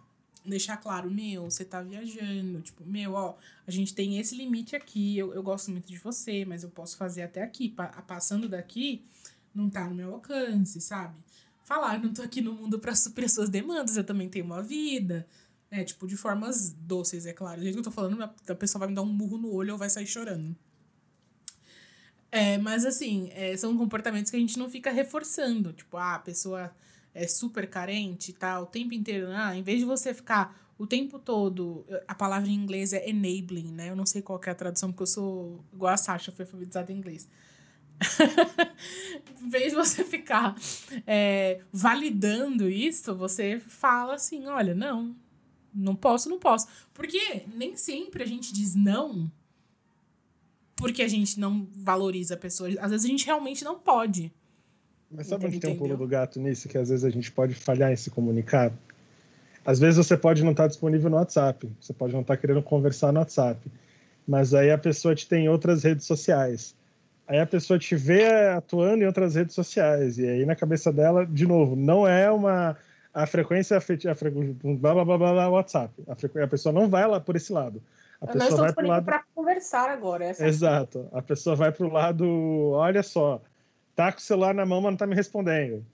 deixar 0.46 0.78
claro, 0.78 1.12
meu, 1.12 1.50
você 1.50 1.66
tá 1.66 1.82
viajando, 1.82 2.62
tipo, 2.62 2.84
meu, 2.86 3.14
ó, 3.14 3.36
a 3.68 3.72
gente 3.72 3.94
tem 3.94 4.20
esse 4.20 4.36
limite 4.36 4.76
aqui, 4.76 5.18
eu, 5.18 5.34
eu 5.34 5.44
gosto 5.44 5.70
muito 5.70 5.88
de 5.88 5.98
você, 5.98 6.46
mas 6.46 6.64
eu 6.64 6.70
posso 6.70 6.98
fazer 6.98 7.24
até 7.24 7.44
aqui, 7.44 7.70
pa 7.70 7.88
passando 8.08 8.48
daqui, 8.48 9.04
não 9.54 9.70
tá 9.70 9.88
no 9.88 9.96
meu 9.96 10.14
alcance, 10.14 10.80
sabe? 10.82 11.16
Falar, 11.64 12.02
não 12.02 12.14
tô 12.14 12.22
aqui 12.22 12.42
no 12.42 12.54
mundo 12.54 12.80
para 12.80 12.96
suprir 12.96 13.30
suas 13.30 13.50
demandas, 13.50 13.98
eu 13.98 14.04
também 14.04 14.30
tenho 14.30 14.46
uma 14.46 14.62
vida, 14.62 15.28
né? 15.70 15.84
Tipo, 15.84 16.08
de 16.08 16.18
formas 16.18 16.74
doces, 16.74 17.26
é 17.26 17.34
claro. 17.34 17.58
Do 17.58 17.64
jeito 17.64 17.76
que 17.76 17.80
eu 17.80 17.84
tô 17.84 17.92
falando, 17.92 18.22
a 18.24 18.56
pessoa 18.56 18.80
vai 18.80 18.90
me 18.90 18.96
dar 18.96 19.02
um 19.02 19.06
murro 19.06 19.38
no 19.38 19.52
olho 19.54 19.74
ou 19.74 19.78
vai 19.78 19.90
sair 19.90 20.08
chorando. 20.08 20.56
É, 22.32 22.58
mas 22.58 22.86
assim, 22.86 23.30
é, 23.34 23.56
são 23.58 23.76
comportamentos 23.78 24.30
que 24.30 24.38
a 24.38 24.40
gente 24.40 24.58
não 24.58 24.70
fica 24.70 24.92
reforçando. 24.92 25.74
Tipo, 25.74 25.98
ah, 25.98 26.16
a 26.16 26.20
pessoa 26.20 26.76
é 27.14 27.28
super 27.28 27.70
carente 27.70 28.32
e 28.32 28.34
tal, 28.34 28.64
o 28.64 28.66
tempo 28.66 28.94
inteiro. 28.94 29.28
Ah, 29.32 29.56
em 29.56 29.64
vez 29.64 29.80
de 29.80 29.86
você 29.86 30.14
ficar 30.14 30.70
o 30.80 30.88
tempo 30.88 31.20
todo. 31.20 31.86
A 32.08 32.16
palavra 32.16 32.50
em 32.50 32.54
inglês 32.54 32.94
é 32.94 33.08
enabling, 33.10 33.74
né? 33.74 33.90
Eu 33.90 33.96
não 33.96 34.06
sei 34.06 34.22
qual 34.22 34.40
é 34.46 34.50
a 34.50 34.56
tradução, 34.56 34.92
porque 34.92 35.04
eu 35.04 35.08
sou 35.08 35.66
igual 35.74 35.94
a 35.94 35.98
Sasha, 35.98 36.32
fui 36.32 36.46
alfabetizada 36.46 36.92
em 36.92 36.98
inglês. 36.98 37.28
Em 39.42 39.50
vez 39.50 39.72
de 39.72 39.76
você 39.76 40.04
ficar 40.04 40.56
é, 41.06 41.62
validando 41.72 42.70
isso, 42.70 43.16
você 43.16 43.60
fala 43.60 44.16
assim: 44.16 44.46
olha, 44.48 44.74
não, 44.74 45.16
não 45.74 45.96
posso, 45.96 46.30
não 46.30 46.40
posso. 46.40 46.68
Porque 46.94 47.44
nem 47.54 47.76
sempre 47.76 48.24
a 48.24 48.28
gente 48.28 48.54
diz 48.54 48.76
não 48.76 49.32
porque 50.80 51.04
a 51.04 51.08
gente 51.10 51.38
não 51.40 51.68
valoriza 51.76 52.36
a 52.36 52.38
pessoa. 52.38 52.70
Às 52.80 52.92
vezes 52.92 53.06
a 53.06 53.10
gente 53.10 53.26
realmente 53.26 53.66
não 53.66 53.78
pode. 53.78 54.32
Mas 55.12 55.28
sabe 55.28 55.46
onde 55.46 55.60
tem 55.60 55.74
um 55.74 55.78
pulo 55.78 55.98
do 55.98 56.08
gato 56.08 56.40
nisso? 56.40 56.70
Que 56.70 56.78
às 56.78 56.88
vezes 56.88 57.04
a 57.04 57.10
gente 57.10 57.30
pode 57.32 57.54
falhar 57.54 57.92
em 57.92 57.98
se 57.98 58.10
comunicar? 58.10 58.72
Às 59.66 59.78
vezes 59.78 59.98
você 59.98 60.16
pode 60.16 60.42
não 60.42 60.52
estar 60.52 60.68
disponível 60.68 61.10
no 61.10 61.18
WhatsApp, 61.18 61.70
você 61.82 61.92
pode 61.92 62.14
não 62.14 62.22
estar 62.22 62.38
querendo 62.38 62.64
conversar 62.64 63.12
no 63.12 63.20
WhatsApp, 63.20 63.60
mas 64.26 64.54
aí 64.54 64.72
a 64.72 64.78
pessoa 64.78 65.14
te 65.14 65.28
tem 65.28 65.46
em 65.46 65.50
outras 65.50 65.84
redes 65.84 66.06
sociais. 66.06 66.74
Aí 67.30 67.40
a 67.40 67.46
pessoa 67.46 67.78
te 67.78 67.96
vê 67.96 68.26
atuando 68.26 69.04
em 69.04 69.06
outras 69.06 69.36
redes 69.36 69.54
sociais, 69.54 70.18
e 70.18 70.28
aí 70.28 70.46
na 70.48 70.56
cabeça 70.56 70.92
dela, 70.92 71.28
de 71.28 71.46
novo, 71.46 71.76
não 71.76 72.08
é 72.08 72.32
uma 72.32 72.76
a 73.14 73.28
frequência 73.28 73.78
afetiva, 73.78 74.16
blá 74.80 74.96
blá 74.96 75.06
blá 75.06 75.18
blá, 75.18 75.50
WhatsApp. 75.50 75.94
A, 76.08 76.16
frequ... 76.16 76.40
a 76.40 76.48
pessoa 76.48 76.74
não 76.74 76.90
vai 76.90 77.08
lá 77.08 77.20
por 77.20 77.36
esse 77.36 77.54
lado. 77.54 77.84
A 78.20 78.26
pessoa 78.26 78.50
Nós 78.50 78.70
estamos 78.70 78.76
vai 78.76 78.86
lado... 78.88 79.06
para 79.06 79.24
conversar 79.36 79.92
agora. 79.92 80.26
Essa 80.26 80.48
Exato. 80.48 81.08
A 81.12 81.22
pessoa 81.22 81.56
vai 81.56 81.72
para 81.72 81.86
o 81.86 81.94
lado, 81.94 82.26
olha 82.72 83.04
só, 83.04 83.40
tá 83.96 84.12
com 84.12 84.18
o 84.18 84.22
celular 84.22 84.56
na 84.56 84.66
mão, 84.66 84.82
mas 84.82 84.92
não 84.92 84.98
tá 84.98 85.06
me 85.06 85.14
respondendo. 85.16 85.86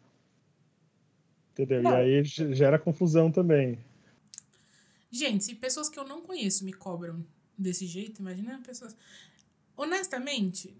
Entendeu? 1.51 1.83
Não. 1.83 1.91
E 1.91 1.95
aí 1.95 2.23
gera 2.23 2.79
confusão 2.79 3.29
também. 3.29 3.77
Gente, 5.11 5.43
se 5.43 5.55
pessoas 5.55 5.89
que 5.89 5.99
eu 5.99 6.07
não 6.07 6.21
conheço 6.21 6.63
me 6.63 6.71
cobram 6.71 7.25
desse 7.57 7.85
jeito, 7.85 8.21
imagina 8.21 8.61
pessoas. 8.65 8.95
Honestamente, 9.75 10.73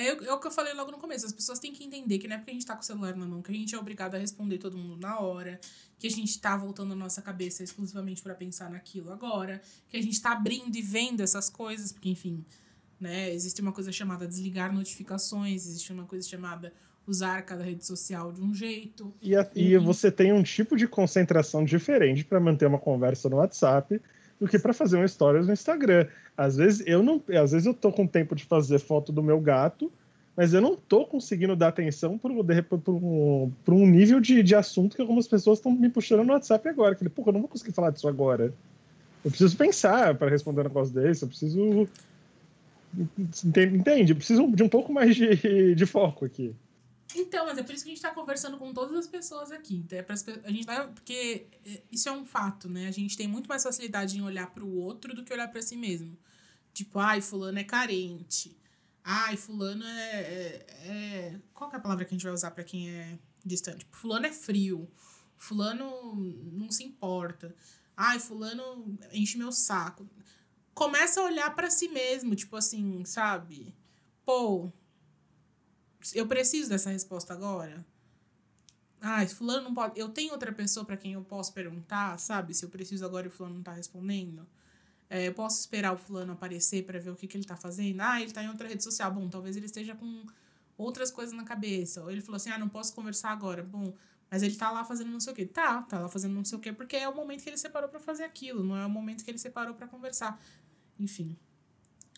é, 0.00 0.08
é, 0.26 0.32
o 0.32 0.38
que 0.38 0.46
eu 0.46 0.50
falei 0.50 0.72
logo 0.74 0.90
no 0.90 0.98
começo. 0.98 1.26
As 1.26 1.32
pessoas 1.32 1.58
têm 1.58 1.72
que 1.72 1.84
entender 1.84 2.18
que 2.18 2.28
não 2.28 2.36
é 2.36 2.38
porque 2.38 2.50
a 2.50 2.54
gente 2.54 2.66
tá 2.66 2.74
com 2.74 2.82
o 2.82 2.84
celular 2.84 3.16
na 3.16 3.26
mão 3.26 3.42
que 3.42 3.50
a 3.50 3.54
gente 3.54 3.74
é 3.74 3.78
obrigado 3.78 4.14
a 4.14 4.18
responder 4.18 4.58
todo 4.58 4.76
mundo 4.76 5.00
na 5.00 5.18
hora, 5.20 5.60
que 5.98 6.06
a 6.06 6.10
gente 6.10 6.40
tá 6.40 6.56
voltando 6.56 6.92
a 6.92 6.96
nossa 6.96 7.20
cabeça 7.20 7.62
exclusivamente 7.62 8.22
para 8.22 8.34
pensar 8.34 8.70
naquilo 8.70 9.12
agora, 9.12 9.60
que 9.88 9.96
a 9.96 10.02
gente 10.02 10.20
tá 10.20 10.32
abrindo 10.32 10.74
e 10.76 10.82
vendo 10.82 11.22
essas 11.22 11.48
coisas, 11.48 11.92
porque, 11.92 12.10
enfim, 12.10 12.44
né? 13.00 13.32
Existe 13.32 13.60
uma 13.60 13.72
coisa 13.72 13.90
chamada 13.90 14.26
desligar 14.26 14.72
notificações, 14.72 15.66
existe 15.66 15.92
uma 15.92 16.04
coisa 16.04 16.28
chamada 16.28 16.72
usar 17.06 17.42
cada 17.42 17.64
rede 17.64 17.84
social 17.84 18.30
de 18.30 18.40
um 18.40 18.54
jeito. 18.54 19.12
E, 19.20 19.34
a, 19.34 19.48
e, 19.54 19.76
você 19.78 20.12
tem 20.12 20.32
um 20.32 20.42
tipo 20.42 20.76
de 20.76 20.86
concentração 20.86 21.64
diferente 21.64 22.24
para 22.24 22.38
manter 22.38 22.66
uma 22.66 22.78
conversa 22.78 23.28
no 23.28 23.36
WhatsApp 23.36 24.00
do 24.38 24.46
que 24.46 24.58
para 24.58 24.72
fazer 24.72 24.96
uma 24.96 25.04
história 25.04 25.42
no 25.42 25.52
Instagram. 25.52 26.06
Às 26.40 26.56
vezes 26.56 26.82
eu 26.86 27.02
não, 27.02 27.22
às 27.38 27.52
vezes 27.52 27.66
eu 27.66 27.74
tô 27.74 27.92
com 27.92 28.06
tempo 28.06 28.34
de 28.34 28.44
fazer 28.44 28.78
foto 28.78 29.12
do 29.12 29.22
meu 29.22 29.38
gato, 29.38 29.92
mas 30.34 30.54
eu 30.54 30.60
não 30.62 30.74
tô 30.74 31.04
conseguindo 31.04 31.54
dar 31.54 31.68
atenção 31.68 32.16
para 32.16 32.32
um, 32.32 33.52
um 33.68 33.86
nível 33.86 34.18
de, 34.20 34.42
de 34.42 34.54
assunto 34.54 34.96
que 34.96 35.02
algumas 35.02 35.28
pessoas 35.28 35.58
estão 35.58 35.70
me 35.70 35.90
puxando 35.90 36.24
no 36.24 36.32
WhatsApp 36.32 36.66
agora. 36.66 36.94
Que, 36.94 37.06
porra, 37.10 37.28
eu 37.28 37.32
não 37.34 37.40
vou 37.40 37.48
conseguir 37.48 37.72
falar 37.72 37.90
disso 37.90 38.08
agora. 38.08 38.54
Eu 39.22 39.30
preciso 39.30 39.54
pensar 39.54 40.14
para 40.14 40.30
responder 40.30 40.62
um 40.62 40.64
negócio 40.64 40.94
desse, 40.94 41.24
eu 41.24 41.28
preciso 41.28 41.86
Entende? 43.44 44.14
Preciso 44.14 44.50
de 44.50 44.62
um 44.62 44.68
pouco 44.68 44.94
mais 44.94 45.14
de, 45.14 45.74
de 45.74 45.86
foco 45.86 46.24
aqui. 46.24 46.56
Então, 47.14 47.44
mas 47.44 47.58
é 47.58 47.62
por 47.62 47.74
isso 47.74 47.84
que 47.84 47.90
a 47.90 47.92
gente 47.94 48.02
está 48.02 48.14
conversando 48.14 48.56
com 48.56 48.72
todas 48.72 48.96
as 48.96 49.06
pessoas 49.06 49.52
aqui. 49.52 49.76
Então 49.84 49.98
é 49.98 50.02
pra, 50.02 50.14
a 50.14 50.50
gente 50.50 50.66
porque 50.94 51.48
é, 51.66 51.82
isso 51.92 52.08
é 52.08 52.12
um 52.12 52.24
fato, 52.24 52.66
né? 52.66 52.88
A 52.88 52.90
gente 52.90 53.14
tem 53.14 53.28
muito 53.28 53.46
mais 53.46 53.62
facilidade 53.62 54.16
em 54.16 54.22
olhar 54.22 54.46
para 54.54 54.64
o 54.64 54.74
outro 54.78 55.14
do 55.14 55.22
que 55.22 55.34
olhar 55.34 55.48
para 55.48 55.60
si 55.60 55.76
mesmo. 55.76 56.16
Tipo, 56.72 56.98
ai, 56.98 57.20
fulano 57.20 57.58
é 57.58 57.64
carente. 57.64 58.56
Ai, 59.04 59.36
fulano 59.36 59.84
é, 59.84 60.20
é, 60.20 60.66
é... 60.84 61.40
Qual 61.52 61.70
é 61.72 61.76
a 61.76 61.80
palavra 61.80 62.04
que 62.04 62.14
a 62.14 62.16
gente 62.16 62.24
vai 62.24 62.32
usar 62.32 62.50
para 62.50 62.64
quem 62.64 62.90
é 62.90 63.18
distante? 63.44 63.80
Tipo, 63.80 63.96
fulano 63.96 64.26
é 64.26 64.32
frio. 64.32 64.88
Fulano 65.36 66.14
não 66.52 66.70
se 66.70 66.84
importa. 66.84 67.54
Ai, 67.96 68.18
fulano 68.18 68.98
enche 69.12 69.38
meu 69.38 69.52
saco 69.52 70.08
começa 70.80 71.20
a 71.20 71.24
olhar 71.24 71.54
para 71.54 71.70
si 71.70 71.88
mesmo, 71.88 72.34
tipo 72.34 72.56
assim, 72.56 73.04
sabe? 73.04 73.74
Pô, 74.24 74.72
eu 76.14 76.26
preciso 76.26 76.70
dessa 76.70 76.88
resposta 76.88 77.34
agora. 77.34 77.84
Ah, 78.98 79.26
fulano 79.26 79.64
não 79.64 79.74
pode. 79.74 80.00
Eu 80.00 80.08
tenho 80.08 80.32
outra 80.32 80.52
pessoa 80.52 80.86
para 80.86 80.96
quem 80.96 81.12
eu 81.12 81.22
posso 81.22 81.52
perguntar, 81.52 82.18
sabe? 82.18 82.54
Se 82.54 82.64
eu 82.64 82.70
preciso 82.70 83.04
agora 83.04 83.26
e 83.26 83.30
fulano 83.30 83.56
não 83.56 83.62
tá 83.62 83.72
respondendo. 83.72 84.46
É, 85.10 85.26
eu 85.26 85.34
posso 85.34 85.58
esperar 85.58 85.92
o 85.92 85.98
fulano 85.98 86.32
aparecer 86.32 86.84
para 86.86 87.00
ver 87.00 87.10
o 87.10 87.16
que, 87.16 87.26
que 87.26 87.36
ele 87.36 87.44
tá 87.44 87.56
fazendo. 87.56 88.00
Ah, 88.00 88.22
ele 88.22 88.30
tá 88.30 88.42
em 88.44 88.48
outra 88.48 88.68
rede 88.68 88.84
social. 88.84 89.12
Bom, 89.12 89.28
talvez 89.28 89.56
ele 89.56 89.66
esteja 89.66 89.96
com 89.96 90.24
outras 90.78 91.10
coisas 91.10 91.34
na 91.34 91.42
cabeça. 91.42 92.02
Ou 92.02 92.10
ele 92.10 92.20
falou 92.20 92.36
assim: 92.36 92.50
ah, 92.50 92.58
não 92.58 92.68
posso 92.68 92.94
conversar 92.94 93.30
agora. 93.30 93.62
Bom, 93.62 93.92
mas 94.30 94.44
ele 94.44 94.54
tá 94.54 94.70
lá 94.70 94.84
fazendo 94.84 95.10
não 95.10 95.18
sei 95.18 95.32
o 95.32 95.36
quê. 95.36 95.44
Tá, 95.44 95.82
tá 95.82 95.98
lá 95.98 96.08
fazendo 96.08 96.34
não 96.34 96.44
sei 96.44 96.56
o 96.56 96.60
quê, 96.60 96.72
porque 96.72 96.96
é 96.96 97.08
o 97.08 97.14
momento 97.14 97.42
que 97.42 97.50
ele 97.50 97.58
separou 97.58 97.88
para 97.88 97.98
fazer 97.98 98.22
aquilo, 98.22 98.62
não 98.62 98.76
é 98.76 98.86
o 98.86 98.90
momento 98.90 99.24
que 99.24 99.30
ele 99.30 99.38
separou 99.38 99.74
para 99.74 99.88
conversar. 99.88 100.40
Enfim. 100.98 101.36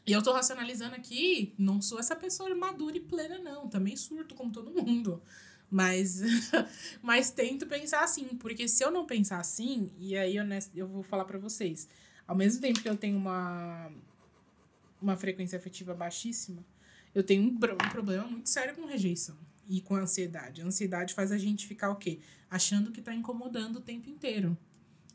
E 0.07 0.13
eu 0.13 0.23
tô 0.23 0.33
racionalizando 0.33 0.95
aqui, 0.95 1.55
não 1.57 1.81
sou 1.81 1.99
essa 1.99 2.15
pessoa 2.15 2.53
madura 2.55 2.97
e 2.97 3.01
plena, 3.01 3.39
não. 3.39 3.69
Também 3.69 3.97
surto 3.97 4.35
como 4.35 4.53
todo 4.53 4.71
mundo. 4.71 5.23
Mas, 5.71 6.21
mas 7.01 7.31
tento 7.31 7.67
pensar 7.67 8.05
assim, 8.05 8.25
porque 8.37 8.69
se 8.69 8.85
eu 8.85 8.91
não 8.91 9.07
pensar 9.07 9.39
assim, 9.39 9.91
e 9.99 10.17
aí 10.19 10.37
eu, 10.37 10.45
eu 10.75 10.87
vou 10.87 11.03
falar 11.03 11.25
para 11.25 11.39
vocês, 11.39 11.89
ao 12.33 12.37
mesmo 12.37 12.63
tempo 12.63 12.81
que 12.81 12.89
eu 12.89 12.97
tenho 12.97 13.19
uma, 13.19 13.93
uma 15.03 15.15
frequência 15.19 15.59
afetiva 15.59 15.93
baixíssima, 15.93 16.65
eu 17.15 17.23
tenho 17.23 17.43
um, 17.43 17.49
um 17.49 17.91
problema 17.91 18.27
muito 18.27 18.49
sério 18.49 18.75
com 18.75 18.87
rejeição 18.87 19.37
e 19.69 19.83
com 19.83 19.97
ansiedade. 19.97 20.63
A 20.63 20.65
ansiedade 20.65 21.13
faz 21.13 21.31
a 21.31 21.37
gente 21.37 21.67
ficar 21.67 21.91
o 21.91 21.97
quê? 21.97 22.21
Achando 22.49 22.91
que 22.91 23.03
tá 23.03 23.15
incomodando 23.15 23.77
o 23.77 23.81
tempo 23.83 24.09
inteiro. 24.09 24.57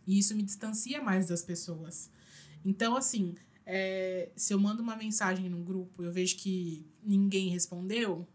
E 0.05 0.19
isso 0.19 0.35
me 0.35 0.43
distancia 0.43 1.01
mais 1.01 1.27
das 1.27 1.41
pessoas. 1.41 2.11
Então, 2.63 2.95
assim, 2.95 3.33
é, 3.65 4.29
se 4.35 4.53
eu 4.53 4.59
mando 4.59 4.83
uma 4.83 4.95
mensagem 4.95 5.49
no 5.49 5.63
grupo 5.63 6.03
eu 6.03 6.11
vejo 6.11 6.37
que 6.37 6.85
ninguém 7.03 7.49
respondeu, 7.49 8.27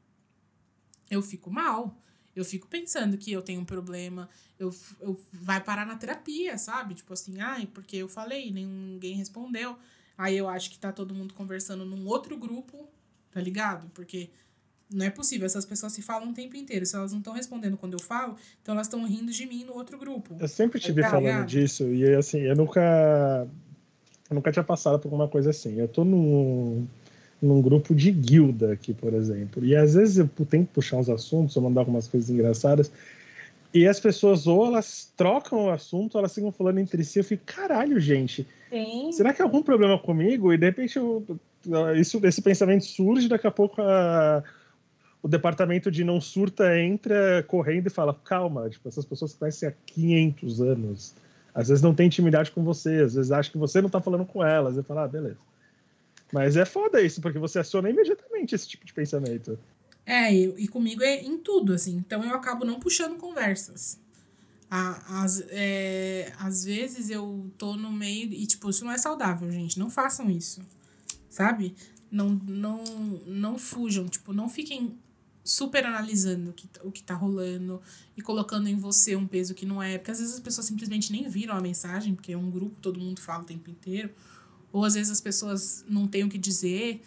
eu 1.09 1.23
fico 1.23 1.53
mal. 1.53 1.97
Eu 2.35 2.45
fico 2.45 2.66
pensando 2.66 3.18
que 3.18 3.31
eu 3.31 3.42
tenho 3.42 3.61
um 3.61 3.64
problema, 3.64 4.29
eu, 4.59 4.75
eu 5.01 5.21
vai 5.33 5.62
parar 5.62 5.87
na 5.87 5.97
terapia, 5.97 6.57
sabe? 6.57 6.95
Tipo 6.95 7.12
assim, 7.12 7.40
ai, 7.40 7.66
porque 7.66 7.97
eu 7.97 8.09
falei, 8.09 8.51
ninguém 8.51 9.14
respondeu. 9.14 9.77
Aí 10.16 10.37
eu 10.37 10.49
acho 10.49 10.71
que 10.71 10.79
tá 10.79 10.92
todo 10.92 11.14
mundo 11.14 11.35
conversando 11.35 11.85
num 11.85 12.07
outro 12.07 12.37
grupo, 12.37 12.88
tá 13.31 13.40
ligado? 13.40 13.90
Porque 13.92 14.31
não 14.90 15.07
é 15.07 15.11
possível, 15.11 15.47
essas 15.47 15.64
pessoas 15.64 15.92
se 15.92 16.03
falam 16.03 16.31
o 16.31 16.35
tempo 16.35 16.57
inteiro. 16.57 16.85
Se 16.85 16.95
elas 16.95 17.12
não 17.12 17.18
estão 17.18 17.33
respondendo 17.33 17.77
quando 17.77 17.95
eu 17.95 17.99
falo, 17.99 18.37
então 18.61 18.75
elas 18.75 18.87
estão 18.87 19.05
rindo 19.07 19.33
de 19.33 19.47
mim 19.47 19.64
no 19.64 19.75
outro 19.75 19.99
grupo. 19.99 20.37
Eu 20.38 20.49
sempre 20.49 20.79
te 20.79 20.92
vi 20.92 21.03
tá 21.03 21.11
falando 21.11 21.27
ligado? 21.27 21.47
disso, 21.47 21.85
e 21.92 22.14
assim, 22.14 22.40
eu 22.40 22.57
nunca 22.57 23.49
eu 24.31 24.35
nunca 24.35 24.53
tinha 24.53 24.64
passado 24.64 24.99
por 24.99 25.12
uma 25.12 25.28
coisa 25.28 25.51
assim. 25.51 25.78
Eu 25.78 25.89
tô 25.89 26.05
num, 26.05 26.87
num 27.43 27.61
grupo 27.61 27.95
de 27.95 28.11
guilda 28.11 28.72
aqui, 28.72 28.95
por 28.95 29.12
exemplo. 29.12 29.64
E 29.64 29.74
às 29.74 29.95
vezes 29.95 30.18
eu 30.18 30.28
tenho 30.47 30.64
que 30.64 30.72
puxar 30.72 30.97
uns 30.97 31.09
assuntos, 31.09 31.57
ou 31.57 31.62
mandar 31.62 31.80
algumas 31.80 32.07
coisas 32.07 32.30
engraçadas. 32.30 32.90
E 33.74 33.86
as 33.86 33.99
pessoas, 33.99 34.47
ou 34.47 34.66
elas 34.66 35.12
trocam 35.16 35.66
o 35.66 35.70
assunto, 35.70 36.14
ou 36.14 36.20
elas 36.20 36.34
ficam 36.34 36.53
falando 36.53 36.78
entre 36.78 37.03
si. 37.05 37.18
Eu 37.18 37.24
fico, 37.24 37.43
caralho, 37.45 37.99
gente. 37.99 38.47
Sim. 38.70 39.11
Será 39.12 39.32
que 39.32 39.43
é 39.43 39.45
algum 39.45 39.62
problema 39.62 39.99
comigo? 39.99 40.53
E 40.53 40.59
de 40.59 40.66
repente 40.66 40.97
eu, 40.97 41.24
isso, 41.97 42.20
esse 42.24 42.40
pensamento 42.40 42.84
surge, 42.84 43.28
daqui 43.28 43.47
a 43.47 43.51
pouco 43.51 43.82
a, 43.82 44.43
o 45.22 45.28
departamento 45.28 45.90
de 45.90 46.05
não 46.05 46.20
surta 46.20 46.78
entra 46.78 47.43
correndo 47.49 47.86
e 47.86 47.90
fala: 47.90 48.14
calma, 48.24 48.68
tipo, 48.68 48.88
essas 48.88 49.05
pessoas 49.05 49.34
conhecem 49.34 49.68
há 49.68 49.72
500 49.86 50.61
anos 50.61 51.14
às 51.55 51.68
vezes 51.68 51.82
não 51.82 51.95
tem 51.95 52.07
intimidade 52.07 52.51
com 52.51 52.62
você, 52.62 53.03
às 53.05 53.14
vezes 53.14 53.30
acha 53.30 53.51
que 53.51 53.59
você 53.59 53.80
não 53.80 53.90
tá 53.90 54.01
falando 54.01 54.24
com 54.24 54.43
elas. 54.45 54.76
E 54.76 54.82
fala, 54.82 55.05
ah, 55.05 55.09
beleza. 55.09 55.38
Mas 56.33 56.57
é 56.57 56.64
foda 56.64 57.03
isso, 57.03 57.20
porque 57.20 57.39
você 57.39 57.59
aciona 57.59 57.91
imediatamente 57.91 58.55
esse 58.55 58.66
tipo 58.66 58.87
de 58.87 58.95
pensamento. 58.95 59.59
É, 60.05 60.35
e, 60.35 60.64
e 60.64 60.68
comigo 60.68 61.03
é 61.03 61.22
em 61.22 61.39
tudo, 61.39 61.74
assim. 61.74 61.95
Então 61.97 62.24
eu 62.24 62.35
acabo 62.35 62.64
não 62.64 62.80
puxando 62.80 63.16
conversas. 63.16 64.01
Às, 64.70 65.45
é, 65.51 66.33
às 66.39 66.64
vezes 66.64 67.11
eu 67.11 67.51
tô 67.59 67.76
no 67.76 67.93
meio. 67.93 68.33
E, 68.33 68.47
tipo, 68.47 68.70
isso 68.70 68.85
não 68.85 68.93
é 68.93 68.97
saudável, 68.97 69.51
gente. 69.51 69.78
Não 69.78 69.91
façam 69.91 70.30
isso. 70.30 70.62
Sabe? 71.28 71.74
Não, 72.11 72.30
não, 72.30 72.83
não 73.26 73.59
fujam. 73.59 74.09
Tipo, 74.09 74.33
não 74.33 74.49
fiquem 74.49 74.99
super 75.45 75.85
analisando 75.85 76.51
o 76.51 76.53
que, 76.55 76.68
o 76.83 76.91
que 76.91 77.03
tá 77.03 77.14
rolando 77.14 77.83
e 78.16 78.22
colocando 78.22 78.68
em 78.68 78.76
você 78.76 79.14
um 79.14 79.26
peso 79.26 79.55
que 79.55 79.66
não 79.66 79.83
é. 79.83 79.99
Porque 79.99 80.11
às 80.11 80.20
vezes 80.20 80.35
as 80.35 80.41
pessoas 80.41 80.66
simplesmente 80.66 81.12
nem 81.12 81.28
viram 81.28 81.55
a 81.55 81.61
mensagem, 81.61 82.14
porque 82.14 82.33
é 82.33 82.39
um 82.39 82.51
grupo, 82.51 82.80
todo 82.80 82.99
mundo 82.99 83.20
fala 83.20 83.43
o 83.43 83.47
tempo 83.47 83.68
inteiro. 83.68 84.11
Ou 84.73 84.85
às 84.85 84.95
vezes 84.95 85.12
as 85.12 85.20
pessoas 85.20 85.85
não 85.89 86.07
têm 86.09 86.25
o 86.25 86.29
que 86.29 86.39
dizer. 86.39 87.03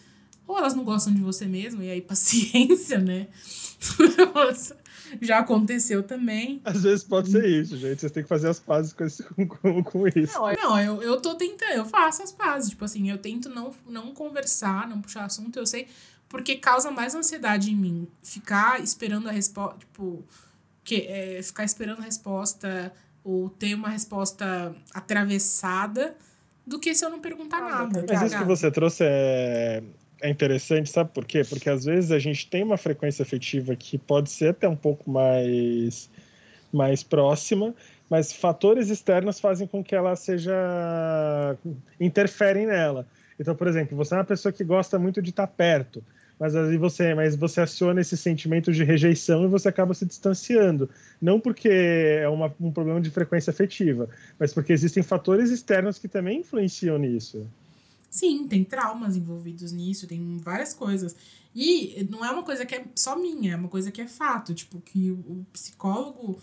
Ou 0.47 0.57
elas 0.57 0.75
não 0.75 0.83
gostam 0.83 1.11
de 1.13 1.21
você 1.21 1.45
mesmo, 1.45 1.81
e 1.81 1.89
aí 1.89 2.01
paciência, 2.01 2.99
né? 2.99 3.27
Já 5.21 5.39
aconteceu 5.39 6.03
também. 6.03 6.61
Às 6.63 6.83
vezes 6.83 7.03
pode 7.03 7.31
ser 7.31 7.45
isso, 7.47 7.77
gente. 7.77 7.99
Vocês 7.99 8.11
têm 8.11 8.23
que 8.23 8.29
fazer 8.29 8.49
as 8.49 8.59
pazes 8.59 8.93
com, 8.93 9.03
esse- 9.05 9.23
com, 9.33 9.83
com- 9.83 10.07
isso. 10.07 10.33
Não, 10.33 10.49
é- 10.49 10.55
Não, 10.55 10.79
eu, 10.79 11.01
eu 11.01 11.21
tô 11.21 11.35
tentando, 11.35 11.71
eu 11.71 11.85
faço 11.85 12.21
as 12.23 12.31
pazes. 12.31 12.69
Tipo 12.69 12.85
assim, 12.85 13.09
eu 13.09 13.17
tento 13.17 13.49
não, 13.49 13.73
não 13.87 14.13
conversar, 14.13 14.87
não 14.87 15.01
puxar 15.01 15.25
assunto, 15.25 15.57
eu 15.57 15.65
sei, 15.65 15.87
porque 16.29 16.55
causa 16.55 16.91
mais 16.91 17.13
ansiedade 17.15 17.71
em 17.71 17.75
mim. 17.75 18.07
Ficar 18.23 18.81
esperando 18.83 19.27
a 19.29 19.31
resposta, 19.31 19.77
tipo, 19.79 20.23
que, 20.83 21.01
é, 21.07 21.41
ficar 21.41 21.63
esperando 21.63 21.99
a 21.99 22.03
resposta 22.05 22.91
ou 23.23 23.49
ter 23.49 23.73
uma 23.75 23.89
resposta 23.89 24.75
atravessada 24.93 26.15
do 26.65 26.79
que 26.79 26.93
se 26.95 27.05
eu 27.05 27.09
não 27.09 27.19
perguntar 27.19 27.57
Ah, 27.57 27.69
nada. 27.85 28.05
mas 28.07 28.21
isso 28.23 28.37
que 28.37 28.43
você 28.43 28.71
trouxe 28.71 29.03
é, 29.05 29.83
é 30.21 30.29
interessante, 30.29 30.89
sabe 30.89 31.11
por 31.13 31.25
quê? 31.25 31.43
Porque 31.47 31.69
às 31.69 31.85
vezes 31.85 32.11
a 32.11 32.19
gente 32.19 32.47
tem 32.47 32.63
uma 32.63 32.77
frequência 32.77 33.23
afetiva 33.23 33.75
que 33.75 33.97
pode 33.97 34.29
ser 34.31 34.49
até 34.49 34.67
um 34.67 34.75
pouco 34.75 35.09
mais, 35.09 36.09
mais 36.73 37.03
próxima, 37.03 37.73
mas 38.09 38.31
fatores 38.33 38.89
externos 38.89 39.39
fazem 39.39 39.67
com 39.67 39.83
que 39.83 39.95
ela 39.95 40.15
seja. 40.15 40.53
interferem 41.99 42.65
nela. 42.65 43.07
Então, 43.39 43.55
por 43.55 43.67
exemplo, 43.67 43.95
você 43.97 44.13
é 44.13 44.17
uma 44.17 44.23
pessoa 44.23 44.51
que 44.51 44.63
gosta 44.63 44.97
muito 44.97 45.21
de 45.21 45.29
estar 45.29 45.47
perto, 45.47 46.03
mas 46.39 46.55
aí 46.55 46.77
você, 46.77 47.13
mas 47.15 47.35
você 47.35 47.61
aciona 47.61 48.01
esse 48.01 48.17
sentimento 48.17 48.71
de 48.71 48.83
rejeição 48.83 49.45
e 49.45 49.47
você 49.47 49.69
acaba 49.69 49.93
se 49.93 50.05
distanciando. 50.05 50.89
Não 51.21 51.39
porque 51.39 51.69
é 51.69 52.27
uma- 52.27 52.53
um 52.59 52.71
problema 52.71 52.99
de 53.01 53.09
frequência 53.09 53.51
afetiva, 53.51 54.09
mas 54.39 54.53
porque 54.53 54.73
existem 54.73 55.01
fatores 55.03 55.49
externos 55.51 55.97
que 55.97 56.07
também 56.07 56.39
influenciam 56.41 56.97
nisso. 56.97 57.47
Sim, 58.09 58.47
tem 58.47 58.63
traumas 58.63 59.15
envolvidos 59.17 59.71
nisso, 59.71 60.07
tem 60.07 60.37
várias 60.37 60.73
coisas. 60.73 61.15
E 61.53 62.05
não 62.09 62.23
é 62.23 62.31
uma 62.31 62.43
coisa 62.43 62.65
que 62.65 62.75
é 62.75 62.85
só 62.95 63.15
minha, 63.17 63.53
é 63.53 63.55
uma 63.55 63.67
coisa 63.69 63.91
que 63.91 64.01
é 64.01 64.07
fato. 64.07 64.53
Tipo, 64.53 64.79
que 64.81 65.11
o 65.11 65.45
psicólogo. 65.53 66.39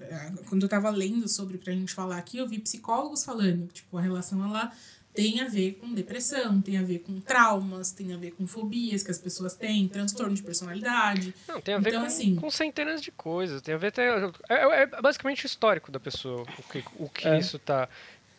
eh, 0.00 0.32
Quando 0.48 0.62
eu 0.64 0.68
tava 0.68 0.90
lendo 0.90 1.28
sobre 1.28 1.58
pra 1.58 1.72
gente 1.72 1.92
falar 1.94 2.18
aqui, 2.18 2.38
eu 2.38 2.48
vi 2.48 2.58
psicólogos 2.58 3.24
falando 3.24 3.68
tipo, 3.72 3.96
a 3.96 4.00
relação 4.00 4.44
ela 4.44 4.72
tem 5.14 5.40
a 5.40 5.48
ver 5.48 5.72
com 5.74 5.92
depressão, 5.92 6.60
tem 6.62 6.78
a 6.78 6.82
ver 6.82 7.00
com 7.00 7.20
traumas, 7.20 7.90
tem 7.92 8.14
a 8.14 8.16
ver 8.16 8.30
com 8.30 8.46
fobias 8.46 9.02
que 9.02 9.10
as 9.10 9.18
pessoas 9.18 9.54
têm, 9.54 9.86
transtorno 9.86 10.34
de 10.34 10.42
personalidade. 10.42 11.34
Não, 11.46 11.60
tem 11.60 11.74
a 11.74 11.78
ver 11.78 11.90
Então, 11.90 12.00
com, 12.00 12.06
assim- 12.06 12.36
com 12.36 12.50
centenas 12.50 13.02
de 13.02 13.10
coisas. 13.10 13.60
Tem 13.60 13.74
a 13.74 13.78
ver 13.78 13.88
até. 13.88 14.08
É, 14.48 14.82
é 14.82 14.86
basicamente 15.02 15.44
o 15.44 15.46
histórico 15.46 15.92
da 15.92 16.00
pessoa. 16.00 16.42
O 16.58 16.62
que, 16.72 16.84
o 16.98 17.08
que 17.08 17.28
É. 17.28 17.38
isso 17.38 17.58
tá, 17.58 17.88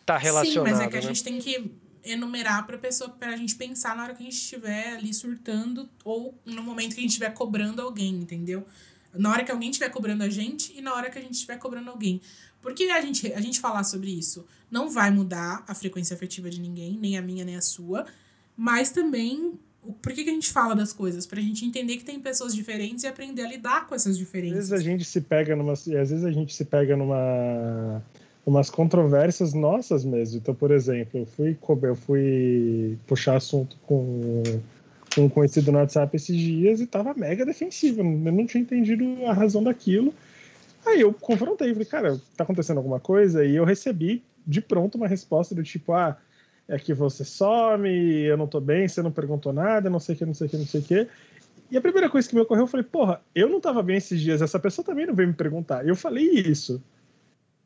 tá 0.04 0.18
Sim, 0.18 0.24
relacionado. 0.24 0.70
mas 0.72 0.80
é 0.80 0.88
que 0.88 0.96
a 0.96 1.00
né? 1.00 1.06
gente 1.06 1.22
tem 1.22 1.38
que 1.38 1.70
enumerar 2.02 2.66
pra 2.66 2.76
pessoa, 2.76 3.08
pra 3.10 3.36
gente 3.36 3.54
pensar 3.54 3.96
na 3.96 4.02
hora 4.02 4.14
que 4.14 4.22
a 4.22 4.24
gente 4.26 4.36
estiver 4.36 4.94
ali 4.96 5.14
surtando 5.14 5.88
ou 6.04 6.34
no 6.44 6.62
momento 6.62 6.94
que 6.94 6.98
a 6.98 7.02
gente 7.02 7.10
estiver 7.10 7.32
cobrando 7.32 7.80
alguém, 7.80 8.14
entendeu? 8.16 8.66
Na 9.14 9.30
hora 9.30 9.44
que 9.44 9.50
alguém 9.52 9.70
estiver 9.70 9.88
cobrando 9.90 10.22
a 10.24 10.28
gente 10.28 10.76
e 10.76 10.82
na 10.82 10.92
hora 10.92 11.08
que 11.08 11.18
a 11.18 11.22
gente 11.22 11.34
estiver 11.34 11.56
cobrando 11.56 11.88
alguém. 11.88 12.20
Porque 12.64 12.84
a 12.84 13.00
gente, 13.02 13.30
a 13.34 13.40
gente 13.42 13.60
falar 13.60 13.84
sobre 13.84 14.10
isso 14.10 14.46
não 14.70 14.88
vai 14.88 15.10
mudar 15.10 15.62
a 15.68 15.74
frequência 15.74 16.14
afetiva 16.14 16.48
de 16.48 16.58
ninguém, 16.58 16.98
nem 16.98 17.18
a 17.18 17.22
minha, 17.22 17.44
nem 17.44 17.56
a 17.56 17.60
sua, 17.60 18.06
mas 18.56 18.90
também. 18.90 19.52
Por 20.00 20.14
que, 20.14 20.24
que 20.24 20.30
a 20.30 20.32
gente 20.32 20.50
fala 20.50 20.74
das 20.74 20.94
coisas? 20.94 21.26
Pra 21.26 21.38
gente 21.42 21.62
entender 21.62 21.98
que 21.98 22.04
tem 22.04 22.18
pessoas 22.18 22.54
diferentes 22.54 23.04
e 23.04 23.06
aprender 23.06 23.42
a 23.42 23.48
lidar 23.48 23.86
com 23.86 23.94
essas 23.94 24.12
Às 24.12 24.18
diferenças. 24.18 24.70
vezes 24.70 24.72
a 24.72 24.78
gente 24.78 25.04
se 25.04 25.20
pega 25.20 25.54
numa, 25.54 25.74
às 25.74 25.84
vezes 25.84 26.24
a 26.24 26.32
gente 26.32 26.54
se 26.54 26.64
pega 26.64 26.96
numa 26.96 28.02
umas 28.46 28.70
controvérsias 28.70 29.52
nossas 29.52 30.02
mesmo. 30.02 30.38
Então, 30.38 30.54
por 30.54 30.70
exemplo, 30.70 31.20
eu 31.20 31.26
fui 31.26 31.58
eu 31.82 31.94
fui 31.94 32.98
puxar 33.06 33.36
assunto 33.36 33.76
com 33.86 34.42
com 35.14 35.26
um 35.26 35.28
conhecido 35.28 35.70
no 35.70 35.78
WhatsApp 35.78 36.16
esses 36.16 36.36
dias 36.36 36.80
e 36.80 36.86
tava 36.86 37.14
mega 37.14 37.46
defensivo, 37.46 38.00
eu 38.00 38.32
não 38.32 38.46
tinha 38.46 38.62
entendido 38.62 39.04
a 39.26 39.32
razão 39.32 39.62
daquilo. 39.62 40.12
Aí 40.86 41.00
eu 41.00 41.12
confrontei, 41.12 41.72
falei, 41.72 41.86
cara, 41.86 42.20
tá 42.36 42.44
acontecendo 42.44 42.78
alguma 42.78 43.00
coisa? 43.00 43.44
E 43.44 43.56
eu 43.56 43.64
recebi 43.64 44.22
de 44.46 44.60
pronto 44.60 44.96
uma 44.96 45.08
resposta 45.08 45.54
do 45.54 45.62
tipo, 45.62 45.92
ah, 45.92 46.16
é 46.68 46.78
que 46.78 46.92
você 46.92 47.24
some, 47.24 47.88
eu 47.88 48.36
não 48.36 48.46
tô 48.46 48.60
bem, 48.60 48.86
você 48.86 49.02
não 49.02 49.12
perguntou 49.12 49.52
nada, 49.52 49.90
não 49.90 50.00
sei 50.00 50.14
o 50.14 50.18
que, 50.18 50.26
não 50.26 50.34
sei 50.34 50.46
o 50.46 50.50
que, 50.50 50.56
não 50.56 50.66
sei 50.66 50.80
o 50.80 50.84
que. 50.84 51.08
E 51.70 51.76
a 51.76 51.80
primeira 51.80 52.10
coisa 52.10 52.28
que 52.28 52.34
me 52.34 52.40
ocorreu, 52.40 52.64
eu 52.64 52.68
falei, 52.68 52.84
porra, 52.84 53.20
eu 53.34 53.48
não 53.48 53.60
tava 53.60 53.82
bem 53.82 53.96
esses 53.96 54.20
dias, 54.20 54.42
essa 54.42 54.58
pessoa 54.58 54.84
também 54.84 55.06
não 55.06 55.14
veio 55.14 55.28
me 55.28 55.34
perguntar. 55.34 55.84
E 55.84 55.88
eu 55.88 55.96
falei 55.96 56.28
isso. 56.28 56.82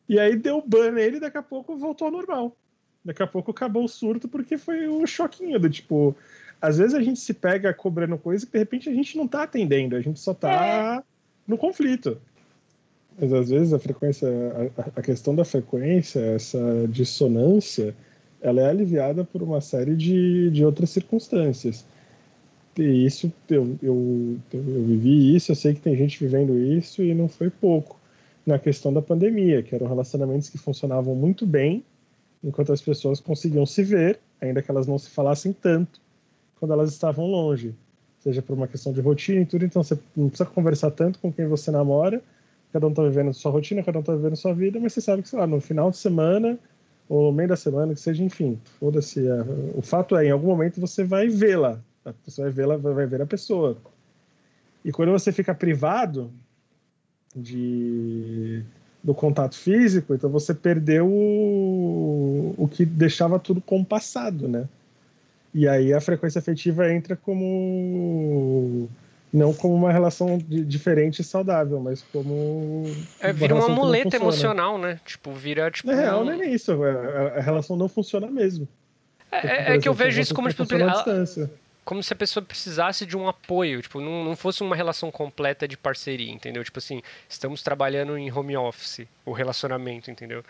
E 0.09 0.19
aí 0.19 0.37
deu 0.37 0.63
ban 0.67 0.93
nele 0.93 1.19
e 1.19 1.21
daqui 1.21 1.39
a 1.39 1.43
pouco 1.43 1.77
voltou 1.77 2.07
ao 2.07 2.13
normal. 2.13 2.57
Daqui 3.05 3.23
a 3.23 3.27
pouco 3.27 3.51
acabou 3.51 3.85
o 3.85 3.89
surto 3.89 4.29
porque 4.29 4.57
foi 4.57 4.89
o 4.89 5.07
choquinho 5.07 5.59
do 5.59 5.69
tipo. 5.69 6.17
Às 6.61 6.79
vezes 6.79 6.95
a 6.95 7.03
gente 7.03 7.21
se 7.21 7.35
pega 7.35 7.73
cobrando 7.75 8.19
coisa 8.19 8.45
que 8.45 8.53
de 8.53 8.59
repente 8.59 8.89
a 8.89 8.95
gente 8.95 9.17
não 9.17 9.29
tá 9.29 9.43
atendendo, 9.43 9.95
a 9.95 10.01
gente 10.01 10.19
só 10.19 10.35
tá 10.35 11.05
no 11.47 11.59
conflito. 11.59 12.21
Mas 13.21 13.33
às 13.33 13.51
vezes 13.51 13.73
a 13.73 13.79
frequência, 13.79 14.29
a, 14.77 15.01
a 15.01 15.03
questão 15.03 15.35
da 15.35 15.45
frequência, 15.45 16.21
essa 16.21 16.87
dissonância, 16.89 17.95
ela 18.41 18.61
é 18.61 18.67
aliviada 18.67 19.25
por 19.25 19.43
uma 19.43 19.61
série 19.61 19.97
de, 19.97 20.51
de 20.51 20.65
outras 20.65 20.91
circunstâncias. 20.91 21.85
E 22.77 23.05
isso, 23.05 23.33
eu, 23.51 23.77
eu, 23.83 24.39
eu 24.53 24.63
vivi 24.63 25.35
isso, 25.35 25.51
eu 25.51 25.57
sei 25.57 25.75
que 25.75 25.81
tem 25.81 25.97
gente 25.97 26.21
vivendo 26.21 26.57
isso 26.57 27.03
e 27.03 27.13
não 27.13 27.29
foi 27.29 27.51
pouco. 27.51 27.99
Na 28.47 28.59
questão 28.59 28.93
da 28.93 29.03
pandemia, 29.03 29.63
que 29.63 29.75
eram 29.75 29.89
relacionamentos 29.89 30.49
que 30.49 30.57
funcionavam 30.57 31.15
muito 31.15 31.45
bem, 31.45 31.85
enquanto 32.43 32.73
as 32.73 32.81
pessoas 32.81 33.19
conseguiam 33.19 33.67
se 33.67 33.83
ver, 33.83 34.21
ainda 34.41 34.63
que 34.63 34.71
elas 34.71 34.87
não 34.87 34.97
se 34.97 35.11
falassem 35.11 35.53
tanto, 35.53 36.01
quando 36.59 36.73
elas 36.73 36.93
estavam 36.93 37.27
longe. 37.27 37.75
Seja 38.21 38.41
por 38.41 38.57
uma 38.57 38.69
questão 38.69 38.93
de 38.93 39.01
rotina 39.01 39.41
e 39.41 39.47
tudo, 39.47 39.65
então 39.65 39.83
você 39.83 39.99
não 40.17 40.29
precisa 40.29 40.49
conversar 40.49 40.93
tanto 40.93 41.19
com 41.19 41.33
quem 41.33 41.47
você 41.47 41.71
namora, 41.71 42.23
cada 42.73 42.87
um 42.87 42.93
tá 42.93 43.03
vivendo 43.03 43.33
sua 43.33 43.51
rotina, 43.51 43.83
cada 43.83 43.99
um 43.99 44.03
tá 44.03 44.15
vivendo 44.15 44.37
sua 44.37 44.55
vida, 44.55 44.79
mas 44.81 44.93
você 44.93 45.01
sabe 45.01 45.23
que, 45.23 45.29
sei 45.29 45.39
lá, 45.39 45.47
no 45.47 45.61
final 45.61 45.91
de 45.91 45.97
semana 45.97 46.59
ou 47.09 47.31
no 47.31 47.33
meio 47.33 47.49
da 47.49 47.57
semana, 47.57 47.95
que 47.95 48.01
seja, 48.01 48.23
enfim, 48.23 48.59
foda-se. 48.79 49.29
a- 49.31 49.45
O 49.75 49.83
fato 49.83 50.17
é, 50.17 50.27
em 50.27 50.31
algum 50.31 50.49
momento 50.49 50.81
você 50.81 51.05
vai 51.05 51.29
vê-la, 51.29 51.81
você 52.27 52.43
vai 52.43 52.51
vê-la, 52.51 52.77
vai 52.77 53.07
ver 53.07 53.23
a 53.23 53.27
pessoa. 53.27 53.77
E 54.85 54.93
quando 54.93 55.13
você 55.13 55.33
fica 55.33 55.55
privado 55.55 56.31
de 57.35 58.63
do 59.03 59.15
contato 59.15 59.55
físico, 59.57 60.13
então 60.13 60.29
você 60.29 60.53
perdeu 60.53 61.07
o, 61.07 62.55
o 62.59 62.69
que 62.69 62.85
deixava 62.85 63.39
tudo 63.39 63.61
compassado, 63.61 64.49
né? 64.49 64.69
E 65.55 65.67
aí 65.69 65.95
a 65.95 66.01
frequência 66.01 66.41
afetiva 66.41 66.93
entra 66.93 67.17
como 67.17 68.89
não 69.33 69.53
como 69.53 69.75
uma 69.75 69.93
relação 69.93 70.39
di- 70.39 70.65
diferente 70.65 71.21
e 71.21 71.25
saudável, 71.25 71.79
mas 71.81 72.03
como 72.13 72.85
É, 73.21 73.33
vira 73.33 73.55
uma 73.55 73.69
muleta 73.69 74.17
emocional, 74.17 74.79
né? 74.79 74.99
Tipo, 75.05 75.33
vira 75.33 75.71
tipo. 75.71 75.87
Na 75.89 75.95
real, 75.95 76.23
um- 76.23 76.25
não 76.25 76.33
é 76.33 76.37
nem 76.37 76.53
isso. 76.55 76.73
a- 76.83 76.89
A, 76.89 77.39
a 77.39 77.41
relação 77.41 77.77
não 77.77 77.89
funciona 77.89 78.27
mesmo. 78.31 78.67
É, 79.31 79.41
Porque, 79.41 79.47
é- 79.55 79.75
é 79.75 79.79
que 79.79 79.89
eu 79.89 79.93
vejo 79.95 80.21
isso 80.21 80.35
como, 80.35 80.49
tipo, 80.49 80.65
distância. 80.65 81.51
como 81.85 82.03
se 82.03 82.13
a 82.13 82.17
pessoa 82.17 82.43
precisasse 82.43 83.05
de 83.05 83.17
um 83.17 83.29
apoio, 83.29 83.83
tipo, 83.83 84.01
não, 84.01 84.25
não 84.25 84.35
fosse 84.37 84.63
uma 84.63 84.75
relação 84.75 85.11
completa 85.11 85.69
de 85.69 85.77
parceria, 85.77 86.31
entendeu? 86.33 86.65
Tipo 86.65 86.79
assim, 86.79 87.03
estamos 87.29 87.63
trabalhando 87.63 88.17
em 88.17 88.33
home 88.33 88.57
office, 88.57 89.07
o 89.27 89.33
relacionamento, 89.33 90.11
entendeu? 90.11 90.43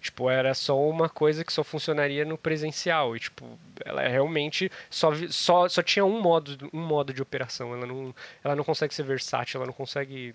Tipo, 0.00 0.30
era 0.30 0.54
só 0.54 0.80
uma 0.88 1.08
coisa 1.08 1.44
que 1.44 1.52
só 1.52 1.64
funcionaria 1.64 2.24
no 2.24 2.38
presencial 2.38 3.16
e, 3.16 3.20
tipo, 3.20 3.44
ela 3.84 4.02
é 4.02 4.08
realmente 4.08 4.70
só, 4.88 5.12
só, 5.28 5.68
só 5.68 5.82
tinha 5.82 6.04
um 6.04 6.20
modo, 6.20 6.56
um 6.72 6.80
modo 6.80 7.12
de 7.12 7.20
operação, 7.20 7.74
ela 7.74 7.86
não, 7.86 8.14
ela 8.44 8.54
não 8.54 8.62
consegue 8.62 8.94
ser 8.94 9.02
versátil, 9.02 9.58
ela 9.58 9.66
não 9.66 9.72
consegue 9.72 10.34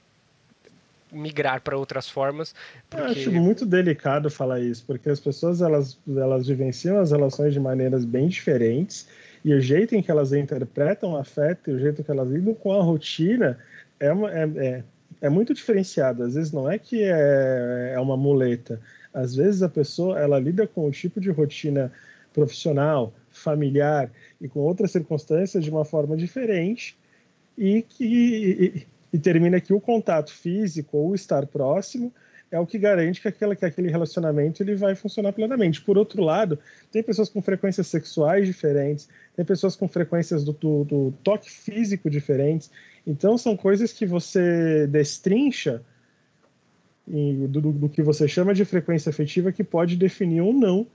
migrar 1.11 1.61
para 1.61 1.77
outras 1.77 2.09
formas, 2.09 2.55
Eu 2.91 2.97
porque... 2.97 3.19
acho 3.19 3.31
muito 3.31 3.65
delicado 3.65 4.29
falar 4.29 4.59
isso, 4.59 4.83
porque 4.85 5.09
as 5.09 5.19
pessoas 5.19 5.61
elas, 5.61 5.97
elas 6.07 6.47
vivenciam 6.47 6.99
as 6.99 7.11
relações 7.11 7.53
de 7.53 7.59
maneiras 7.59 8.03
bem 8.03 8.27
diferentes 8.27 9.07
e 9.45 9.53
o 9.53 9.61
jeito 9.61 9.95
em 9.95 10.01
que 10.01 10.09
elas 10.09 10.33
interpretam 10.33 11.13
o 11.13 11.17
afeto 11.17 11.69
e 11.69 11.73
o 11.73 11.79
jeito 11.79 12.03
que 12.03 12.09
elas 12.09 12.29
lidam 12.29 12.53
com 12.53 12.73
a 12.73 12.81
rotina 12.81 13.59
é, 13.99 14.11
uma, 14.11 14.31
é, 14.31 14.43
é, 14.55 14.83
é 15.21 15.29
muito 15.29 15.53
diferenciado. 15.53 16.23
Às 16.23 16.35
vezes 16.35 16.51
não 16.51 16.69
é 16.69 16.79
que 16.79 17.03
é, 17.03 17.93
é 17.93 17.99
uma 17.99 18.17
muleta. 18.17 18.79
Às 19.13 19.35
vezes 19.35 19.61
a 19.61 19.69
pessoa 19.69 20.19
ela 20.19 20.39
lida 20.39 20.65
com 20.65 20.87
o 20.87 20.91
tipo 20.91 21.21
de 21.21 21.29
rotina 21.29 21.91
profissional, 22.33 23.13
familiar 23.29 24.11
e 24.41 24.47
com 24.47 24.59
outras 24.59 24.91
circunstâncias 24.91 25.63
de 25.63 25.69
uma 25.69 25.85
forma 25.85 26.17
diferente 26.17 26.97
e 27.57 27.83
que 27.83 28.05
e, 28.05 28.87
e 29.13 29.19
termina 29.19 29.61
que 29.61 29.73
o 29.73 29.79
contato 29.79 30.31
físico 30.33 30.97
ou 30.97 31.13
estar 31.13 31.45
próximo 31.45 32.11
é 32.53 32.59
o 32.59 32.67
que 32.67 32.77
garante 32.77 33.19
que, 33.19 33.27
aquela, 33.27 33.55
que 33.55 33.65
aquele 33.65 33.89
relacionamento 33.89 34.61
ele 34.61 34.75
vai 34.75 34.93
funcionar 34.93 35.33
plenamente. 35.33 35.81
Por 35.81 35.97
outro 35.97 36.21
lado, 36.21 36.59
tem 36.91 37.01
pessoas 37.01 37.27
com 37.27 37.41
frequências 37.41 37.87
sexuais 37.87 38.45
diferentes, 38.45 39.09
tem 39.35 39.43
pessoas 39.43 39.75
com 39.75 39.87
frequências 39.87 40.43
do, 40.43 40.53
do, 40.53 40.83
do 40.83 41.13
toque 41.23 41.49
físico 41.49 42.11
diferentes. 42.11 42.69
Então, 43.07 43.39
são 43.39 43.57
coisas 43.57 43.91
que 43.91 44.05
você 44.05 44.85
destrincha 44.85 45.81
em, 47.07 47.47
do, 47.47 47.61
do, 47.61 47.89
que 47.89 48.01
você 48.01 48.27
chama 48.27 48.53
de 48.53 48.65
frequência 48.65 49.09
afetiva 49.09 49.51
que 49.51 49.63
pode 49.63 49.95
definir 49.95 50.41
ou 50.41 50.53
não 50.53 50.87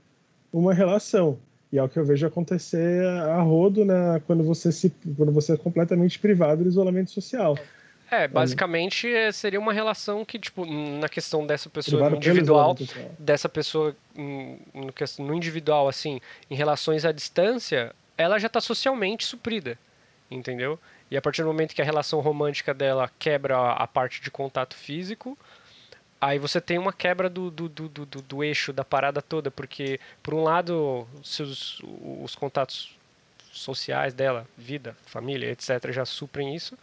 uma 0.51 0.73
relação. 0.73 1.37
E 1.71 1.77
é 1.77 1.83
o 1.83 1.89
que 1.89 1.99
eu 1.99 2.05
vejo 2.05 2.25
acontecer 2.25 3.05
a 3.05 3.39
rodo 3.41 3.85
né, 3.85 4.21
quando, 4.25 4.43
você 4.43 4.71
se, 4.71 4.91
quando 5.15 5.31
você 5.31 5.53
é 5.53 5.57
completamente 5.57 6.17
privado 6.17 6.63
do 6.63 6.69
isolamento 6.69 7.11
social. 7.11 7.57
É, 8.11 8.27
basicamente 8.27 9.07
é, 9.07 9.31
seria 9.31 9.59
uma 9.59 9.71
relação 9.71 10.25
que, 10.25 10.39
tipo, 10.39 10.65
na 10.65 11.07
questão 11.07 11.45
dessa 11.45 11.69
pessoa 11.69 12.09
individual, 12.09 12.75
dessa 13.19 13.47
pessoa 13.47 13.95
no, 14.15 15.27
no 15.27 15.35
individual, 15.35 15.87
assim, 15.87 16.19
em 16.49 16.55
relações 16.55 17.05
à 17.05 17.11
distância, 17.11 17.93
ela 18.17 18.39
já 18.39 18.47
está 18.47 18.59
socialmente 18.59 19.25
suprida, 19.25 19.77
entendeu? 20.31 20.79
E 21.11 21.17
a 21.17 21.21
partir 21.21 21.43
do 21.43 21.47
momento 21.47 21.75
que 21.75 21.83
a 21.83 21.85
relação 21.85 22.19
romântica 22.19 22.73
dela 22.73 23.11
quebra 23.19 23.73
a 23.73 23.85
parte 23.85 24.21
de 24.21 24.31
contato 24.31 24.75
físico, 24.75 25.37
aí 26.19 26.39
você 26.39 26.59
tem 26.59 26.77
uma 26.77 26.93
quebra 26.93 27.29
do, 27.29 27.49
do, 27.49 27.69
do, 27.69 27.89
do, 27.89 28.05
do 28.05 28.43
eixo 28.43 28.73
da 28.73 28.83
parada 28.83 29.21
toda, 29.21 29.49
porque, 29.49 29.99
por 30.21 30.33
um 30.33 30.43
lado, 30.43 31.07
seus, 31.23 31.81
os 32.23 32.35
contatos 32.35 32.95
sociais 33.51 34.13
dela, 34.13 34.47
vida, 34.57 34.95
família, 35.05 35.51
etc., 35.51 35.91
já 35.91 36.05
suprem 36.05 36.55
isso, 36.55 36.77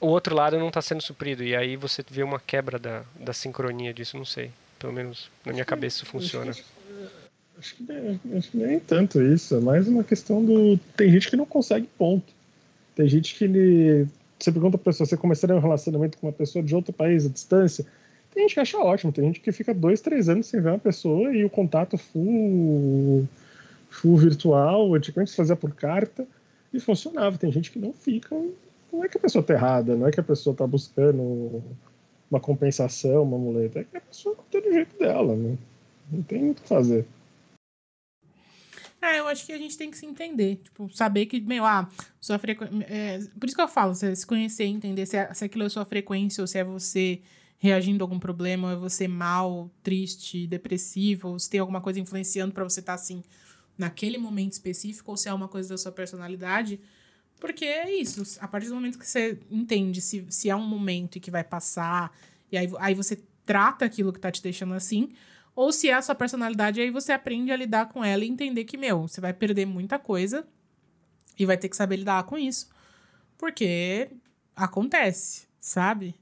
o 0.00 0.06
outro 0.06 0.34
lado 0.34 0.58
não 0.58 0.68
está 0.68 0.80
sendo 0.80 1.02
suprido. 1.02 1.42
E 1.42 1.56
aí 1.56 1.76
você 1.76 2.04
vê 2.08 2.22
uma 2.22 2.38
quebra 2.38 2.78
da, 2.78 3.02
da 3.18 3.32
sincronia 3.32 3.92
disso, 3.92 4.16
não 4.16 4.24
sei. 4.24 4.50
Pelo 4.78 4.92
menos 4.92 5.28
na 5.44 5.52
minha 5.52 5.64
cabeça 5.64 5.96
isso 5.96 6.06
funciona. 6.06 6.50
Acho 6.50 6.62
que, 6.62 6.68
acho 7.58 7.74
que, 7.74 7.82
nem, 7.82 8.20
acho 8.38 8.50
que 8.50 8.56
nem 8.56 8.80
tanto 8.80 9.20
isso. 9.20 9.56
É 9.56 9.60
mais 9.60 9.88
uma 9.88 10.04
questão 10.04 10.44
do. 10.44 10.78
Tem 10.96 11.10
gente 11.10 11.28
que 11.28 11.36
não 11.36 11.44
consegue 11.44 11.88
ponto. 11.98 12.32
Tem 12.94 13.08
gente 13.08 13.34
que 13.34 13.44
ele. 13.44 14.06
Você 14.38 14.52
pergunta 14.52 14.78
pra 14.78 14.92
pessoa, 14.92 15.06
você 15.06 15.16
começaria 15.16 15.56
um 15.56 15.60
relacionamento 15.60 16.18
com 16.18 16.26
uma 16.26 16.32
pessoa 16.32 16.62
de 16.62 16.74
outro 16.74 16.92
país 16.92 17.26
à 17.26 17.28
distância? 17.28 17.84
Tem 18.32 18.42
gente 18.44 18.54
que 18.54 18.60
acha 18.60 18.78
ótimo, 18.78 19.12
tem 19.12 19.24
gente 19.24 19.40
que 19.40 19.50
fica 19.50 19.74
dois, 19.74 20.00
três 20.00 20.28
anos 20.28 20.46
sem 20.46 20.60
ver 20.60 20.70
uma 20.70 20.78
pessoa 20.78 21.34
e 21.34 21.44
o 21.44 21.50
contato 21.50 21.98
full, 21.98 23.26
full 23.90 24.16
virtual, 24.16 24.94
antigamente 24.94 25.30
se 25.30 25.36
fazia 25.36 25.56
por 25.56 25.74
carta 25.74 26.26
e 26.72 26.78
funcionava. 26.78 27.38
Tem 27.38 27.50
gente 27.50 27.70
que 27.70 27.78
não 27.78 27.92
fica 27.92 28.36
não 28.92 29.04
é 29.04 29.08
que 29.08 29.18
a 29.18 29.20
pessoa 29.20 29.40
está 29.40 29.54
errada, 29.54 29.96
não 29.96 30.06
é 30.06 30.10
que 30.10 30.20
a 30.20 30.22
pessoa 30.22 30.52
está 30.52 30.66
buscando 30.66 31.62
uma 32.30 32.40
compensação, 32.40 33.22
uma 33.22 33.38
muleta, 33.38 33.80
é 33.80 33.84
que 33.84 33.96
a 33.96 34.00
pessoa 34.00 34.36
tem 34.50 34.62
do 34.62 34.72
jeito 34.72 34.98
dela, 34.98 35.34
né? 35.34 35.56
não 36.10 36.22
tem 36.22 36.50
o 36.50 36.54
que 36.54 36.66
fazer. 36.66 37.04
É, 39.00 39.20
eu 39.20 39.28
acho 39.28 39.46
que 39.46 39.52
a 39.52 39.58
gente 39.58 39.76
tem 39.76 39.90
que 39.90 39.96
se 39.96 40.06
entender. 40.06 40.56
Tipo, 40.56 40.88
saber 40.90 41.26
que, 41.26 41.40
meu, 41.40 41.64
ah, 41.64 41.88
sua 42.20 42.38
frequência. 42.38 42.84
É, 42.88 43.18
por 43.38 43.46
isso 43.46 43.54
que 43.54 43.62
eu 43.62 43.68
falo, 43.68 43.94
se 43.94 44.26
conhecer, 44.26 44.64
entender 44.64 45.06
se, 45.06 45.16
é, 45.16 45.32
se 45.32 45.44
aquilo 45.44 45.64
é 45.64 45.68
sua 45.68 45.84
frequência 45.84 46.42
ou 46.42 46.46
se 46.46 46.58
é 46.58 46.64
você 46.64 47.22
reagindo 47.58 48.02
a 48.02 48.04
algum 48.04 48.18
problema, 48.18 48.68
ou 48.68 48.72
é 48.74 48.76
você 48.76 49.08
mal, 49.08 49.70
triste, 49.82 50.46
depressivo, 50.46 51.28
ou 51.28 51.38
se 51.38 51.50
tem 51.50 51.60
alguma 51.60 51.80
coisa 51.80 51.98
influenciando 51.98 52.52
para 52.52 52.64
você 52.64 52.80
estar 52.80 52.96
tá, 52.96 53.00
assim 53.00 53.22
naquele 53.76 54.18
momento 54.18 54.52
específico, 54.52 55.10
ou 55.10 55.16
se 55.16 55.28
é 55.28 55.32
uma 55.32 55.48
coisa 55.48 55.68
da 55.68 55.78
sua 55.78 55.92
personalidade. 55.92 56.80
Porque 57.40 57.64
é 57.64 57.92
isso, 57.92 58.38
a 58.40 58.48
partir 58.48 58.68
do 58.68 58.74
momento 58.74 58.98
que 58.98 59.06
você 59.06 59.38
entende 59.48 60.00
se, 60.00 60.26
se 60.28 60.50
é 60.50 60.56
um 60.56 60.66
momento 60.66 61.16
e 61.16 61.20
que 61.20 61.30
vai 61.30 61.44
passar, 61.44 62.12
e 62.50 62.58
aí, 62.58 62.68
aí 62.80 62.94
você 62.94 63.22
trata 63.46 63.84
aquilo 63.84 64.12
que 64.12 64.18
tá 64.18 64.30
te 64.30 64.42
deixando 64.42 64.74
assim, 64.74 65.12
ou 65.58 65.72
se 65.72 65.88
é 65.88 65.94
a 65.94 66.00
sua 66.00 66.14
personalidade, 66.14 66.80
aí 66.80 66.88
você 66.88 67.10
aprende 67.10 67.50
a 67.50 67.56
lidar 67.56 67.86
com 67.86 68.04
ela 68.04 68.24
e 68.24 68.28
entender 68.28 68.62
que, 68.62 68.76
meu, 68.76 69.08
você 69.08 69.20
vai 69.20 69.32
perder 69.32 69.66
muita 69.66 69.98
coisa 69.98 70.46
e 71.36 71.44
vai 71.44 71.56
ter 71.56 71.68
que 71.68 71.74
saber 71.74 71.96
lidar 71.96 72.22
com 72.22 72.38
isso. 72.38 72.68
Porque 73.36 74.08
acontece, 74.54 75.48
sabe? 75.60 76.14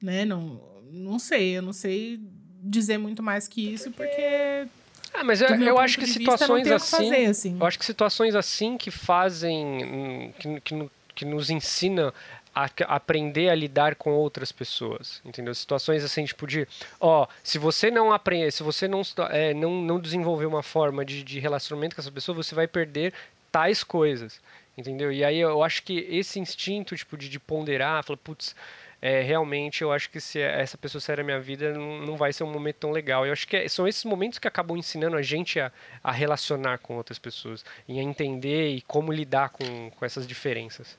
Né? 0.00 0.24
Não, 0.24 0.62
não 0.88 1.18
sei, 1.18 1.58
eu 1.58 1.62
não 1.62 1.72
sei 1.72 2.20
dizer 2.62 2.96
muito 2.96 3.24
mais 3.24 3.48
que 3.48 3.74
isso, 3.74 3.90
porque 3.90 4.68
ah, 5.12 5.24
mas 5.24 5.40
eu, 5.40 5.48
eu 5.48 5.78
acho 5.78 5.98
que 5.98 6.06
situações 6.06 6.70
assim, 6.70 6.96
fazer, 6.96 7.26
assim, 7.26 7.56
Eu 7.58 7.66
acho 7.66 7.78
que 7.80 7.84
situações 7.84 8.36
assim 8.36 8.78
que 8.78 8.92
fazem. 8.92 10.32
que, 10.38 10.60
que, 10.60 10.90
que 11.12 11.24
nos 11.24 11.50
ensinam 11.50 12.12
a 12.56 12.70
aprender 12.86 13.50
a 13.50 13.54
lidar 13.54 13.96
com 13.96 14.12
outras 14.12 14.50
pessoas, 14.50 15.20
entendeu? 15.22 15.54
Situações 15.54 16.02
assim, 16.02 16.24
tipo 16.24 16.46
de, 16.46 16.66
ó, 16.98 17.26
se 17.42 17.58
você 17.58 17.90
não 17.90 18.10
aprender, 18.10 18.50
se 18.50 18.62
você 18.62 18.88
não, 18.88 19.02
é, 19.28 19.52
não, 19.52 19.82
não 19.82 20.00
desenvolver 20.00 20.46
uma 20.46 20.62
forma 20.62 21.04
de, 21.04 21.22
de 21.22 21.38
relacionamento 21.38 21.94
com 21.94 22.00
essa 22.00 22.10
pessoa, 22.10 22.34
você 22.34 22.54
vai 22.54 22.66
perder 22.66 23.12
tais 23.52 23.84
coisas, 23.84 24.40
entendeu? 24.76 25.12
E 25.12 25.22
aí 25.22 25.38
eu 25.38 25.62
acho 25.62 25.82
que 25.82 26.06
esse 26.10 26.40
instinto, 26.40 26.96
tipo, 26.96 27.14
de, 27.18 27.28
de 27.28 27.38
ponderar, 27.38 28.02
falar, 28.02 28.16
putz, 28.16 28.56
é, 29.02 29.20
realmente 29.20 29.82
eu 29.82 29.92
acho 29.92 30.08
que 30.08 30.18
se 30.18 30.40
essa 30.40 30.78
pessoa 30.78 30.98
sair 31.02 31.16
da 31.16 31.22
minha 31.22 31.38
vida 31.38 31.74
não, 31.74 32.00
não 32.00 32.16
vai 32.16 32.32
ser 32.32 32.42
um 32.44 32.50
momento 32.50 32.76
tão 32.76 32.90
legal. 32.90 33.26
Eu 33.26 33.34
acho 33.34 33.46
que 33.46 33.54
é, 33.54 33.68
são 33.68 33.86
esses 33.86 34.04
momentos 34.04 34.38
que 34.38 34.48
acabam 34.48 34.78
ensinando 34.78 35.14
a 35.14 35.22
gente 35.22 35.60
a, 35.60 35.70
a 36.02 36.10
relacionar 36.10 36.78
com 36.78 36.96
outras 36.96 37.18
pessoas 37.18 37.62
e 37.86 38.00
a 38.00 38.02
entender 38.02 38.70
e 38.70 38.80
como 38.80 39.12
lidar 39.12 39.50
com, 39.50 39.90
com 39.90 40.04
essas 40.06 40.26
diferenças. 40.26 40.96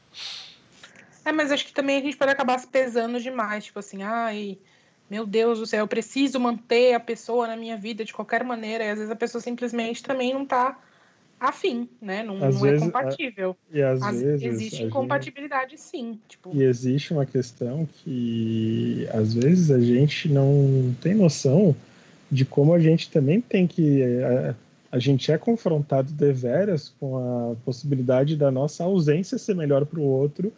É, 1.28 1.32
mas 1.34 1.52
acho 1.52 1.66
que 1.66 1.74
também 1.74 1.98
a 1.98 2.02
gente 2.02 2.16
pode 2.16 2.32
acabar 2.32 2.58
se 2.58 2.66
pesando 2.66 3.20
demais, 3.20 3.66
tipo 3.66 3.78
assim, 3.80 4.02
ai, 4.02 4.58
meu 5.10 5.26
Deus 5.26 5.60
do 5.60 5.66
céu, 5.66 5.80
eu 5.82 5.88
preciso 5.88 6.40
manter 6.40 6.94
a 6.94 7.02
pessoa 7.02 7.48
na 7.48 7.58
minha 7.58 7.76
vida 7.76 8.06
de 8.06 8.14
qualquer 8.14 8.46
maneira, 8.46 8.86
e 8.86 8.90
às 8.90 8.98
vezes 8.98 9.12
a 9.12 9.16
pessoa 9.16 9.42
simplesmente 9.42 10.02
também 10.02 10.34
não 10.34 10.46
tá 10.46 10.80
afim, 11.38 11.90
né? 12.02 12.24
Não, 12.24 12.38
não 12.38 12.48
é 12.48 12.50
vezes, 12.50 12.82
é 12.82 12.86
compatível. 12.86 13.58
E 13.70 13.82
às, 13.82 14.02
às 14.02 14.22
vezes 14.22 14.42
existe 14.42 14.84
incompatibilidade, 14.84 15.72
gente... 15.72 15.82
sim. 15.82 16.20
Tipo... 16.30 16.56
E 16.56 16.64
existe 16.64 17.12
uma 17.12 17.26
questão 17.26 17.86
que 17.86 19.06
às 19.12 19.34
vezes 19.34 19.70
a 19.70 19.82
gente 19.82 20.30
não 20.30 20.96
tem 21.02 21.14
noção 21.14 21.76
de 22.32 22.46
como 22.46 22.74
a 22.74 22.80
gente 22.80 23.12
também 23.12 23.42
tem 23.42 23.68
que 23.68 24.02
a, 24.24 24.56
a 24.94 24.98
gente 24.98 25.30
é 25.30 25.38
confrontado 25.38 26.10
deveras 26.14 26.94
com 26.98 27.18
a 27.52 27.56
possibilidade 27.66 28.38
da 28.38 28.50
nossa 28.50 28.86
ausência 28.86 29.38
ser 29.38 29.58
melhor 29.58 29.86
para 29.86 30.00
o 30.00 30.04
outro 30.04 30.54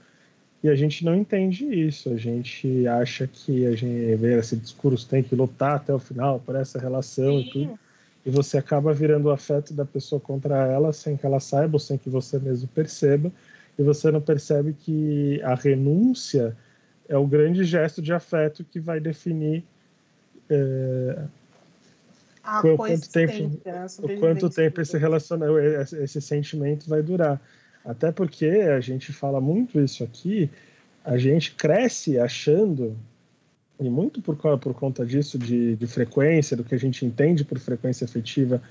e 0.63 0.69
a 0.69 0.75
gente 0.75 1.05
não 1.05 1.15
entende 1.15 1.65
isso. 1.65 2.09
A 2.09 2.17
gente 2.17 2.85
acha 2.87 3.27
que 3.27 3.65
a 3.65 3.75
gente 3.75 4.15
vê 4.15 4.37
esse 4.37 4.55
discurso 4.55 5.07
tem 5.07 5.23
que 5.23 5.35
lutar 5.35 5.75
até 5.75 5.93
o 5.93 5.99
final 5.99 6.39
por 6.39 6.55
essa 6.55 6.79
relação 6.79 7.41
Sim. 7.41 7.47
e 7.47 7.51
tudo 7.51 7.79
e 8.25 8.29
você 8.29 8.57
acaba 8.57 8.93
virando 8.93 9.25
o 9.25 9.31
afeto 9.31 9.73
da 9.73 9.85
pessoa 9.85 10.19
contra 10.19 10.67
ela 10.67 10.91
sem 10.91 11.15
que 11.15 11.25
ela 11.25 11.39
saiba 11.39 11.75
ou 11.75 11.79
sem 11.79 11.97
que 11.97 12.09
você 12.09 12.37
mesmo 12.37 12.67
perceba, 12.67 13.31
e 13.77 13.83
você 13.83 14.11
não 14.11 14.21
percebe 14.21 14.73
que 14.73 15.41
a 15.43 15.55
renúncia 15.55 16.55
é 17.07 17.17
o 17.17 17.25
grande 17.25 17.63
gesto 17.63 18.01
de 18.01 18.13
afeto 18.13 18.63
que 18.63 18.79
vai 18.79 18.99
definir 18.99 19.63
é, 20.49 21.23
o 22.63 22.75
quanto 22.75 23.09
tempo, 23.09 23.61
né? 23.65 23.85
o 23.99 24.19
quanto 24.19 24.49
tempo 24.49 24.81
esse 24.81 24.97
relacionamento, 24.97 25.95
esse 25.95 26.21
sentimento 26.21 26.89
vai 26.89 27.01
durar. 27.01 27.41
Até 27.83 28.11
porque 28.11 28.45
a 28.45 28.79
gente 28.79 29.11
fala 29.13 29.39
muito 29.39 29.79
isso 29.79 30.03
aqui, 30.03 30.49
a 31.03 31.17
gente 31.17 31.53
cresce 31.55 32.19
achando 32.19 32.95
e 33.79 33.89
muito 33.89 34.21
por, 34.21 34.35
por 34.35 34.73
conta 34.73 35.05
disso, 35.05 35.39
de, 35.39 35.75
de 35.75 35.87
frequência, 35.87 36.57
do 36.57 36.63
que 36.63 36.75
a 36.75 36.79
gente 36.79 37.05
entende 37.05 37.45
por 37.45 37.57
frequência 37.57 38.03
afetiva 38.03 38.61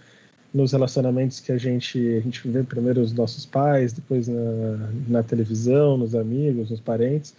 nos 0.52 0.72
relacionamentos 0.72 1.40
que 1.40 1.52
a 1.52 1.58
gente, 1.58 1.98
a 2.16 2.20
gente 2.20 2.46
vê 2.48 2.62
primeiro 2.62 3.00
os 3.00 3.12
nossos 3.12 3.46
pais, 3.46 3.92
depois 3.92 4.28
na, 4.28 4.90
na 5.08 5.22
televisão, 5.22 5.96
nos 5.96 6.14
amigos, 6.14 6.70
nos 6.70 6.80
parentes, 6.80 7.34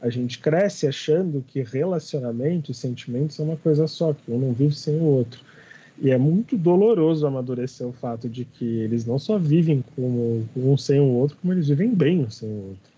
a 0.00 0.10
gente 0.10 0.38
cresce 0.38 0.86
achando 0.86 1.44
que 1.46 1.62
relacionamento 1.62 2.72
e 2.72 2.74
sentimentos 2.74 3.36
são 3.36 3.46
uma 3.46 3.56
coisa 3.56 3.86
só, 3.86 4.12
que 4.12 4.30
um 4.30 4.38
não 4.38 4.52
vive 4.52 4.74
sem 4.74 4.96
o 4.96 5.04
outro. 5.04 5.40
E 5.98 6.10
é 6.10 6.18
muito 6.18 6.56
doloroso 6.56 7.26
amadurecer 7.26 7.86
o 7.86 7.92
fato 7.92 8.28
de 8.28 8.44
que 8.44 8.64
eles 8.64 9.04
não 9.04 9.18
só 9.18 9.38
vivem 9.38 9.84
como 9.94 10.48
um 10.56 10.76
sem 10.76 10.98
o 11.00 11.04
outro, 11.04 11.36
como 11.40 11.52
eles 11.52 11.68
vivem 11.68 11.94
bem 11.94 12.24
um 12.24 12.30
sem 12.30 12.48
o 12.48 12.68
outro. 12.70 12.92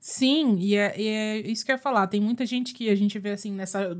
Sim, 0.00 0.56
e 0.58 0.76
é, 0.76 1.00
e 1.00 1.08
é 1.08 1.38
isso 1.38 1.64
que 1.64 1.72
eu 1.72 1.76
ia 1.76 1.82
falar. 1.82 2.06
Tem 2.06 2.20
muita 2.20 2.46
gente 2.46 2.72
que 2.72 2.88
a 2.88 2.94
gente 2.94 3.18
vê 3.18 3.30
assim 3.30 3.52
nessa 3.52 3.96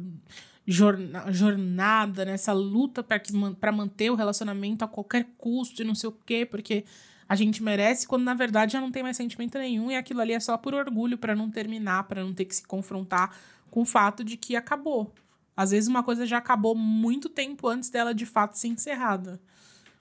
jornada, 0.67 2.25
nessa 2.25 2.53
luta 2.53 3.05
para 3.05 3.73
manter 3.73 4.11
o 4.11 4.15
relacionamento 4.15 4.85
a 4.85 4.89
qualquer 4.89 5.27
custo 5.39 5.83
e 5.83 5.85
não 5.85 5.95
sei 5.95 6.09
o 6.09 6.17
quê, 6.25 6.45
porque 6.45 6.85
a 7.29 7.35
gente 7.37 7.63
merece, 7.63 8.07
quando 8.07 8.25
na 8.25 8.35
verdade 8.35 8.73
já 8.73 8.81
não 8.81 8.91
tem 8.91 9.03
mais 9.03 9.17
sentimento 9.17 9.59
nenhum 9.59 9.91
e 9.91 9.97
aquilo 9.97 10.21
ali 10.21 10.33
é 10.33 10.41
só 10.41 10.57
por 10.57 10.75
orgulho 10.75 11.19
para 11.19 11.35
não 11.35 11.51
terminar, 11.51 12.05
para 12.05 12.23
não 12.23 12.33
ter 12.33 12.45
que 12.45 12.55
se 12.55 12.67
confrontar 12.67 13.37
com 13.71 13.83
o 13.83 13.85
fato 13.85 14.25
de 14.25 14.37
que 14.37 14.57
acabou. 14.57 15.13
Às 15.57 15.71
vezes 15.71 15.89
uma 15.89 16.03
coisa 16.03 16.27
já 16.27 16.39
acabou 16.39 16.75
muito 16.75 17.29
tempo 17.29 17.67
antes 17.69 17.89
dela 17.89 18.15
de 18.15 18.27
fato 18.27 18.59
ser 18.59 18.69
encerrada. 18.69 19.41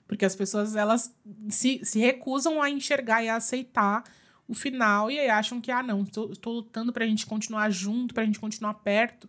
Porque 0.06 0.24
as 0.24 0.36
pessoas 0.36 0.76
elas 0.76 1.14
se, 1.48 1.80
se 1.82 1.98
recusam 1.98 2.60
a 2.62 2.70
enxergar 2.70 3.22
e 3.24 3.28
a 3.28 3.36
aceitar 3.36 4.04
o 4.46 4.54
final 4.54 5.10
e 5.10 5.18
aí 5.18 5.28
acham 5.28 5.60
que, 5.60 5.70
ah, 5.70 5.82
não, 5.82 6.02
estou, 6.02 6.30
lutando 6.46 6.92
pra 6.92 7.06
gente 7.06 7.26
continuar 7.26 7.70
junto, 7.70 8.14
pra 8.14 8.24
gente 8.24 8.38
continuar 8.38 8.74
perto. 8.74 9.28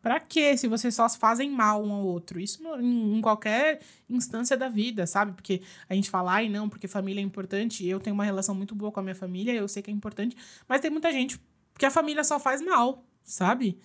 Pra 0.00 0.18
quê? 0.18 0.56
Se 0.56 0.66
vocês 0.66 0.94
só 0.94 1.08
fazem 1.08 1.48
mal 1.50 1.84
um 1.84 1.92
ao 1.92 2.04
outro. 2.04 2.40
Isso 2.40 2.62
no, 2.62 2.80
em, 2.80 3.16
em, 3.16 3.20
qualquer 3.20 3.80
instância 4.10 4.56
da 4.56 4.68
vida, 4.68 5.06
sabe? 5.06 5.32
Porque 5.32 5.62
a 5.88 5.94
gente 5.94 6.10
fala, 6.10 6.34
ai, 6.34 6.48
não, 6.48 6.68
porque 6.68 6.88
família 6.88 7.20
é 7.20 7.24
importante. 7.24 7.86
Eu 7.86 8.00
tenho 8.00 8.14
uma 8.14 8.24
relação 8.24 8.54
muito 8.54 8.74
boa 8.74 8.90
com 8.90 9.00
a 9.00 9.02
minha 9.02 9.14
família, 9.14 9.52
eu 9.52 9.68
sei 9.68 9.82
que 9.82 9.90
é 9.90 9.94
importante. 9.94 10.36
Mas 10.68 10.80
tem 10.80 10.90
muita 10.90 11.12
gente 11.12 11.40
que 11.78 11.86
a 11.86 11.90
família 11.90 12.24
só 12.24 12.38
faz 12.40 12.60
mal, 12.60 13.04
sabe? 13.22 13.78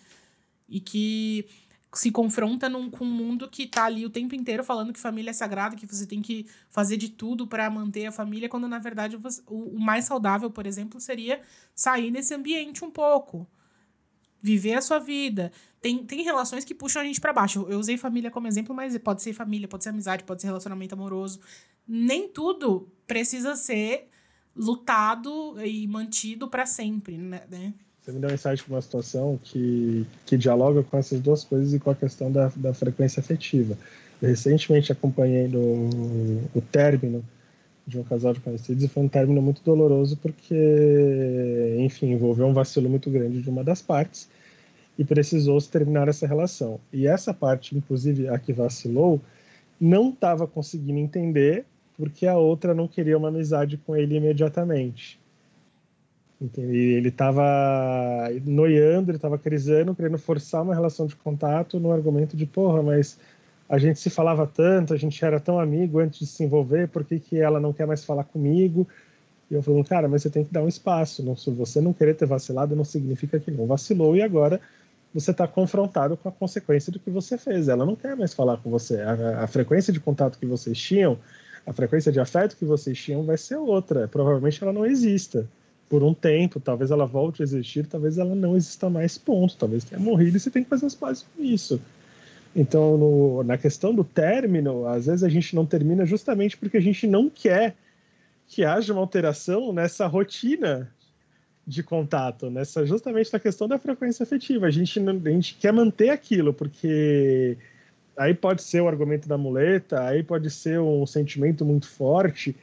E 0.67 0.79
que 0.79 1.47
se 1.99 2.11
confronta 2.11 2.69
num, 2.69 2.89
com 2.89 3.05
um 3.05 3.11
mundo 3.11 3.49
que 3.49 3.65
tá 3.67 3.85
ali 3.85 4.05
o 4.05 4.09
tempo 4.09 4.35
inteiro 4.35 4.63
falando 4.63 4.93
que 4.93 4.99
família 4.99 5.31
é 5.31 5.33
sagrada, 5.33 5.75
que 5.75 5.85
você 5.85 6.05
tem 6.05 6.21
que 6.21 6.45
fazer 6.69 6.97
de 6.97 7.09
tudo 7.09 7.47
para 7.47 7.69
manter 7.69 8.05
a 8.05 8.11
família, 8.11 8.49
quando 8.49 8.67
na 8.67 8.79
verdade 8.79 9.15
o, 9.15 9.21
o 9.47 9.79
mais 9.79 10.05
saudável, 10.05 10.49
por 10.49 10.67
exemplo, 10.67 10.99
seria 10.99 11.41
sair 11.73 12.11
desse 12.11 12.33
ambiente 12.33 12.83
um 12.83 12.91
pouco 12.91 13.47
viver 14.41 14.75
a 14.75 14.81
sua 14.81 14.99
vida. 14.99 15.51
Tem, 15.81 16.05
tem 16.05 16.23
relações 16.23 16.63
que 16.63 16.73
puxam 16.73 17.01
a 17.01 17.05
gente 17.05 17.19
para 17.19 17.33
baixo. 17.33 17.65
Eu 17.69 17.79
usei 17.79 17.97
família 17.97 18.31
como 18.31 18.47
exemplo, 18.47 18.75
mas 18.75 18.97
pode 18.97 19.21
ser 19.21 19.33
família, 19.33 19.67
pode 19.67 19.83
ser 19.83 19.89
amizade, 19.89 20.23
pode 20.23 20.41
ser 20.41 20.47
relacionamento 20.47 20.95
amoroso. 20.95 21.39
Nem 21.87 22.27
tudo 22.27 22.91
precisa 23.05 23.55
ser 23.55 24.09
lutado 24.55 25.55
e 25.63 25.87
mantido 25.87 26.47
para 26.47 26.65
sempre, 26.65 27.17
né? 27.17 27.73
Você 28.07 28.13
me 28.13 28.19
deu 28.21 28.29
um 28.29 28.33
insight 28.33 28.63
para 28.63 28.75
uma 28.75 28.81
situação 28.81 29.37
que, 29.43 30.07
que 30.25 30.37
dialoga 30.37 30.81
com 30.81 30.97
essas 30.97 31.19
duas 31.19 31.43
coisas 31.43 31.73
e 31.73 31.79
com 31.79 31.89
a 31.89 31.95
questão 31.95 32.31
da, 32.31 32.49
da 32.55 32.73
frequência 32.73 33.19
afetiva. 33.19 33.77
Eu 34.21 34.29
recentemente 34.29 34.93
acompanhei 34.93 35.51
o 35.53 36.61
término 36.71 37.21
de 37.85 37.99
um 37.99 38.03
casal 38.03 38.33
de 38.33 38.39
conhecidos 38.39 38.81
e 38.81 38.87
foi 38.87 39.03
um 39.03 39.09
término 39.09 39.41
muito 39.41 39.61
doloroso 39.61 40.15
porque, 40.15 41.75
enfim, 41.79 42.13
envolveu 42.13 42.47
um 42.47 42.53
vacilo 42.53 42.89
muito 42.89 43.11
grande 43.11 43.41
de 43.41 43.49
uma 43.49 43.61
das 43.61 43.81
partes 43.81 44.29
e 44.97 45.03
precisou 45.03 45.59
se 45.59 45.69
terminar 45.69 46.07
essa 46.07 46.25
relação. 46.25 46.79
E 46.93 47.07
essa 47.07 47.33
parte, 47.33 47.75
inclusive 47.75 48.29
a 48.29 48.39
que 48.39 48.53
vacilou, 48.53 49.19
não 49.77 50.11
estava 50.11 50.47
conseguindo 50.47 50.97
entender 50.97 51.65
porque 51.97 52.25
a 52.25 52.37
outra 52.37 52.73
não 52.73 52.87
queria 52.87 53.17
uma 53.17 53.27
amizade 53.27 53.75
com 53.75 53.97
ele 53.97 54.15
imediatamente. 54.15 55.19
Ele 56.39 57.09
estava 57.09 58.29
noiando, 58.45 59.09
ele 59.09 59.17
estava 59.17 59.39
crisando, 59.39 59.95
querendo 59.95 60.19
forçar 60.19 60.61
uma 60.61 60.75
relação 60.75 61.07
de 61.07 61.15
contato 61.15 61.79
no 61.79 61.91
argumento 61.91 62.37
de, 62.37 62.45
porra, 62.45 62.83
mas 62.83 63.17
a 63.67 63.79
gente 63.79 63.99
se 63.99 64.09
falava 64.09 64.45
tanto, 64.45 64.93
a 64.93 64.97
gente 64.97 65.23
era 65.25 65.39
tão 65.39 65.59
amigo 65.59 65.99
antes 65.99 66.19
de 66.19 66.27
se 66.27 66.43
envolver, 66.43 66.89
por 66.89 67.03
que, 67.03 67.19
que 67.19 67.39
ela 67.39 67.59
não 67.59 67.73
quer 67.73 67.87
mais 67.87 68.05
falar 68.05 68.23
comigo? 68.23 68.87
E 69.49 69.55
eu 69.55 69.63
falei, 69.63 69.83
cara, 69.83 70.07
mas 70.07 70.21
você 70.21 70.29
tem 70.29 70.43
que 70.43 70.53
dar 70.53 70.61
um 70.61 70.67
espaço. 70.67 71.23
Não, 71.23 71.35
se 71.35 71.49
você 71.49 71.81
não 71.81 71.91
querer 71.91 72.13
ter 72.13 72.27
vacilado, 72.27 72.75
não 72.75 72.83
significa 72.83 73.39
que 73.39 73.49
não 73.49 73.65
vacilou 73.65 74.15
e 74.15 74.21
agora 74.21 74.61
você 75.13 75.31
está 75.31 75.47
confrontado 75.47 76.15
com 76.17 76.29
a 76.29 76.31
consequência 76.31 76.91
do 76.91 76.99
que 76.99 77.09
você 77.09 77.37
fez. 77.37 77.67
Ela 77.67 77.85
não 77.85 77.95
quer 77.95 78.15
mais 78.15 78.33
falar 78.33 78.57
com 78.57 78.69
você. 78.69 79.01
A, 79.01 79.43
a, 79.43 79.47
frequência 79.47 79.91
de 79.91 79.99
contato 79.99 80.37
que 80.37 80.45
vocês 80.45 80.77
tinham, 80.77 81.17
a 81.65 81.73
frequência 81.73 82.11
de 82.11 82.19
afeto 82.19 82.55
que 82.55 82.65
vocês 82.65 82.97
tinham 82.99 83.23
vai 83.23 83.37
ser 83.37 83.55
outra. 83.55 84.07
Provavelmente 84.07 84.61
ela 84.61 84.73
não 84.73 84.85
exista 84.85 85.47
por 85.89 86.03
um 86.03 86.13
tempo. 86.13 86.59
Talvez 86.59 86.91
ela 86.91 87.05
volte 87.05 87.41
a 87.41 87.45
existir, 87.45 87.85
talvez 87.85 88.17
ela 88.17 88.35
não 88.35 88.55
exista 88.55 88.89
mais. 88.89 89.17
Ponto. 89.17 89.55
Talvez 89.57 89.83
tenha 89.83 89.99
morrido 89.99 90.37
e 90.37 90.39
você 90.39 90.49
tem 90.49 90.63
que 90.63 90.69
fazer 90.69 90.85
as 90.85 90.95
pazes 90.95 91.25
com 91.35 91.43
isso. 91.43 91.79
Então, 92.55 92.97
no, 92.97 93.43
na 93.43 93.57
questão 93.57 93.93
do 93.93 94.03
término, 94.03 94.87
às 94.87 95.05
vezes 95.05 95.23
a 95.23 95.29
gente 95.29 95.55
não 95.55 95.65
termina 95.65 96.05
justamente 96.05 96.57
porque 96.57 96.77
a 96.77 96.81
gente 96.81 97.05
não 97.05 97.29
quer 97.29 97.75
que 98.47 98.63
haja 98.63 98.93
uma 98.93 99.01
alteração 99.01 99.73
nessa 99.73 100.07
rotina 100.07 100.91
de 101.67 101.83
contato, 101.83 102.49
nessa 102.49 102.85
justamente 102.85 103.31
na 103.31 103.39
questão 103.39 103.67
da 103.67 103.77
frequência 103.77 104.23
afetiva. 104.23 104.67
A 104.67 104.71
gente, 104.71 104.99
a 104.99 105.29
gente 105.29 105.55
quer 105.55 105.73
manter 105.73 106.09
aquilo, 106.09 106.53
porque 106.53 107.57
aí 108.15 108.33
pode 108.33 108.63
ser 108.63 108.81
o 108.81 108.87
argumento 108.87 109.27
da 109.27 109.37
muleta, 109.37 110.01
aí 110.01 110.23
pode 110.23 110.49
ser 110.49 110.79
um 110.79 111.05
sentimento 111.05 111.65
muito 111.65 111.87
forte, 111.87 112.55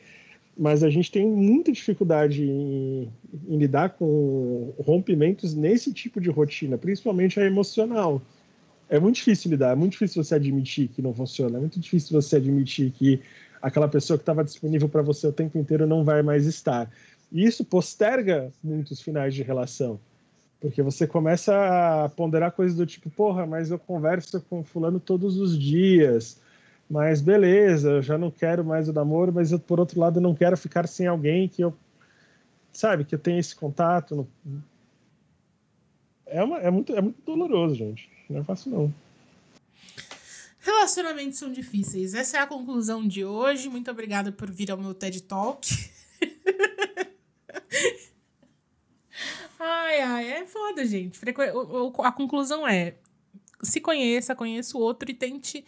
mas 0.57 0.83
a 0.83 0.91
gente 0.91 1.11
tem 1.11 1.27
muita 1.27 1.73
dificuldade 1.73 2.45
em, 2.45 3.11
em 3.49 3.59
lidar 3.59 3.91
com 3.91 4.73
rompimentos 4.79 5.55
nesse 5.55 5.93
tipo 5.93 6.21
de 6.21 6.31
rotina, 6.31 6.79
principalmente 6.79 7.41
a 7.41 7.45
emocional 7.45 8.23
é 8.89 8.99
muito 8.99 9.17
difícil 9.17 9.51
lidar, 9.51 9.73
é 9.73 9.75
muito 9.75 9.93
difícil 9.93 10.23
você 10.23 10.35
admitir 10.35 10.89
que 10.89 11.03
não 11.03 11.15
funciona, 11.15 11.57
é 11.57 11.61
muito 11.61 11.81
difícil 11.81 12.21
você 12.21 12.37
admitir 12.37 12.91
que 12.93 13.21
aquela 13.61 13.89
pessoa 13.89 14.19
que 14.19 14.23
estava 14.23 14.45
disponível 14.45 14.89
para 14.89 15.03
você 15.03 15.27
o 15.27 15.33
tempo 15.33 15.59
inteiro 15.59 15.87
não 15.87 16.05
vai 16.05 16.23
mais 16.23 16.47
estar. 16.47 16.91
E 17.33 17.45
isso 17.45 17.65
posterga 17.65 18.53
muitos 18.63 19.01
finais 19.01 19.35
de 19.35 19.43
relação, 19.43 19.99
porque 20.61 20.83
você 20.83 21.07
começa 21.07 22.05
a 22.05 22.09
ponderar 22.11 22.53
coisas 22.53 22.77
do 22.77 22.87
tipo, 22.87 23.11
porra, 23.11 23.47
mas 23.47 23.71
eu 23.71 23.79
converso 23.79 24.41
com 24.49 24.63
fulano 24.63 25.01
todos 25.01 25.39
os 25.39 25.59
dias, 25.59 26.39
mas 26.95 27.21
beleza, 27.21 27.91
eu 27.91 28.03
já 28.03 28.17
não 28.17 28.31
quero 28.31 28.65
mais 28.65 28.89
o 28.89 28.93
namoro, 28.93 29.33
mas 29.33 29.51
eu, 29.51 29.59
por 29.59 29.81
outro 29.81 29.99
lado, 29.99 30.21
não 30.21 30.33
quero 30.33 30.57
ficar 30.57 30.87
sem 30.87 31.09
alguém 31.09 31.49
que 31.49 31.61
eu, 31.61 31.77
sabe, 32.73 33.05
que 33.05 33.17
eu 33.17 33.19
tenha 33.19 33.41
esse 33.41 33.57
contato. 33.57 34.29
É, 36.25 36.41
uma, 36.41 36.61
é, 36.61 36.71
muito, 36.71 36.95
é 36.95 37.01
muito 37.01 37.21
doloroso, 37.27 37.75
gente. 37.75 38.09
Não 38.31 38.43
é 38.43 38.45
fácil, 38.45 38.71
não. 38.71 38.95
Relacionamentos 40.61 41.37
são 41.37 41.51
difíceis. 41.51 42.15
Essa 42.15 42.37
é 42.37 42.41
a 42.41 42.47
conclusão 42.47 43.05
de 43.05 43.25
hoje. 43.25 43.69
Muito 43.69 43.91
obrigada 43.91 44.31
por 44.31 44.49
vir 44.49 44.71
ao 44.71 44.79
meu 44.79 44.95
TED 44.95 45.25
Talk. 45.25 45.69
ai, 49.59 50.01
ai, 50.01 50.31
é 50.31 50.47
foda, 50.47 50.87
gente. 50.87 51.21
A 52.05 52.13
conclusão 52.13 52.69
é: 52.69 52.95
se 53.61 53.81
conheça, 53.81 54.37
conheça 54.37 54.79
o 54.79 54.81
outro 54.81 55.11
e 55.11 55.15
tente 55.15 55.65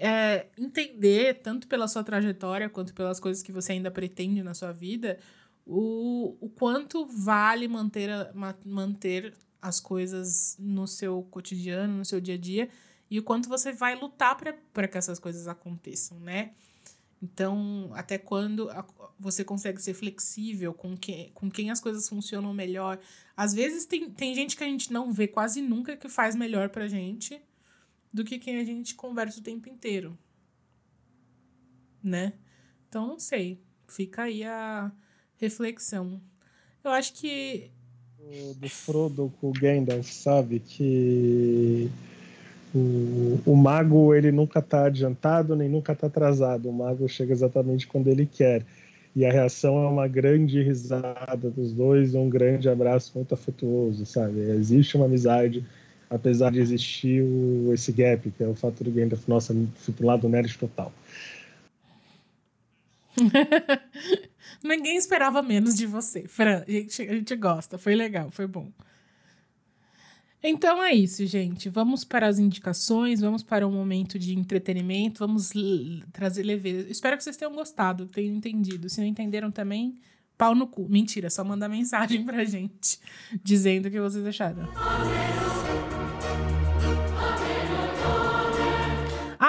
é, 0.00 0.46
entender, 0.56 1.42
tanto 1.42 1.68
pela 1.68 1.86
sua 1.86 2.02
trajetória 2.02 2.70
quanto 2.70 2.94
pelas 2.94 3.20
coisas 3.20 3.42
que 3.42 3.52
você 3.52 3.72
ainda 3.72 3.90
pretende 3.90 4.42
na 4.42 4.54
sua 4.54 4.72
vida, 4.72 5.18
o, 5.66 6.38
o 6.40 6.48
quanto 6.48 7.06
vale 7.06 7.68
manter, 7.68 8.08
a, 8.10 8.32
manter 8.64 9.34
as 9.60 9.78
coisas 9.78 10.56
no 10.58 10.86
seu 10.86 11.22
cotidiano, 11.24 11.98
no 11.98 12.04
seu 12.04 12.18
dia 12.18 12.36
a 12.36 12.38
dia, 12.38 12.70
e 13.10 13.18
o 13.18 13.22
quanto 13.22 13.46
você 13.46 13.72
vai 13.72 13.94
lutar 13.94 14.38
para 14.72 14.88
que 14.88 14.96
essas 14.96 15.18
coisas 15.18 15.46
aconteçam, 15.46 16.18
né? 16.18 16.52
Então, 17.22 17.90
até 17.92 18.16
quando 18.16 18.70
você 19.18 19.44
consegue 19.44 19.82
ser 19.82 19.92
flexível 19.92 20.72
com, 20.72 20.96
que, 20.96 21.30
com 21.34 21.50
quem 21.50 21.70
as 21.70 21.78
coisas 21.78 22.08
funcionam 22.08 22.54
melhor. 22.54 22.98
Às 23.36 23.52
vezes 23.52 23.84
tem, 23.84 24.08
tem 24.10 24.34
gente 24.34 24.56
que 24.56 24.64
a 24.64 24.66
gente 24.66 24.90
não 24.90 25.12
vê 25.12 25.28
quase 25.28 25.60
nunca 25.60 25.94
que 25.94 26.08
faz 26.08 26.34
melhor 26.34 26.70
pra 26.70 26.88
gente 26.88 27.38
do 28.12 28.24
que 28.24 28.38
quem 28.38 28.58
a 28.58 28.64
gente 28.64 28.94
conversa 28.94 29.40
o 29.40 29.42
tempo 29.42 29.68
inteiro. 29.68 30.18
Né? 32.02 32.32
Então, 32.88 33.06
não 33.06 33.18
sei. 33.18 33.60
Fica 33.86 34.22
aí 34.24 34.44
a 34.44 34.90
reflexão. 35.36 36.20
Eu 36.82 36.90
acho 36.92 37.12
que 37.14 37.70
do 38.56 38.68
Frodo 38.68 39.32
com 39.40 39.48
o 39.48 39.52
Gandalf, 39.52 40.06
sabe? 40.06 40.60
Que 40.60 41.90
o, 42.74 43.40
o 43.44 43.56
mago 43.56 44.14
ele 44.14 44.30
nunca 44.30 44.60
está 44.60 44.84
adiantado 44.84 45.56
nem 45.56 45.68
nunca 45.68 45.92
está 45.92 46.06
atrasado. 46.06 46.68
O 46.68 46.72
mago 46.72 47.08
chega 47.08 47.32
exatamente 47.32 47.86
quando 47.86 48.08
ele 48.08 48.26
quer. 48.26 48.64
E 49.14 49.24
a 49.24 49.32
reação 49.32 49.82
é 49.82 49.88
uma 49.88 50.06
grande 50.06 50.62
risada 50.62 51.50
dos 51.50 51.72
dois, 51.72 52.14
um 52.14 52.30
grande 52.30 52.68
abraço 52.68 53.10
muito 53.16 53.34
afetuoso, 53.34 54.06
sabe? 54.06 54.38
Existe 54.38 54.96
uma 54.96 55.06
amizade, 55.06 55.64
apesar 56.10 56.50
de 56.50 56.58
existir 56.58 57.22
o, 57.22 57.72
esse 57.72 57.92
gap, 57.92 58.28
que 58.30 58.42
é 58.42 58.48
o 58.48 58.54
fato 58.54 58.82
do 58.82 58.90
Gandalf, 58.90 59.26
nossa, 59.28 59.54
fui 59.76 59.94
pro 59.94 60.06
lado 60.06 60.28
nerd 60.28 60.58
total. 60.58 60.92
Ninguém 64.62 64.96
esperava 64.96 65.40
menos 65.42 65.76
de 65.76 65.86
você, 65.86 66.26
Fran. 66.26 66.64
A 66.66 66.70
gente, 66.70 67.02
a 67.02 67.14
gente 67.14 67.36
gosta, 67.36 67.78
foi 67.78 67.94
legal, 67.94 68.30
foi 68.30 68.46
bom. 68.46 68.70
Então 70.42 70.82
é 70.82 70.92
isso, 70.92 71.24
gente. 71.26 71.68
Vamos 71.68 72.02
para 72.02 72.26
as 72.26 72.38
indicações, 72.38 73.20
vamos 73.20 73.42
para 73.42 73.66
um 73.66 73.72
momento 73.72 74.18
de 74.18 74.34
entretenimento, 74.34 75.18
vamos 75.20 75.50
trazer 76.12 76.42
leveza. 76.42 76.90
Espero 76.90 77.16
que 77.16 77.22
vocês 77.22 77.36
tenham 77.36 77.54
gostado, 77.54 78.06
tenham 78.06 78.34
entendido. 78.34 78.88
Se 78.88 79.00
não 79.00 79.06
entenderam 79.06 79.50
também, 79.50 79.98
pau 80.38 80.54
no 80.54 80.66
cu. 80.66 80.88
Mentira, 80.88 81.28
só 81.28 81.44
mandar 81.44 81.68
mensagem 81.68 82.24
pra 82.24 82.44
gente 82.44 82.98
dizendo 83.44 83.86
o 83.86 83.90
que 83.90 84.00
vocês 84.00 84.24
acharam. 84.24 84.66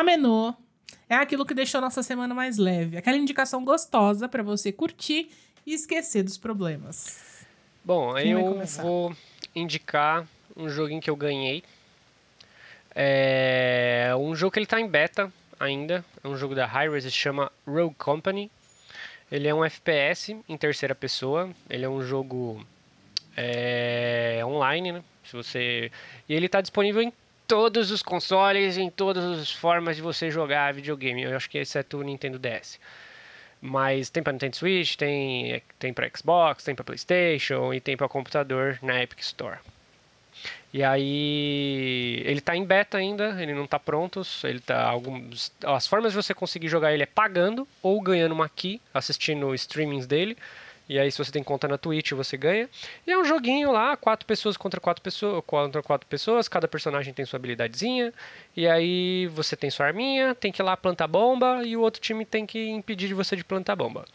Amenô 0.02 0.56
é 1.08 1.14
aquilo 1.14 1.46
que 1.46 1.54
deixou 1.54 1.80
nossa 1.80 2.02
semana 2.02 2.34
mais 2.34 2.58
leve. 2.58 2.98
Aquela 2.98 3.18
indicação 3.18 3.64
gostosa 3.64 4.28
para 4.28 4.42
você 4.42 4.72
curtir 4.72 5.30
e 5.64 5.76
esquecer 5.76 6.24
dos 6.24 6.40
problemas. 6.40 7.46
Bom, 7.86 8.16
Quem 8.16 8.32
eu 8.32 8.66
vou 8.82 9.16
indicar 9.56 10.28
um 10.58 10.68
joguinho 10.68 11.02
que 11.02 11.10
eu 11.10 11.16
ganhei. 11.16 11.64
É 12.96 14.12
um 14.18 14.36
jogo 14.36 14.52
que 14.52 14.60
ele 14.60 14.66
tá 14.66 14.82
em 14.82 14.88
beta 14.88 15.32
ainda. 15.60 16.04
É 16.24 16.28
um 16.28 16.36
jogo 16.36 16.56
da 16.56 16.66
Hi-Res, 16.66 17.04
se 17.04 17.12
chama 17.12 17.52
Rogue 17.68 17.96
Company. 17.96 18.50
Ele 19.32 19.48
é 19.48 19.54
um 19.54 19.64
FPS 19.64 20.36
em 20.50 20.58
terceira 20.58 20.96
pessoa. 20.96 21.52
Ele 21.70 21.86
é 21.86 21.90
um 21.90 22.02
jogo 22.02 22.66
é, 23.38 24.42
online, 24.44 24.94
né? 24.94 25.04
Se 25.24 25.34
você... 25.34 25.92
E 26.28 26.34
ele 26.34 26.48
está 26.48 26.60
disponível 26.60 27.04
em 27.04 27.14
todos 27.52 27.92
os 27.92 28.02
consoles, 28.02 28.78
em 28.78 28.90
todas 28.90 29.26
as 29.26 29.52
formas 29.52 29.98
de 29.98 30.02
você 30.02 30.32
jogar 30.32 30.74
videogame. 30.74 31.24
Eu 31.24 31.36
acho 31.36 31.50
que 31.50 31.58
exceto 31.58 31.98
o 31.98 32.02
Nintendo 32.02 32.40
DS. 32.40 32.80
Mas 33.60 34.10
tem 34.10 34.24
para 34.24 34.32
Nintendo 34.32 34.56
Switch, 34.56 34.96
tem, 34.96 35.62
tem 35.78 35.92
para 35.92 36.10
Xbox, 36.16 36.64
tem 36.64 36.74
para 36.74 36.86
PlayStation 36.86 37.74
e 37.74 37.82
tem 37.82 37.98
para 37.98 38.08
computador 38.08 38.80
na 38.82 39.04
Epic 39.04 39.20
Store. 39.20 39.58
E 40.74 40.82
aí 40.82 42.24
ele 42.26 42.40
está 42.40 42.56
em 42.56 42.64
beta 42.64 42.98
ainda, 42.98 43.36
ele 43.44 43.54
não 43.54 43.66
está 43.66 43.78
pronto, 43.78 44.22
ele 44.46 44.62
tá 44.62 44.82
alguns 44.82 45.52
as 45.66 45.86
formas 45.86 46.14
de 46.14 46.16
você 46.16 46.34
conseguir 46.34 46.70
jogar 46.70 46.94
ele 46.94 47.04
é 47.04 47.06
pagando 47.06 47.68
ou 47.84 48.00
ganhando 48.02 48.32
uma 48.32 48.48
key, 48.48 48.80
assistindo 48.94 49.54
streamings 49.54 50.08
dele. 50.08 50.38
E 50.90 51.00
aí, 51.00 51.12
se 51.12 51.18
você 51.18 51.32
tem 51.32 51.44
conta 51.44 51.68
na 51.68 51.78
Twitch, 51.78 52.12
você 52.12 52.36
ganha. 52.36 52.70
E 53.08 53.12
é 53.12 53.18
um 53.18 53.24
joguinho 53.24 53.72
lá, 53.72 53.96
quatro 53.96 54.26
pessoas 54.26 54.58
contra 54.58 54.80
quatro 54.80 55.02
pessoas, 55.02 55.44
contra 55.46 55.82
quatro 55.82 56.08
pessoas, 56.08 56.48
cada 56.48 56.68
personagem 56.68 57.14
tem 57.14 57.26
sua 57.26 57.38
habilidadezinha. 57.38 58.14
E 58.56 58.68
aí 58.68 59.28
você 59.28 59.56
tem 59.56 59.70
sua 59.70 59.86
arminha, 59.88 60.36
tem 60.36 60.52
que 60.52 60.62
ir 60.62 60.64
lá 60.64 60.76
plantar 60.76 61.08
bomba, 61.08 61.64
e 61.64 61.78
o 61.78 61.82
outro 61.82 62.02
time 62.02 62.26
tem 62.26 62.46
que 62.46 62.70
impedir 62.70 63.08
de 63.08 63.14
você 63.14 63.36
de 63.36 63.44
plantar 63.44 63.76
bomba. 63.76 64.06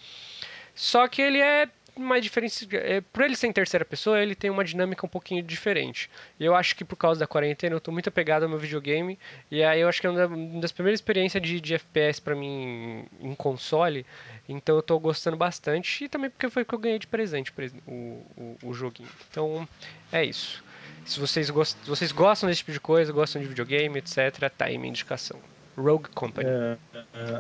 Só 0.75 1.09
que 1.09 1.23
ele 1.23 1.41
é 1.41 1.67
mais 1.99 2.23
diferente. 2.23 2.69
É, 2.77 3.01
por 3.01 3.23
ele 3.25 3.37
ser 3.37 3.47
em 3.47 3.53
terceira 3.53 3.85
pessoa, 3.85 4.21
ele 4.21 4.35
tem 4.35 4.51
uma 4.51 4.65
dinâmica 4.65 5.05
um 5.05 5.09
pouquinho 5.09 5.43
diferente. 5.43 6.11
Eu 6.39 6.55
acho 6.55 6.77
que 6.77 6.85
por 6.85 6.97
causa 6.97 7.21
da 7.21 7.27
quarentena 7.27 7.75
eu 7.75 7.81
tô 7.81 7.91
muito 7.91 8.09
apegado 8.09 8.45
ao 8.45 8.49
meu 8.49 8.59
videogame. 8.59 9.19
E 9.51 9.63
aí 9.63 9.81
eu 9.81 9.89
acho 9.89 10.01
que 10.01 10.07
é 10.07 10.11
uma 10.11 10.61
das 10.61 10.73
primeiras 10.73 11.01
experiências 11.01 11.43
de, 11.43 11.61
de 11.61 11.75
FPS 11.75 12.21
para 12.21 12.35
mim 12.35 13.07
em 13.21 13.35
console. 13.35 14.05
Então 14.49 14.77
eu 14.77 14.83
tô 14.83 14.99
gostando 14.99 15.37
bastante. 15.37 16.05
E 16.05 16.09
também 16.09 16.31
porque 16.31 16.49
foi 16.51 16.65
que 16.65 16.75
eu 16.75 16.79
ganhei 16.79 16.99
de 16.99 17.07
presente 17.07 17.53
o, 17.87 17.93
o, 18.37 18.59
o 18.63 18.75
joguinho. 18.75 19.11
Então 19.31 19.69
é 20.13 20.25
isso. 20.25 20.65
Se 21.05 21.21
vocês, 21.21 21.49
gost, 21.51 21.77
vocês 21.87 22.11
gostam 22.11 22.49
desse 22.49 22.59
tipo 22.59 22.73
de 22.73 22.81
coisa, 22.81 23.13
gostam 23.13 23.41
de 23.41 23.47
videogame, 23.47 23.99
etc., 23.99 24.51
tá 24.57 24.65
aí 24.65 24.77
minha 24.77 24.91
indicação. 24.91 25.41
Rogue 25.77 26.09
Company. 26.15 26.49
É, 26.49 26.77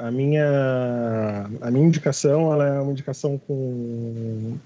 a, 0.02 0.10
minha, 0.10 1.48
a 1.60 1.70
minha 1.70 1.86
indicação 1.86 2.52
ela 2.52 2.66
é 2.66 2.80
uma 2.80 2.92
indicação 2.92 3.38
com, 3.38 4.58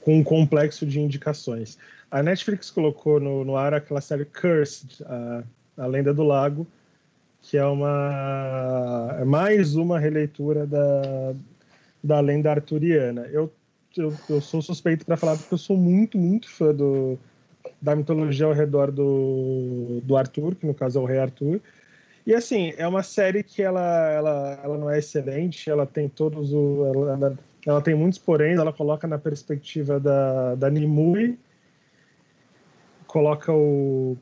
com 0.00 0.18
um 0.18 0.24
complexo 0.24 0.84
de 0.84 1.00
indicações. 1.00 1.78
A 2.10 2.22
Netflix 2.22 2.70
colocou 2.70 3.20
no, 3.20 3.44
no 3.44 3.56
ar 3.56 3.74
aquela 3.74 4.00
série 4.00 4.24
Cursed, 4.24 5.04
a, 5.04 5.42
a 5.76 5.86
Lenda 5.86 6.12
do 6.12 6.22
Lago, 6.22 6.66
que 7.42 7.56
é 7.56 7.64
uma 7.64 9.16
é 9.20 9.24
mais 9.24 9.76
uma 9.76 9.98
releitura 9.98 10.66
da, 10.66 11.34
da 12.02 12.20
lenda 12.20 12.50
arturiana. 12.50 13.22
Eu, 13.30 13.52
eu, 13.96 14.12
eu 14.28 14.40
sou 14.40 14.60
suspeito 14.60 15.06
para 15.06 15.16
falar 15.16 15.36
porque 15.36 15.54
eu 15.54 15.58
sou 15.58 15.76
muito, 15.76 16.18
muito 16.18 16.50
fã 16.50 16.74
do, 16.74 17.18
da 17.80 17.94
mitologia 17.94 18.46
ao 18.46 18.52
redor 18.52 18.90
do, 18.90 20.00
do 20.02 20.16
Arthur, 20.16 20.54
que 20.56 20.66
no 20.66 20.74
caso 20.74 20.98
é 20.98 21.02
o 21.02 21.06
rei 21.06 21.18
Arthur. 21.18 21.60
E 22.28 22.34
assim, 22.34 22.74
é 22.76 22.86
uma 22.86 23.02
série 23.02 23.42
que 23.42 23.62
ela, 23.62 24.10
ela, 24.10 24.60
ela 24.62 24.76
não 24.76 24.90
é 24.90 24.98
excelente, 24.98 25.70
ela 25.70 25.86
tem 25.86 26.10
todos 26.10 26.52
o. 26.52 26.84
Ela, 26.84 27.38
ela, 27.66 27.80
tem 27.80 27.94
muitos 27.94 28.18
poréns, 28.18 28.58
ela 28.58 28.70
coloca 28.70 29.08
na 29.08 29.16
perspectiva 29.16 29.98
da, 29.98 30.54
da 30.54 30.68
Nimue, 30.68 31.38
coloca 33.06 33.50
o, 33.50 34.14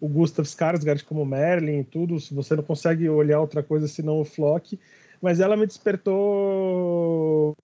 o 0.00 0.08
Gustav 0.08 0.46
Skarsgård 0.46 1.04
como 1.04 1.26
Merlin 1.26 1.80
e 1.80 1.84
tudo, 1.84 2.16
você 2.32 2.56
não 2.56 2.62
consegue 2.62 3.06
olhar 3.10 3.40
outra 3.40 3.62
coisa 3.62 3.86
senão 3.86 4.18
o 4.18 4.24
Flock, 4.24 4.80
mas 5.20 5.38
ela 5.38 5.54
me 5.54 5.66
despertou 5.66 7.54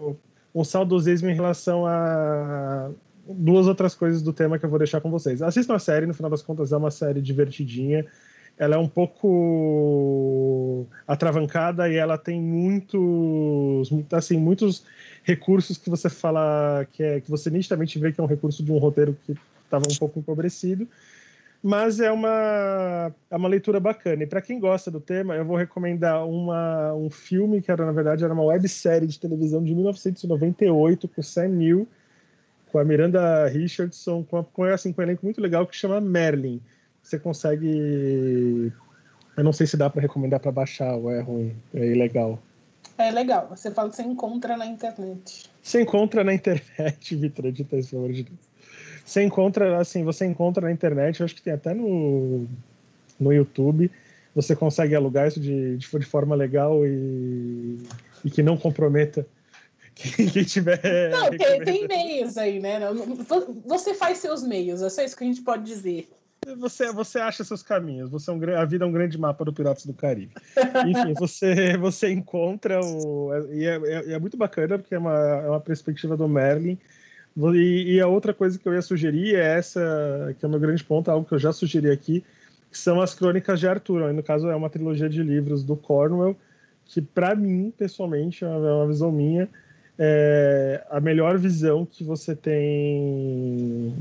um 0.55 0.63
saudosismo 0.63 1.31
em 1.31 1.35
relação 1.35 1.87
a 1.87 2.91
duas 3.27 3.67
outras 3.67 3.95
coisas 3.95 4.21
do 4.21 4.35
tema 4.35 4.59
que 4.59 4.67
eu 4.67 4.71
vou 4.71 4.79
deixar 4.79 5.01
com 5.01 5.11
vocês. 5.11 5.41
Assistam 5.41 5.75
a 5.77 5.79
série, 5.79 6.05
no 6.05 6.13
final 6.13 6.31
das 6.31 6.43
contas 6.43 6.71
é 6.71 6.77
uma 6.77 6.91
série 6.91 7.23
divertidinha, 7.23 8.05
ela 8.59 8.77
é 8.77 8.79
um 8.79 8.89
pouco 8.89 10.87
atravancada 11.07 11.89
e 11.89 11.97
ela 11.97 12.17
tem 12.17 12.41
muitos, 12.41 13.91
assim, 14.13 14.39
muitos 14.39 14.85
recursos 15.25 15.77
que 15.77 15.91
você 15.91 16.09
fala 16.09 16.87
que 16.93 17.03
é 17.03 17.21
que 17.21 17.31
você 17.31 17.51
nitidamente 17.51 17.99
vê 17.99 18.13
que 18.13 18.21
é 18.21 18.25
um 18.25 18.29
recurso 18.29 18.63
de 18.63 18.71
um 18.71 18.79
roteiro 18.79 19.17
que 19.27 19.37
estava 19.65 19.85
um 19.91 19.97
pouco 19.97 20.21
empobrecido, 20.21 20.87
mas 21.63 21.99
é 21.99 22.13
uma 22.13 23.13
é 23.31 23.37
uma 23.37 23.49
leitura 23.49 23.81
bacana. 23.81 24.23
E 24.23 24.27
para 24.27 24.41
quem 24.41 24.61
gosta 24.61 24.91
do 24.91 25.01
tema, 25.01 25.35
eu 25.35 25.45
vou 25.45 25.57
recomendar 25.57 26.25
uma, 26.27 26.95
um 26.95 27.11
filme 27.11 27.61
que 27.61 27.73
era 27.73 27.85
na 27.85 27.93
verdade 27.93 28.23
era 28.23 28.33
uma 28.33 28.45
websérie 28.45 29.09
de 29.09 29.19
televisão 29.19 29.65
de 29.65 29.75
1998 29.75 31.09
com 31.09 31.23
Sam 31.23 31.49
Neill, 31.49 31.89
com 32.71 32.79
a 32.79 32.85
Miranda 32.85 33.49
Richardson, 33.49 34.23
com, 34.23 34.37
a, 34.39 34.45
com 34.45 34.63
assim 34.63 34.93
com 34.93 35.01
um 35.01 35.05
elenco 35.05 35.25
muito 35.25 35.41
legal 35.41 35.67
que 35.67 35.75
chama 35.77 36.01
Merlin 36.01 36.61
você 37.05 37.19
consegue. 37.19 38.73
Eu 39.37 39.45
não 39.45 39.53
sei 39.53 39.67
se 39.67 39.77
dá 39.77 39.91
para 39.91 40.01
recomendar 40.01 40.41
para 40.41 40.51
baixar 40.51 40.97
ou 40.97 41.11
é 41.11 41.21
ruim, 41.21 41.55
é 41.75 41.87
ilegal. 41.87 42.41
É 42.97 43.11
legal, 43.11 43.49
você 43.49 43.71
fala 43.71 43.91
que 43.91 43.97
você 43.97 44.03
encontra 44.03 44.57
na 44.57 44.67
internet. 44.67 45.51
Você 45.63 45.83
encontra 45.83 46.25
na 46.25 46.33
internet, 46.33 47.15
Vitor, 47.17 47.47
edita 47.47 47.77
isso, 47.77 47.91
pelo 47.91 48.05
amor 48.05 48.15
de 48.15 48.23
Deus. 48.23 48.39
Você 49.05 49.23
encontra, 49.23 49.79
assim, 49.79 50.03
você 50.03 50.25
encontra 50.25 50.67
na 50.67 50.73
internet, 50.73 51.21
eu 51.21 51.25
acho 51.25 51.35
que 51.35 51.43
tem 51.43 51.53
até 51.53 51.75
no, 51.75 52.47
no 53.21 53.33
YouTube. 53.33 53.91
Você 54.35 54.57
consegue 54.57 54.95
alugar 54.95 55.29
isso 55.29 55.41
de, 55.41 55.77
de, 55.77 55.99
de 55.99 56.07
forma 56.07 56.35
legal 56.35 56.87
e, 56.87 57.79
e 58.25 58.31
que 58.31 58.43
não 58.43 58.57
comprometa 58.57 59.27
quem, 59.95 60.29
quem 60.29 60.45
tiver. 60.45 61.11
Não, 61.11 61.31
tem, 61.31 61.65
tem 61.65 61.89
meios 61.89 62.39
aí, 62.39 62.61
né? 62.61 62.79
Você 63.67 63.93
faz 63.93 64.19
seus 64.19 64.43
meios, 64.43 64.81
é 64.81 64.89
só 64.89 65.03
isso 65.03 65.17
que 65.17 65.25
a 65.25 65.27
gente 65.27 65.43
pode 65.43 65.65
dizer 65.65 66.09
você, 66.57 66.93
você 66.93 67.19
acha 67.19 67.45
seus 67.45 67.63
caminhos. 67.63 68.11
Você 68.11 68.31
é 68.31 68.33
um, 68.33 68.57
a 68.57 68.65
vida 68.65 68.85
é 68.85 68.89
um 68.89 68.93
grande 68.93 69.19
mapa 69.19 69.45
do 69.45 69.53
Piratas 69.53 69.87
do 69.87 69.93
Caribe. 69.93 70.33
Enfim, 70.87 71.15
você, 71.19 71.77
você 71.77 72.13
encontra 72.13 72.81
o. 72.85 73.31
E 73.53 73.65
é, 73.65 73.77
é, 73.77 74.13
é, 74.13 74.19
muito 74.19 74.37
bacana, 74.37 74.79
porque 74.79 74.95
é 74.95 74.99
uma, 74.99 75.17
é 75.17 75.49
uma 75.49 75.61
perspectiva 75.61 76.17
do 76.17 76.29
Merlin. 76.29 76.79
E, 77.55 77.95
e, 77.95 78.01
a 78.01 78.07
outra 78.07 78.33
coisa 78.33 78.59
que 78.59 78.69
eu 78.69 78.75
ia 78.75 78.83
sugerir 78.83 79.35
é 79.35 79.57
essa, 79.57 80.35
que 80.39 80.45
é 80.45 80.49
o 80.49 80.51
meu 80.51 80.61
grande 80.61 80.85
ponto, 80.85 81.11
algo 81.11 81.27
que 81.27 81.35
eu 81.35 81.39
já 81.39 81.53
sugeri 81.53 81.91
aqui, 81.91 82.25
que 82.71 82.79
são 82.79 83.01
as 83.01 83.13
Crônicas 83.13 83.59
de 83.59 83.67
Arthur. 83.67 84.13
No 84.13 84.23
caso, 84.23 84.49
é 84.49 84.55
uma 84.55 84.71
trilogia 84.71 85.09
de 85.09 85.23
livros 85.23 85.65
do 85.65 85.77
Cornwell, 85.77 86.37
que, 86.87 87.03
para 87.03 87.35
mim, 87.35 87.73
pessoalmente, 87.77 88.45
é 88.45 88.49
uma 88.49 88.87
visão 88.87 89.11
minha, 89.11 89.49
é 89.99 90.85
a 90.91 91.01
melhor 91.01 91.37
visão 91.39 91.85
que 91.85 92.05
você 92.05 92.37
tem 92.37 93.93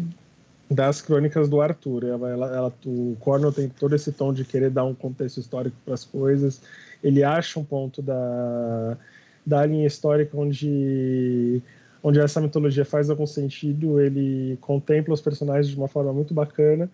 das 0.73 1.01
crônicas 1.01 1.47
do 1.47 1.61
Arthur. 1.61 2.05
Ela, 2.05 2.29
ela, 2.29 2.55
ela, 2.55 2.73
o 2.85 3.15
Cornell 3.19 3.51
tem 3.51 3.69
todo 3.69 3.95
esse 3.95 4.11
tom 4.11 4.33
de 4.33 4.43
querer 4.43 4.69
dar 4.69 4.83
um 4.83 4.93
contexto 4.93 5.39
histórico 5.39 5.75
para 5.85 5.93
as 5.93 6.03
coisas. 6.03 6.61
Ele 7.03 7.23
acha 7.23 7.59
um 7.59 7.63
ponto 7.63 8.01
da, 8.01 8.97
da 9.45 9.65
linha 9.65 9.87
histórica 9.87 10.37
onde, 10.37 11.61
onde 12.01 12.19
essa 12.19 12.41
mitologia 12.41 12.85
faz 12.85 13.09
algum 13.09 13.27
sentido. 13.27 13.99
Ele 13.99 14.57
contempla 14.61 15.13
os 15.13 15.21
personagens 15.21 15.67
de 15.67 15.77
uma 15.77 15.87
forma 15.87 16.13
muito 16.13 16.33
bacana. 16.33 16.89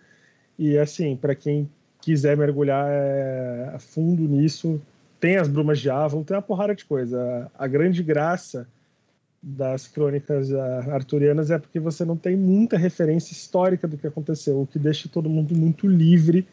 E, 0.58 0.76
assim, 0.76 1.16
para 1.16 1.34
quem 1.34 1.68
quiser 2.00 2.36
mergulhar 2.36 2.86
é, 2.88 3.70
a 3.74 3.78
fundo 3.78 4.22
nisso, 4.22 4.80
tem 5.18 5.36
as 5.36 5.48
Brumas 5.48 5.78
de 5.78 5.90
Avon, 5.90 6.22
tem 6.22 6.36
uma 6.36 6.42
porrada 6.42 6.74
de 6.74 6.84
coisa. 6.84 7.50
A, 7.58 7.64
a 7.64 7.66
grande 7.66 8.02
graça 8.02 8.66
das 9.42 9.88
crônicas 9.88 10.52
ah, 10.52 10.94
arturianas 10.94 11.50
é 11.50 11.58
porque 11.58 11.80
você 11.80 12.04
não 12.04 12.16
tem 12.16 12.36
muita 12.36 12.76
referência 12.76 13.32
histórica 13.32 13.88
do 13.88 13.96
que 13.96 14.06
aconteceu, 14.06 14.60
o 14.60 14.66
que 14.66 14.78
deixa 14.78 15.08
todo 15.08 15.30
mundo 15.30 15.56
muito 15.56 15.86
livre 15.86 16.46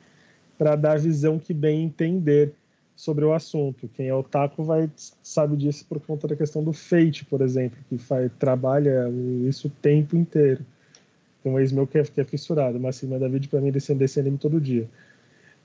para 0.58 0.76
dar 0.76 0.94
a 0.94 0.98
visão 0.98 1.38
que 1.38 1.54
bem 1.54 1.84
entender 1.84 2.54
sobre 2.96 3.24
o 3.24 3.34
assunto. 3.34 3.90
Quem 3.94 4.08
é 4.08 4.14
otaku 4.14 4.64
vai 4.64 4.90
sabe 5.22 5.56
disso 5.56 5.86
por 5.88 6.00
conta 6.00 6.28
da 6.28 6.36
questão 6.36 6.64
do 6.64 6.74
Fate, 6.74 7.26
por 7.26 7.42
exemplo, 7.42 7.78
que 7.90 7.98
faz, 7.98 8.32
trabalha 8.40 9.08
isso 9.48 9.68
o 9.68 9.72
tempo 9.72 10.16
inteiro. 10.16 10.66
Tem 11.44 11.52
um 11.52 11.60
ex 11.60 11.72
meu 11.72 11.86
que 11.86 12.00
é, 12.00 12.04
que 12.04 12.20
é 12.20 12.24
fissurado, 12.24 12.80
mas 12.80 12.98
assim, 12.98 13.08
manda 13.08 13.30
vídeo 13.30 13.50
para 13.50 13.62
mim 13.62 13.72
descendo 13.72 14.00
desse 14.00 14.20
anime 14.20 14.38
todo 14.38 14.60
dia. 14.60 14.90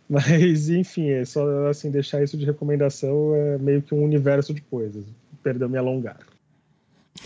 Mas, 0.09 0.69
enfim, 0.71 1.09
é 1.09 1.25
só 1.25 1.69
assim, 1.69 1.91
deixar 1.91 2.23
isso 2.23 2.37
de 2.37 2.45
recomendação 2.45 3.35
é 3.35 3.59
meio 3.59 3.81
que 3.81 3.95
um 3.95 4.03
universo 4.05 4.53
de 4.53 4.61
coisas. 4.61 5.05
Perdão 5.43 5.69
me 5.69 5.79
alongar. 5.79 6.32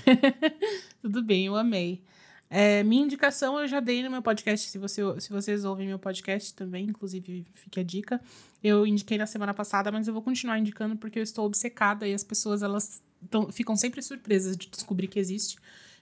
Tudo 1.00 1.22
bem, 1.22 1.46
eu 1.46 1.56
amei. 1.56 2.02
É, 2.48 2.82
minha 2.84 3.02
indicação 3.02 3.58
eu 3.58 3.66
já 3.66 3.80
dei 3.80 4.02
no 4.02 4.10
meu 4.10 4.22
podcast. 4.22 4.68
Se, 4.68 4.78
você, 4.78 5.02
se 5.20 5.30
vocês 5.30 5.64
ouvem 5.64 5.86
meu 5.86 5.98
podcast 5.98 6.54
também, 6.54 6.86
inclusive 6.86 7.44
fique 7.54 7.80
a 7.80 7.82
dica. 7.82 8.20
Eu 8.62 8.86
indiquei 8.86 9.18
na 9.18 9.26
semana 9.26 9.52
passada, 9.52 9.90
mas 9.90 10.06
eu 10.06 10.14
vou 10.14 10.22
continuar 10.22 10.58
indicando 10.58 10.96
porque 10.96 11.18
eu 11.18 11.22
estou 11.22 11.46
obcecada 11.46 12.06
e 12.06 12.14
as 12.14 12.22
pessoas 12.22 12.62
elas 12.62 13.02
tão, 13.30 13.50
ficam 13.50 13.76
sempre 13.76 14.00
surpresas 14.02 14.56
de 14.56 14.68
descobrir 14.68 15.08
que 15.08 15.18
existe. 15.18 15.56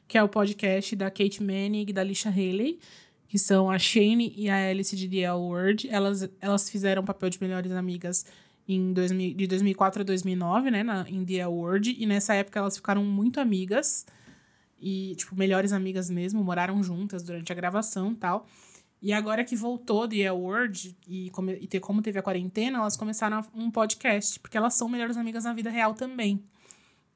Que 0.07 0.19
é 0.19 0.23
o 0.23 0.29
podcast 0.29 0.95
da 0.95 1.11
Kate 1.11 1.43
Manning 1.43 1.87
e 1.89 1.93
da 1.93 2.05
Lisha 2.05 2.29
Haley, 2.29 2.79
que 3.27 3.39
são 3.39 3.71
a 3.71 3.79
Shane 3.79 4.35
e 4.37 4.51
a 4.51 4.69
Alice 4.69 4.95
de 4.95 5.09
The 5.09 5.21
L 5.21 5.39
Word. 5.39 5.89
Elas, 5.89 6.29
elas 6.41 6.69
fizeram 6.69 7.03
o 7.03 7.07
papel 7.07 7.31
de 7.31 7.41
melhores 7.41 7.73
amigas 7.73 8.27
em 8.67 8.93
2000, 8.93 9.35
de 9.35 9.47
2004 9.47 10.03
a 10.03 10.05
2009, 10.05 10.71
né, 10.71 10.83
na, 10.83 11.05
The 11.05 11.41
Award, 11.43 11.97
e 11.99 12.07
nessa 12.07 12.35
época 12.35 12.59
elas 12.59 12.77
ficaram 12.77 13.05
muito 13.05 13.41
amigas, 13.41 14.07
e, 14.81 15.15
tipo, 15.17 15.35
melhores 15.35 15.73
amigas 15.73 16.11
mesmo, 16.11 16.45
moraram 16.45 16.83
juntas 16.83 17.23
durante 17.23 17.51
a 17.51 17.55
gravação 17.55 18.15
tal. 18.15 18.47
E 19.01 19.13
agora 19.13 19.45
que 19.45 19.57
voltou 19.57 20.09
The 20.09 20.27
Award 20.27 20.97
e, 21.07 21.31
come, 21.31 21.55
e 21.55 21.67
ter, 21.67 21.81
como 21.81 22.01
teve 22.03 22.19
a 22.19 22.23
quarentena, 22.23 22.79
elas 22.79 22.97
começaram 22.97 23.43
um 23.55 23.71
podcast, 23.71 24.41
porque 24.41 24.57
elas 24.57 24.75
são 24.75 24.89
melhores 24.89 25.17
amigas 25.17 25.45
na 25.45 25.53
vida 25.53 25.71
real 25.71 25.95
também. 25.95 26.43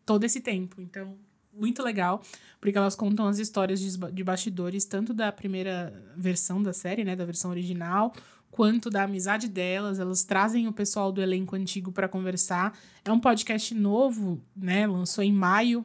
Todo 0.04 0.24
esse 0.24 0.40
tempo. 0.40 0.80
Então, 0.80 1.16
muito 1.52 1.82
legal, 1.82 2.22
porque 2.60 2.78
elas 2.78 2.94
contam 2.94 3.26
as 3.26 3.38
histórias 3.38 3.80
de, 3.80 3.96
de 4.12 4.24
bastidores, 4.24 4.84
tanto 4.84 5.12
da 5.12 5.32
primeira 5.32 5.92
versão 6.16 6.62
da 6.62 6.72
série, 6.72 7.04
né, 7.04 7.16
da 7.16 7.24
versão 7.24 7.50
original, 7.50 8.12
quanto 8.50 8.90
da 8.90 9.04
amizade 9.04 9.48
delas. 9.48 9.98
Elas 9.98 10.24
trazem 10.24 10.66
o 10.66 10.72
pessoal 10.72 11.12
do 11.12 11.20
elenco 11.20 11.56
antigo 11.56 11.92
para 11.92 12.08
conversar. 12.08 12.78
É 13.04 13.12
um 13.12 13.20
podcast 13.20 13.74
novo, 13.74 14.40
né? 14.56 14.86
Lançou 14.86 15.22
em 15.24 15.32
maio. 15.32 15.84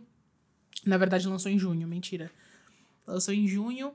Na 0.85 0.97
verdade, 0.97 1.27
lançou 1.27 1.51
em 1.51 1.57
junho, 1.57 1.87
mentira. 1.87 2.31
Lançou 3.05 3.33
em 3.33 3.47
junho. 3.47 3.93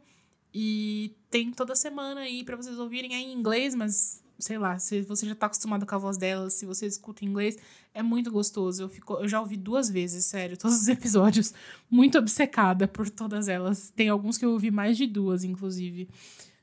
E 0.52 1.14
tem 1.30 1.52
toda 1.52 1.74
semana 1.74 2.22
aí 2.22 2.42
para 2.42 2.56
vocês 2.56 2.78
ouvirem. 2.78 3.14
É 3.14 3.18
em 3.18 3.32
inglês, 3.32 3.74
mas 3.74 4.22
sei 4.38 4.56
lá, 4.56 4.78
se 4.78 5.02
você 5.02 5.26
já 5.26 5.34
tá 5.34 5.46
acostumado 5.46 5.84
com 5.84 5.94
a 5.94 5.98
voz 5.98 6.16
delas, 6.16 6.54
se 6.54 6.64
você 6.64 6.86
escuta 6.86 7.24
em 7.24 7.28
inglês, 7.28 7.56
é 7.92 8.02
muito 8.02 8.30
gostoso. 8.30 8.84
Eu, 8.84 8.88
fico, 8.88 9.14
eu 9.14 9.28
já 9.28 9.40
ouvi 9.40 9.56
duas 9.56 9.90
vezes, 9.90 10.24
sério, 10.24 10.56
todos 10.58 10.80
os 10.80 10.88
episódios. 10.88 11.52
Muito 11.90 12.18
obcecada 12.18 12.86
por 12.86 13.10
todas 13.10 13.48
elas. 13.48 13.90
Tem 13.90 14.08
alguns 14.08 14.38
que 14.38 14.44
eu 14.44 14.52
ouvi 14.52 14.70
mais 14.70 14.96
de 14.96 15.06
duas, 15.06 15.42
inclusive. 15.44 16.08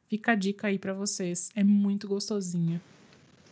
Fica 0.10 0.34
a 0.34 0.36
dica 0.36 0.68
aí 0.68 0.78
para 0.78 0.93
vocês. 0.93 1.49
É 1.56 1.64
muito 1.64 2.08
gostosinha. 2.08 2.82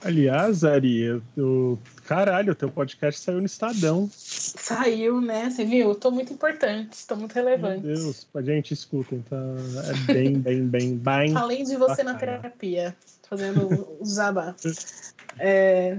Aliás, 0.03 0.65
Ari, 0.65 1.21
o 1.37 1.77
caralho, 2.05 2.51
o 2.51 2.55
teu 2.55 2.69
podcast 2.69 3.21
saiu 3.21 3.39
no 3.39 3.45
Estadão. 3.45 4.09
Saiu, 4.11 5.21
né? 5.21 5.49
Você 5.49 5.63
viu? 5.63 5.95
Tô 5.95 6.11
muito 6.11 6.33
importante, 6.33 7.07
tô 7.07 7.15
muito 7.15 7.31
relevante. 7.31 7.85
Meu 7.85 7.95
Deus, 7.95 8.27
a 8.35 8.41
gente 8.41 8.73
escuta, 8.73 9.15
então 9.15 9.55
é 9.85 10.13
bem, 10.13 10.33
bem, 10.39 10.67
bem, 10.67 10.97
bem. 10.97 11.35
Além 11.37 11.63
de 11.63 11.77
você 11.77 12.03
bacana. 12.03 12.13
na 12.13 12.19
terapia, 12.19 12.95
fazendo 13.29 13.87
o 13.99 14.05
zabá. 14.05 14.55
É... 15.39 15.97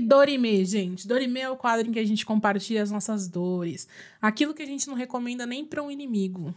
Dorime, 0.00 0.64
gente. 0.64 1.06
Dorime 1.06 1.40
é 1.40 1.50
o 1.50 1.56
quadro 1.56 1.88
em 1.88 1.92
que 1.92 1.98
a 1.98 2.04
gente 2.04 2.26
compartilha 2.26 2.82
as 2.82 2.90
nossas 2.90 3.28
dores. 3.28 3.86
Aquilo 4.20 4.54
que 4.54 4.62
a 4.62 4.66
gente 4.66 4.88
não 4.88 4.94
recomenda 4.94 5.46
nem 5.46 5.64
para 5.64 5.82
um 5.82 5.90
inimigo. 5.90 6.54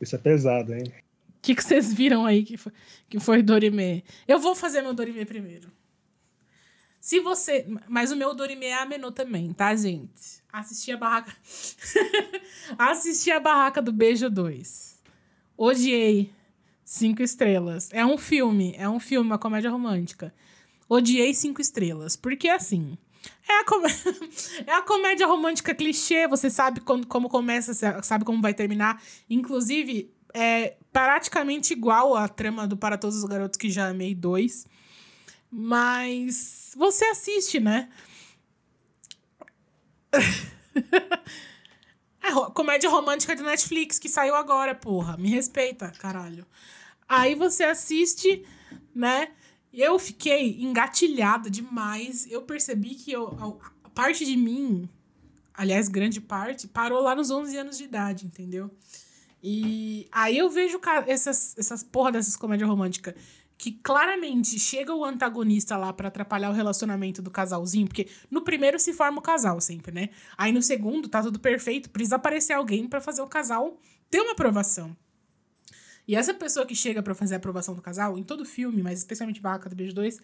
Isso 0.00 0.14
é 0.14 0.18
pesado, 0.18 0.72
hein? 0.72 0.84
O 1.28 1.42
que, 1.42 1.54
que 1.54 1.64
vocês 1.64 1.92
viram 1.92 2.24
aí 2.24 2.42
que 2.42 2.56
foi, 2.56 2.72
que 3.08 3.18
foi 3.18 3.42
Dorime? 3.42 4.04
Eu 4.26 4.38
vou 4.38 4.54
fazer 4.54 4.82
meu 4.82 4.94
Dorime 4.94 5.24
primeiro. 5.24 5.70
Se 7.00 7.18
você. 7.20 7.66
Mas 7.88 8.12
o 8.12 8.16
meu 8.16 8.34
Dorime 8.34 8.66
é 8.66 8.74
amenô 8.74 9.10
também, 9.10 9.52
tá, 9.52 9.74
gente? 9.74 10.42
Assisti 10.52 10.92
a 10.92 10.96
barraca. 10.96 11.34
Assisti 12.76 13.30
a 13.30 13.40
barraca 13.40 13.80
do 13.80 13.92
Beijo 13.92 14.28
2. 14.28 15.00
Odiei. 15.56 16.30
Cinco 16.84 17.22
estrelas. 17.22 17.88
É 17.92 18.04
um 18.04 18.18
filme. 18.18 18.74
É 18.76 18.88
um 18.88 19.00
filme, 19.00 19.30
uma 19.30 19.38
comédia 19.38 19.70
romântica. 19.70 20.34
Odiei 20.90 21.32
cinco 21.32 21.60
estrelas. 21.60 22.16
Porque 22.16 22.48
assim. 22.48 22.98
É 23.48 23.60
a, 23.60 23.64
com... 23.64 23.86
é 24.66 24.72
a 24.72 24.82
comédia 24.82 25.26
romântica 25.26 25.74
clichê, 25.74 26.26
você 26.26 26.48
sabe 26.48 26.80
quando, 26.80 27.06
como 27.06 27.28
começa, 27.28 27.74
sabe 28.02 28.24
como 28.24 28.42
vai 28.42 28.54
terminar. 28.54 29.00
Inclusive, 29.28 30.12
é 30.34 30.76
praticamente 30.92 31.72
igual 31.72 32.16
a 32.16 32.28
trama 32.28 32.66
do 32.66 32.76
Para 32.76 32.98
Todos 32.98 33.16
os 33.16 33.24
Garotos 33.24 33.58
que 33.58 33.70
já 33.70 33.88
amei 33.88 34.14
dois. 34.14 34.66
Mas 35.50 36.72
você 36.76 37.04
assiste, 37.06 37.60
né? 37.60 37.90
é 42.22 42.30
comédia 42.54 42.88
romântica 42.88 43.36
de 43.36 43.42
Netflix 43.42 43.98
que 43.98 44.08
saiu 44.08 44.34
agora, 44.34 44.74
porra. 44.74 45.16
Me 45.16 45.30
respeita, 45.30 45.92
caralho. 45.98 46.46
Aí 47.08 47.34
você 47.34 47.64
assiste, 47.64 48.44
né? 48.94 49.32
Eu 49.72 49.98
fiquei 49.98 50.60
engatilhada 50.60 51.50
demais. 51.50 52.26
Eu 52.30 52.42
percebi 52.42 52.94
que 52.94 53.12
eu, 53.12 53.60
a 53.84 53.88
parte 53.90 54.24
de 54.24 54.36
mim, 54.36 54.88
aliás, 55.54 55.88
grande 55.88 56.20
parte, 56.20 56.66
parou 56.66 57.00
lá 57.00 57.14
nos 57.14 57.30
11 57.30 57.56
anos 57.56 57.78
de 57.78 57.84
idade, 57.84 58.26
entendeu? 58.26 58.70
E 59.42 60.06
aí 60.12 60.36
eu 60.36 60.50
vejo 60.50 60.80
essas, 61.06 61.56
essas 61.56 61.82
porra 61.82 62.12
dessas 62.12 62.36
comédias 62.36 62.68
românticas 62.68 63.14
que 63.56 63.72
claramente 63.72 64.58
chega 64.58 64.94
o 64.94 65.04
antagonista 65.04 65.76
lá 65.76 65.92
para 65.92 66.08
atrapalhar 66.08 66.48
o 66.48 66.54
relacionamento 66.54 67.20
do 67.20 67.30
casalzinho, 67.30 67.86
porque 67.86 68.08
no 68.30 68.40
primeiro 68.40 68.78
se 68.78 68.94
forma 68.94 69.18
o 69.18 69.22
casal 69.22 69.60
sempre, 69.60 69.92
né? 69.92 70.08
Aí 70.36 70.50
no 70.50 70.62
segundo 70.62 71.10
tá 71.10 71.22
tudo 71.22 71.38
perfeito, 71.38 71.90
precisa 71.90 72.16
aparecer 72.16 72.54
alguém 72.54 72.88
para 72.88 73.02
fazer 73.02 73.20
o 73.20 73.26
casal 73.26 73.78
ter 74.10 74.18
uma 74.22 74.32
aprovação. 74.32 74.96
E 76.10 76.16
essa 76.16 76.34
pessoa 76.34 76.66
que 76.66 76.74
chega 76.74 77.00
para 77.04 77.14
fazer 77.14 77.34
a 77.34 77.36
aprovação 77.36 77.72
do 77.72 77.80
casal, 77.80 78.18
em 78.18 78.24
todo 78.24 78.44
filme, 78.44 78.82
mas 78.82 78.98
especialmente 78.98 79.40
Barraca 79.40 79.70
do 79.70 79.76
Beijo 79.76 79.94
2, 79.94 80.20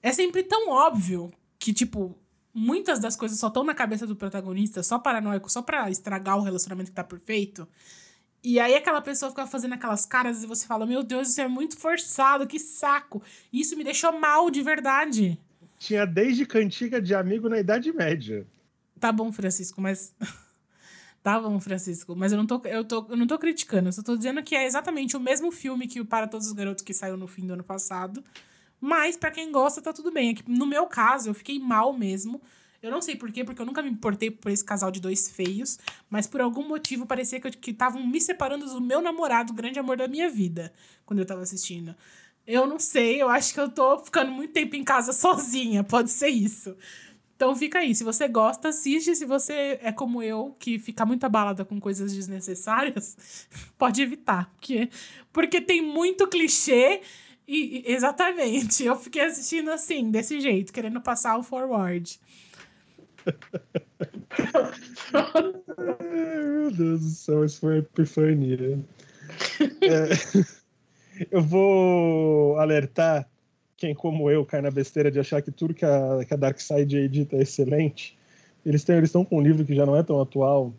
é 0.00 0.12
sempre 0.12 0.44
tão 0.44 0.70
óbvio 0.70 1.32
que, 1.58 1.72
tipo, 1.72 2.16
muitas 2.54 3.00
das 3.00 3.16
coisas 3.16 3.36
só 3.36 3.48
estão 3.48 3.64
na 3.64 3.74
cabeça 3.74 4.06
do 4.06 4.14
protagonista, 4.14 4.80
só 4.80 4.96
paranoico, 4.96 5.50
só 5.50 5.60
pra 5.60 5.90
estragar 5.90 6.38
o 6.38 6.42
relacionamento 6.42 6.90
que 6.90 6.94
tá 6.94 7.02
perfeito. 7.02 7.66
E 8.44 8.60
aí 8.60 8.76
aquela 8.76 9.00
pessoa 9.00 9.30
fica 9.32 9.44
fazendo 9.44 9.74
aquelas 9.74 10.06
caras 10.06 10.44
e 10.44 10.46
você 10.46 10.64
fala: 10.68 10.86
Meu 10.86 11.02
Deus, 11.02 11.30
isso 11.30 11.40
é 11.40 11.48
muito 11.48 11.76
forçado, 11.76 12.46
que 12.46 12.60
saco. 12.60 13.20
Isso 13.52 13.76
me 13.76 13.82
deixou 13.82 14.16
mal 14.20 14.48
de 14.52 14.62
verdade. 14.62 15.36
Tinha 15.80 16.06
desde 16.06 16.46
cantiga 16.46 17.02
de 17.02 17.12
amigo 17.12 17.48
na 17.48 17.58
Idade 17.58 17.92
Média. 17.92 18.46
Tá 19.00 19.10
bom, 19.10 19.32
Francisco, 19.32 19.80
mas. 19.80 20.14
Bom, 21.36 21.58
Francisco, 21.58 22.14
mas 22.14 22.30
eu 22.30 22.38
não 22.38 22.46
tô, 22.46 22.60
eu 22.64 22.84
tô, 22.84 23.04
eu 23.10 23.16
não 23.16 23.26
tô 23.26 23.36
criticando, 23.36 23.88
eu 23.88 23.92
só 23.92 24.02
tô 24.02 24.16
dizendo 24.16 24.40
que 24.42 24.54
é 24.54 24.64
exatamente 24.64 25.16
o 25.16 25.20
mesmo 25.20 25.50
filme 25.50 25.88
que 25.88 26.00
o 26.00 26.04
Para 26.04 26.28
Todos 26.28 26.46
os 26.46 26.52
Garotos 26.52 26.84
que 26.84 26.94
saiu 26.94 27.16
no 27.16 27.26
fim 27.26 27.44
do 27.44 27.54
ano 27.54 27.64
passado. 27.64 28.22
Mas 28.80 29.16
para 29.16 29.30
quem 29.30 29.50
gosta, 29.50 29.82
tá 29.82 29.92
tudo 29.92 30.12
bem. 30.12 30.30
É 30.30 30.34
que, 30.34 30.48
no 30.48 30.66
meu 30.66 30.86
caso, 30.86 31.30
eu 31.30 31.34
fiquei 31.34 31.58
mal 31.58 31.92
mesmo. 31.92 32.40
Eu 32.80 32.92
não 32.92 33.02
sei 33.02 33.16
porquê, 33.16 33.42
porque 33.44 33.60
eu 33.60 33.66
nunca 33.66 33.82
me 33.82 33.90
importei 33.90 34.30
por 34.30 34.52
esse 34.52 34.64
casal 34.64 34.90
de 34.90 35.00
dois 35.00 35.28
feios, 35.28 35.78
mas 36.08 36.28
por 36.28 36.40
algum 36.40 36.66
motivo 36.66 37.06
parecia 37.06 37.40
que 37.40 37.70
estavam 37.72 38.06
me 38.06 38.20
separando 38.20 38.66
do 38.66 38.80
meu 38.80 39.00
namorado, 39.02 39.52
o 39.52 39.56
grande 39.56 39.80
amor 39.80 39.96
da 39.96 40.06
minha 40.06 40.30
vida, 40.30 40.72
quando 41.04 41.18
eu 41.18 41.26
tava 41.26 41.42
assistindo. 41.42 41.94
Eu 42.46 42.66
não 42.66 42.78
sei, 42.78 43.20
eu 43.20 43.28
acho 43.28 43.52
que 43.52 43.60
eu 43.60 43.68
tô 43.68 43.98
ficando 43.98 44.30
muito 44.30 44.52
tempo 44.52 44.76
em 44.76 44.84
casa 44.84 45.12
sozinha, 45.12 45.82
pode 45.82 46.10
ser 46.10 46.28
isso. 46.28 46.76
Então 47.38 47.54
fica 47.54 47.78
aí. 47.78 47.94
Se 47.94 48.02
você 48.02 48.26
gosta, 48.26 48.70
assiste. 48.70 49.14
Se 49.14 49.24
você 49.24 49.78
é 49.80 49.92
como 49.92 50.20
eu, 50.20 50.56
que 50.58 50.76
fica 50.76 51.06
muito 51.06 51.22
abalada 51.24 51.64
com 51.64 51.80
coisas 51.80 52.12
desnecessárias, 52.12 53.16
pode 53.78 54.02
evitar. 54.02 54.50
Porque, 54.54 54.90
porque 55.32 55.60
tem 55.60 55.80
muito 55.80 56.26
clichê. 56.26 57.00
E, 57.46 57.84
exatamente. 57.86 58.82
Eu 58.82 58.96
fiquei 58.96 59.22
assistindo 59.22 59.70
assim, 59.70 60.10
desse 60.10 60.40
jeito, 60.40 60.72
querendo 60.72 61.00
passar 61.00 61.38
o 61.38 61.44
forward. 61.44 62.18
Meu 66.10 66.72
Deus 66.72 67.00
do 67.00 67.10
céu, 67.10 67.44
isso 67.44 67.60
foi 67.60 67.78
epifania. 67.78 68.80
É, 69.80 71.28
eu 71.30 71.40
vou 71.40 72.58
alertar 72.58 73.30
quem, 73.78 73.94
como 73.94 74.28
eu, 74.28 74.44
cai 74.44 74.60
na 74.60 74.70
besteira 74.70 75.10
de 75.10 75.20
achar 75.20 75.40
que 75.40 75.52
tudo 75.52 75.72
que 75.72 75.84
a, 75.84 76.24
que 76.26 76.34
a 76.34 76.36
Dark 76.36 76.58
Side 76.58 76.96
edita 76.96 77.36
é 77.36 77.42
excelente, 77.42 78.18
eles 78.66 78.82
estão 78.82 78.96
eles 78.96 79.12
com 79.12 79.38
um 79.38 79.40
livro 79.40 79.64
que 79.64 79.74
já 79.74 79.86
não 79.86 79.96
é 79.96 80.02
tão 80.02 80.20
atual, 80.20 80.74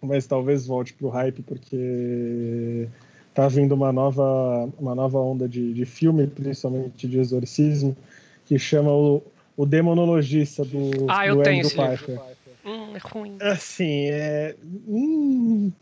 mas 0.00 0.26
talvez 0.26 0.66
volte 0.66 0.92
para 0.92 1.06
o 1.06 1.10
hype, 1.10 1.42
porque 1.42 2.88
tá 3.34 3.48
vindo 3.48 3.74
uma 3.74 3.90
nova, 3.90 4.68
uma 4.78 4.94
nova 4.94 5.18
onda 5.18 5.48
de, 5.48 5.72
de 5.72 5.86
filme, 5.86 6.26
principalmente 6.26 7.08
de 7.08 7.18
exorcismo, 7.18 7.96
que 8.44 8.58
chama 8.58 8.92
o, 8.92 9.22
o 9.56 9.64
Demonologista 9.64 10.62
do, 10.62 11.06
ah, 11.08 11.26
eu 11.26 11.36
do 11.36 11.42
tenho 11.42 11.64
Andrew 11.64 11.76
Parker. 11.76 12.20
Hum, 12.66 12.94
é 12.94 12.98
ruim. 12.98 13.36
Assim, 13.40 14.10
é. 14.10 14.54
Hum, 14.86 15.72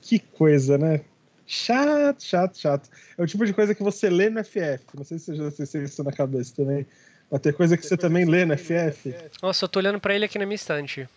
que 0.00 0.20
coisa, 0.20 0.78
né? 0.78 1.00
Chato, 1.46 2.22
chato, 2.22 2.58
chato. 2.58 2.88
É 3.18 3.22
o 3.22 3.26
tipo 3.26 3.44
de 3.44 3.52
coisa 3.52 3.74
que 3.74 3.82
você 3.82 4.08
lê 4.08 4.30
no 4.30 4.42
FF. 4.42 4.84
Não 4.94 5.04
sei 5.04 5.18
se 5.18 5.36
você 5.36 5.64
já 5.64 5.66
tem 5.66 5.84
isso 5.84 6.02
na 6.02 6.12
cabeça 6.12 6.54
também. 6.56 6.86
Mas 7.30 7.40
tem 7.40 7.52
coisa 7.52 7.76
que 7.76 7.86
você 7.86 7.96
também 7.96 8.24
lê 8.24 8.44
no 8.44 8.56
FF. 8.56 9.14
Nossa, 9.42 9.64
eu 9.64 9.68
tô 9.68 9.78
olhando 9.78 10.00
pra 10.00 10.14
ele 10.14 10.24
aqui 10.24 10.38
na 10.38 10.46
minha 10.46 10.56
estante. 10.56 11.08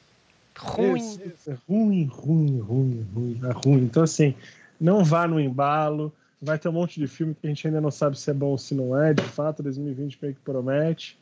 Ruim. 0.58 0.98
Isso, 0.98 1.22
isso. 1.24 1.52
É 1.52 1.58
ruim, 1.70 2.06
ruim, 2.06 2.60
ruim, 2.60 3.08
ruim. 3.14 3.42
É 3.44 3.52
ruim. 3.52 3.84
Então, 3.84 4.04
assim, 4.04 4.36
não 4.80 5.04
vá 5.04 5.28
no 5.28 5.40
embalo. 5.40 6.12
Vai 6.42 6.60
ter 6.60 6.70
um 6.70 6.74
monte 6.74 7.00
de 7.00 7.08
filme 7.08 7.34
que 7.34 7.48
a 7.48 7.50
gente 7.50 7.66
ainda 7.68 7.82
não 7.82 7.92
sabe 7.92 8.20
se 8.20 8.30
é 8.30 8.34
bom 8.34 8.48
ou 8.48 8.58
se 8.58 8.76
não 8.76 9.00
é. 9.00 9.14
De 9.14 9.24
fato, 9.24 9.64
2020 9.64 10.18
meio 10.22 10.34
que 10.34 10.42
promete. 10.42 11.18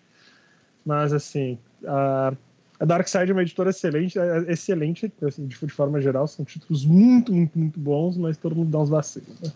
Mas, 0.86 1.14
assim, 1.14 1.58
a 1.86 2.34
a 2.80 2.86
Dark 2.86 3.08
Side 3.08 3.32
é 3.32 3.34
uma 3.34 3.42
editora 3.42 3.70
excelente, 3.70 4.20
é 4.20 4.52
excelente 4.52 5.12
assim, 5.22 5.48
de, 5.48 5.58
de, 5.58 5.74
forma 5.74 6.02
geral, 6.02 6.28
são 6.28 6.44
títulos 6.44 6.86
muito, 6.86 7.34
muito, 7.34 7.58
muito 7.58 7.80
bons, 7.80 8.18
mas 8.18 8.38
todo 8.38 8.56
mundo 8.56 8.70
dá 8.70 8.80
uns 8.80 8.90
vacilos. 8.90 9.40
Né? 9.40 9.52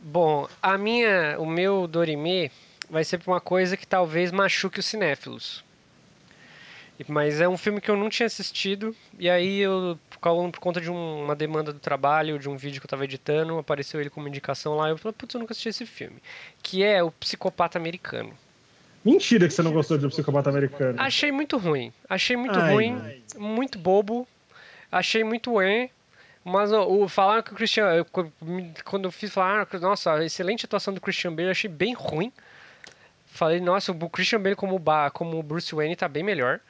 Bom, 0.00 0.48
a 0.62 0.78
minha, 0.78 1.38
o 1.38 1.46
meu 1.46 1.86
Dorime 1.86 2.50
vai 2.88 3.04
ser 3.04 3.20
uma 3.26 3.40
coisa 3.40 3.76
que 3.76 3.86
talvez 3.86 4.32
machuque 4.32 4.80
os 4.80 4.86
cinéfilos. 4.86 5.64
Mas 7.08 7.40
é 7.40 7.48
um 7.48 7.56
filme 7.56 7.80
que 7.80 7.90
eu 7.90 7.96
não 7.96 8.08
tinha 8.08 8.26
assistido, 8.26 8.94
e 9.18 9.28
aí 9.28 9.58
eu, 9.58 9.98
por 10.20 10.60
conta 10.60 10.80
de 10.80 10.90
um, 10.90 11.24
uma 11.24 11.34
demanda 11.34 11.72
do 11.72 11.80
trabalho, 11.80 12.38
de 12.38 12.48
um 12.48 12.56
vídeo 12.56 12.80
que 12.80 12.86
eu 12.86 12.90
tava 12.90 13.04
editando, 13.04 13.58
apareceu 13.58 14.00
ele 14.00 14.10
como 14.10 14.28
indicação 14.28 14.76
lá, 14.76 14.88
e 14.88 14.92
eu 14.92 14.98
falei, 14.98 15.14
putz, 15.16 15.34
eu 15.34 15.40
nunca 15.40 15.52
assisti 15.52 15.68
esse 15.68 15.86
filme. 15.86 16.16
Que 16.62 16.82
é 16.82 17.02
O 17.02 17.10
Psicopata 17.10 17.78
Americano. 17.78 18.32
Mentira 19.04 19.48
que 19.48 19.54
você 19.54 19.62
não 19.62 19.72
gostou 19.72 19.98
de 19.98 20.06
O 20.06 20.08
Psicopata 20.10 20.48
Americano. 20.50 21.00
Achei 21.00 21.32
muito 21.32 21.56
ruim. 21.58 21.92
Achei 22.08 22.36
muito 22.36 22.58
Ai, 22.58 22.72
ruim, 22.72 23.00
ai. 23.02 23.22
muito 23.36 23.78
bobo. 23.78 24.26
Achei 24.90 25.24
muito 25.24 25.60
é. 25.60 25.90
Mas 26.44 26.72
o 26.72 27.08
falaram 27.08 27.42
que 27.42 27.52
o 27.52 27.56
Christian. 27.56 27.84
eu- 27.94 28.06
quando 28.84 29.04
eu 29.06 29.12
fiz 29.12 29.32
falar, 29.32 29.66
nossa, 29.80 30.24
excelente 30.24 30.66
atuação 30.66 30.92
do 30.92 31.00
Christian 31.00 31.30
Bale, 31.32 31.48
eu 31.48 31.50
achei 31.52 31.70
bem 31.70 31.94
ruim. 31.94 32.32
Falei, 33.26 33.60
nossa, 33.60 33.92
o 33.92 34.10
Christian 34.10 34.40
Bale 34.40 34.54
como, 34.56 34.80
como 35.12 35.38
o 35.38 35.42
Bruce 35.42 35.74
Wayne 35.74 35.96
tá 35.96 36.08
bem 36.08 36.22
melhor. 36.22 36.60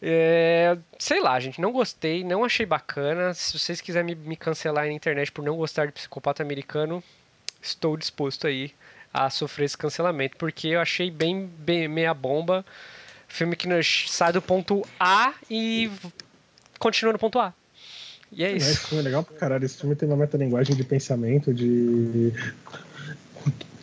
É, 0.00 0.76
sei 0.98 1.20
lá, 1.20 1.38
gente, 1.40 1.60
não 1.60 1.72
gostei, 1.72 2.22
não 2.22 2.44
achei 2.44 2.64
bacana. 2.64 3.34
Se 3.34 3.58
vocês 3.58 3.80
quiserem 3.80 4.14
me, 4.14 4.28
me 4.28 4.36
cancelar 4.36 4.86
na 4.86 4.92
internet 4.92 5.32
por 5.32 5.44
não 5.44 5.56
gostar 5.56 5.86
de 5.86 5.92
psicopata 5.92 6.42
americano, 6.42 7.02
estou 7.60 7.96
disposto 7.96 8.46
aí 8.46 8.72
a 9.12 9.30
sofrer 9.30 9.64
esse 9.64 9.76
cancelamento, 9.78 10.36
porque 10.36 10.68
eu 10.68 10.80
achei 10.80 11.10
bem, 11.10 11.50
bem 11.58 11.88
meia 11.88 12.12
bomba. 12.14 12.64
Filme 13.26 13.54
que 13.56 13.68
sai 14.08 14.32
do 14.32 14.40
ponto 14.40 14.82
A 14.98 15.34
e 15.50 15.90
continua 16.78 17.12
no 17.12 17.18
ponto 17.18 17.38
A. 17.38 17.52
E 18.32 18.44
é 18.44 18.52
Esse 18.52 18.72
isso. 18.72 18.88
filme 18.88 19.02
é 19.02 19.04
legal 19.04 19.22
pra 19.22 19.36
caralho. 19.36 19.64
Esse 19.64 19.78
filme 19.78 19.94
tem 19.96 20.08
uma 20.08 20.16
metalinguagem 20.16 20.76
de 20.76 20.84
pensamento, 20.84 21.52
de. 21.52 22.32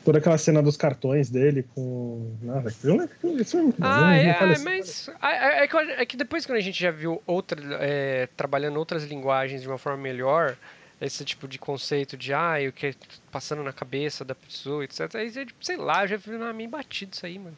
Toda 0.04 0.20
aquela 0.20 0.38
cena 0.38 0.62
dos 0.62 0.78
cartões 0.78 1.30
dele 1.32 1.66
com. 1.74 2.32
Esse 2.68 2.78
filme 2.82 3.04
é- 3.06 3.42
esse 3.42 3.52
filme 3.52 3.72
é. 3.72 3.76
Ah, 3.82 4.02
não- 4.02 4.10
é, 4.12 4.34
fala 4.36 4.52
é, 4.52 4.54
assim. 4.54 4.64
mas 4.64 5.10
ah, 5.20 5.34
é, 5.34 5.64
é 5.64 5.68
que, 5.68 5.78
é 5.78 6.06
que 6.06 6.18
depois 6.18 6.46
quando 6.46 6.60
a 6.60 6.62
gente 6.62 6.80
já 6.80 6.92
viu 6.92 7.22
outra, 7.26 7.60
é, 7.82 8.30
trabalhando 8.38 8.78
outras 8.78 9.04
linguagens 9.04 9.62
de 9.64 9.68
uma 9.68 9.80
forma 9.80 9.98
melhor, 10.02 10.56
esse 11.00 11.26
tipo 11.26 11.48
de 11.48 11.60
conceito 11.60 12.16
de 12.16 12.34
ah, 12.34 12.56
o 12.68 12.72
que 12.72 12.88
é 12.88 12.96
passando 13.32 13.64
na 13.64 13.74
cabeça 13.74 14.24
da 14.24 14.34
pessoa, 14.36 14.84
etc. 14.84 15.14
Aí, 15.16 15.30
tipo, 15.32 15.64
sei 15.64 15.78
lá, 15.78 16.04
eu 16.04 16.08
já 16.10 16.18
vi 16.18 16.36
ah, 16.36 16.54
meio 16.54 16.70
batido 16.70 17.14
isso 17.14 17.26
aí, 17.26 17.38
mano. 17.38 17.58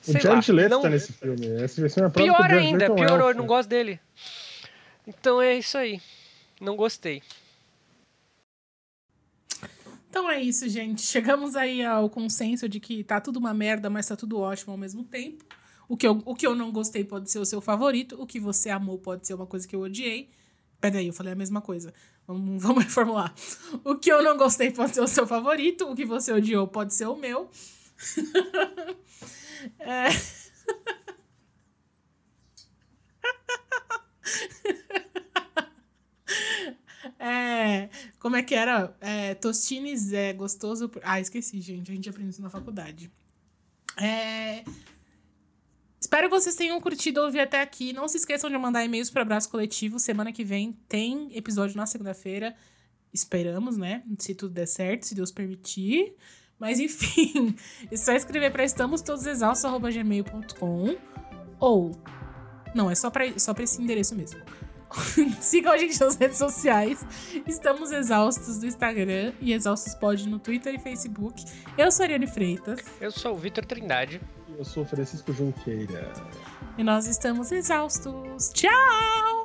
O 0.00 0.12
Sei 0.12 0.20
Jared 0.20 0.50
lá, 0.52 0.56
Leto 0.62 0.70
não- 0.70 0.82
tá 0.82 0.90
nesse 0.90 1.12
filme. 1.12 1.46
Esse 1.62 1.84
esse 1.84 1.94
filme 1.94 2.06
é 2.06 2.06
o 2.08 2.10
Pior 2.12 2.42
Jared 2.42 2.66
ainda, 2.66 2.94
piorou, 2.94 3.28
eu 3.30 3.34
não 3.34 3.46
gosto 3.46 3.68
dele. 3.68 4.00
Então 5.06 5.40
é 5.42 5.56
isso 5.56 5.76
aí. 5.76 6.00
Não 6.60 6.76
gostei. 6.76 7.22
Então 10.10 10.30
é 10.30 10.40
isso, 10.40 10.68
gente. 10.68 11.02
Chegamos 11.02 11.54
aí 11.54 11.84
ao 11.84 12.08
consenso 12.08 12.68
de 12.68 12.80
que 12.80 13.04
tá 13.04 13.20
tudo 13.20 13.38
uma 13.38 13.52
merda, 13.52 13.90
mas 13.90 14.06
tá 14.06 14.16
tudo 14.16 14.38
ótimo 14.38 14.72
ao 14.72 14.78
mesmo 14.78 15.04
tempo. 15.04 15.44
O 15.88 15.96
que, 15.96 16.06
eu, 16.06 16.22
o 16.24 16.34
que 16.34 16.46
eu 16.46 16.54
não 16.54 16.70
gostei 16.70 17.04
pode 17.04 17.30
ser 17.30 17.38
o 17.38 17.44
seu 17.44 17.60
favorito, 17.60 18.20
o 18.20 18.26
que 18.26 18.38
você 18.38 18.68
amou 18.70 18.98
pode 18.98 19.26
ser 19.26 19.34
uma 19.34 19.46
coisa 19.46 19.66
que 19.66 19.74
eu 19.74 19.80
odiei. 19.80 20.28
Peraí, 20.80 21.08
eu 21.08 21.12
falei 21.12 21.32
a 21.32 21.36
mesma 21.36 21.60
coisa. 21.60 21.92
Vamos, 22.26 22.62
vamos 22.62 22.84
reformular. 22.84 23.34
O 23.84 23.96
que 23.96 24.10
eu 24.12 24.22
não 24.22 24.36
gostei 24.36 24.70
pode 24.70 24.94
ser 24.94 25.00
o 25.00 25.08
seu 25.08 25.26
favorito, 25.26 25.90
o 25.90 25.94
que 25.94 26.04
você 26.04 26.32
odiou 26.32 26.68
pode 26.68 26.94
ser 26.94 27.06
o 27.06 27.16
meu. 27.16 27.50
É. 29.80 30.06
É, 37.18 37.88
como 38.18 38.36
é 38.36 38.42
que 38.42 38.54
era? 38.54 38.96
É, 39.00 39.34
Tostines 39.34 40.12
é 40.12 40.32
gostoso. 40.32 40.88
por- 40.88 41.02
Ah, 41.04 41.20
esqueci, 41.20 41.60
gente. 41.60 41.90
A 41.90 41.94
gente 41.94 42.08
aprendeu 42.08 42.30
isso 42.30 42.42
na 42.42 42.50
faculdade. 42.50 43.10
É, 43.96 44.64
Espero 46.08 46.30
que 46.30 46.34
vocês 46.34 46.56
tenham 46.56 46.80
curtido 46.80 47.20
ouvir 47.20 47.40
até 47.40 47.60
aqui. 47.60 47.92
Não 47.92 48.08
se 48.08 48.16
esqueçam 48.16 48.48
de 48.48 48.56
mandar 48.56 48.82
e-mails 48.82 49.10
para 49.10 49.20
Abraço 49.20 49.50
Coletivo. 49.50 49.98
Semana 49.98 50.32
que 50.32 50.42
vem 50.42 50.72
tem 50.88 51.28
episódio 51.36 51.76
na 51.76 51.84
segunda-feira. 51.84 52.56
Esperamos, 53.12 53.76
né? 53.76 54.02
Se 54.18 54.34
tudo 54.34 54.54
der 54.54 54.64
certo, 54.64 55.06
se 55.06 55.14
Deus 55.14 55.30
permitir. 55.30 56.14
Mas 56.58 56.80
enfim, 56.88 57.54
é 57.92 57.96
só 57.98 58.12
escrever 58.12 58.50
para 58.50 58.64
estamostodosexaustos.gmail.com 58.64 60.96
ou... 61.60 61.92
Não, 62.74 62.90
é 62.90 62.94
só 62.94 63.10
para 63.10 63.38
só 63.38 63.52
esse 63.58 63.82
endereço 63.82 64.16
mesmo. 64.16 64.40
Sigam 65.42 65.74
a 65.74 65.76
gente 65.76 66.00
nas 66.00 66.16
redes 66.16 66.38
sociais. 66.38 67.04
Estamos 67.46 67.92
exaustos 67.92 68.56
do 68.56 68.66
Instagram 68.66 69.34
e 69.42 69.52
exaustos 69.52 69.94
pod 69.94 70.26
no 70.26 70.38
Twitter 70.38 70.74
e 70.74 70.78
Facebook. 70.78 71.44
Eu 71.76 71.92
sou 71.92 72.04
a 72.04 72.06
Ariane 72.06 72.26
Freitas 72.26 72.80
Eu 72.98 73.10
sou 73.10 73.34
o 73.34 73.36
Vitor 73.36 73.66
Trindade. 73.66 74.22
Eu 74.58 74.64
sou 74.64 74.84
Francisco 74.84 75.32
Junqueira. 75.32 76.12
e 76.76 76.82
nós 76.82 77.06
estamos 77.06 77.52
exaustos. 77.52 78.50
Tchau! 78.52 79.37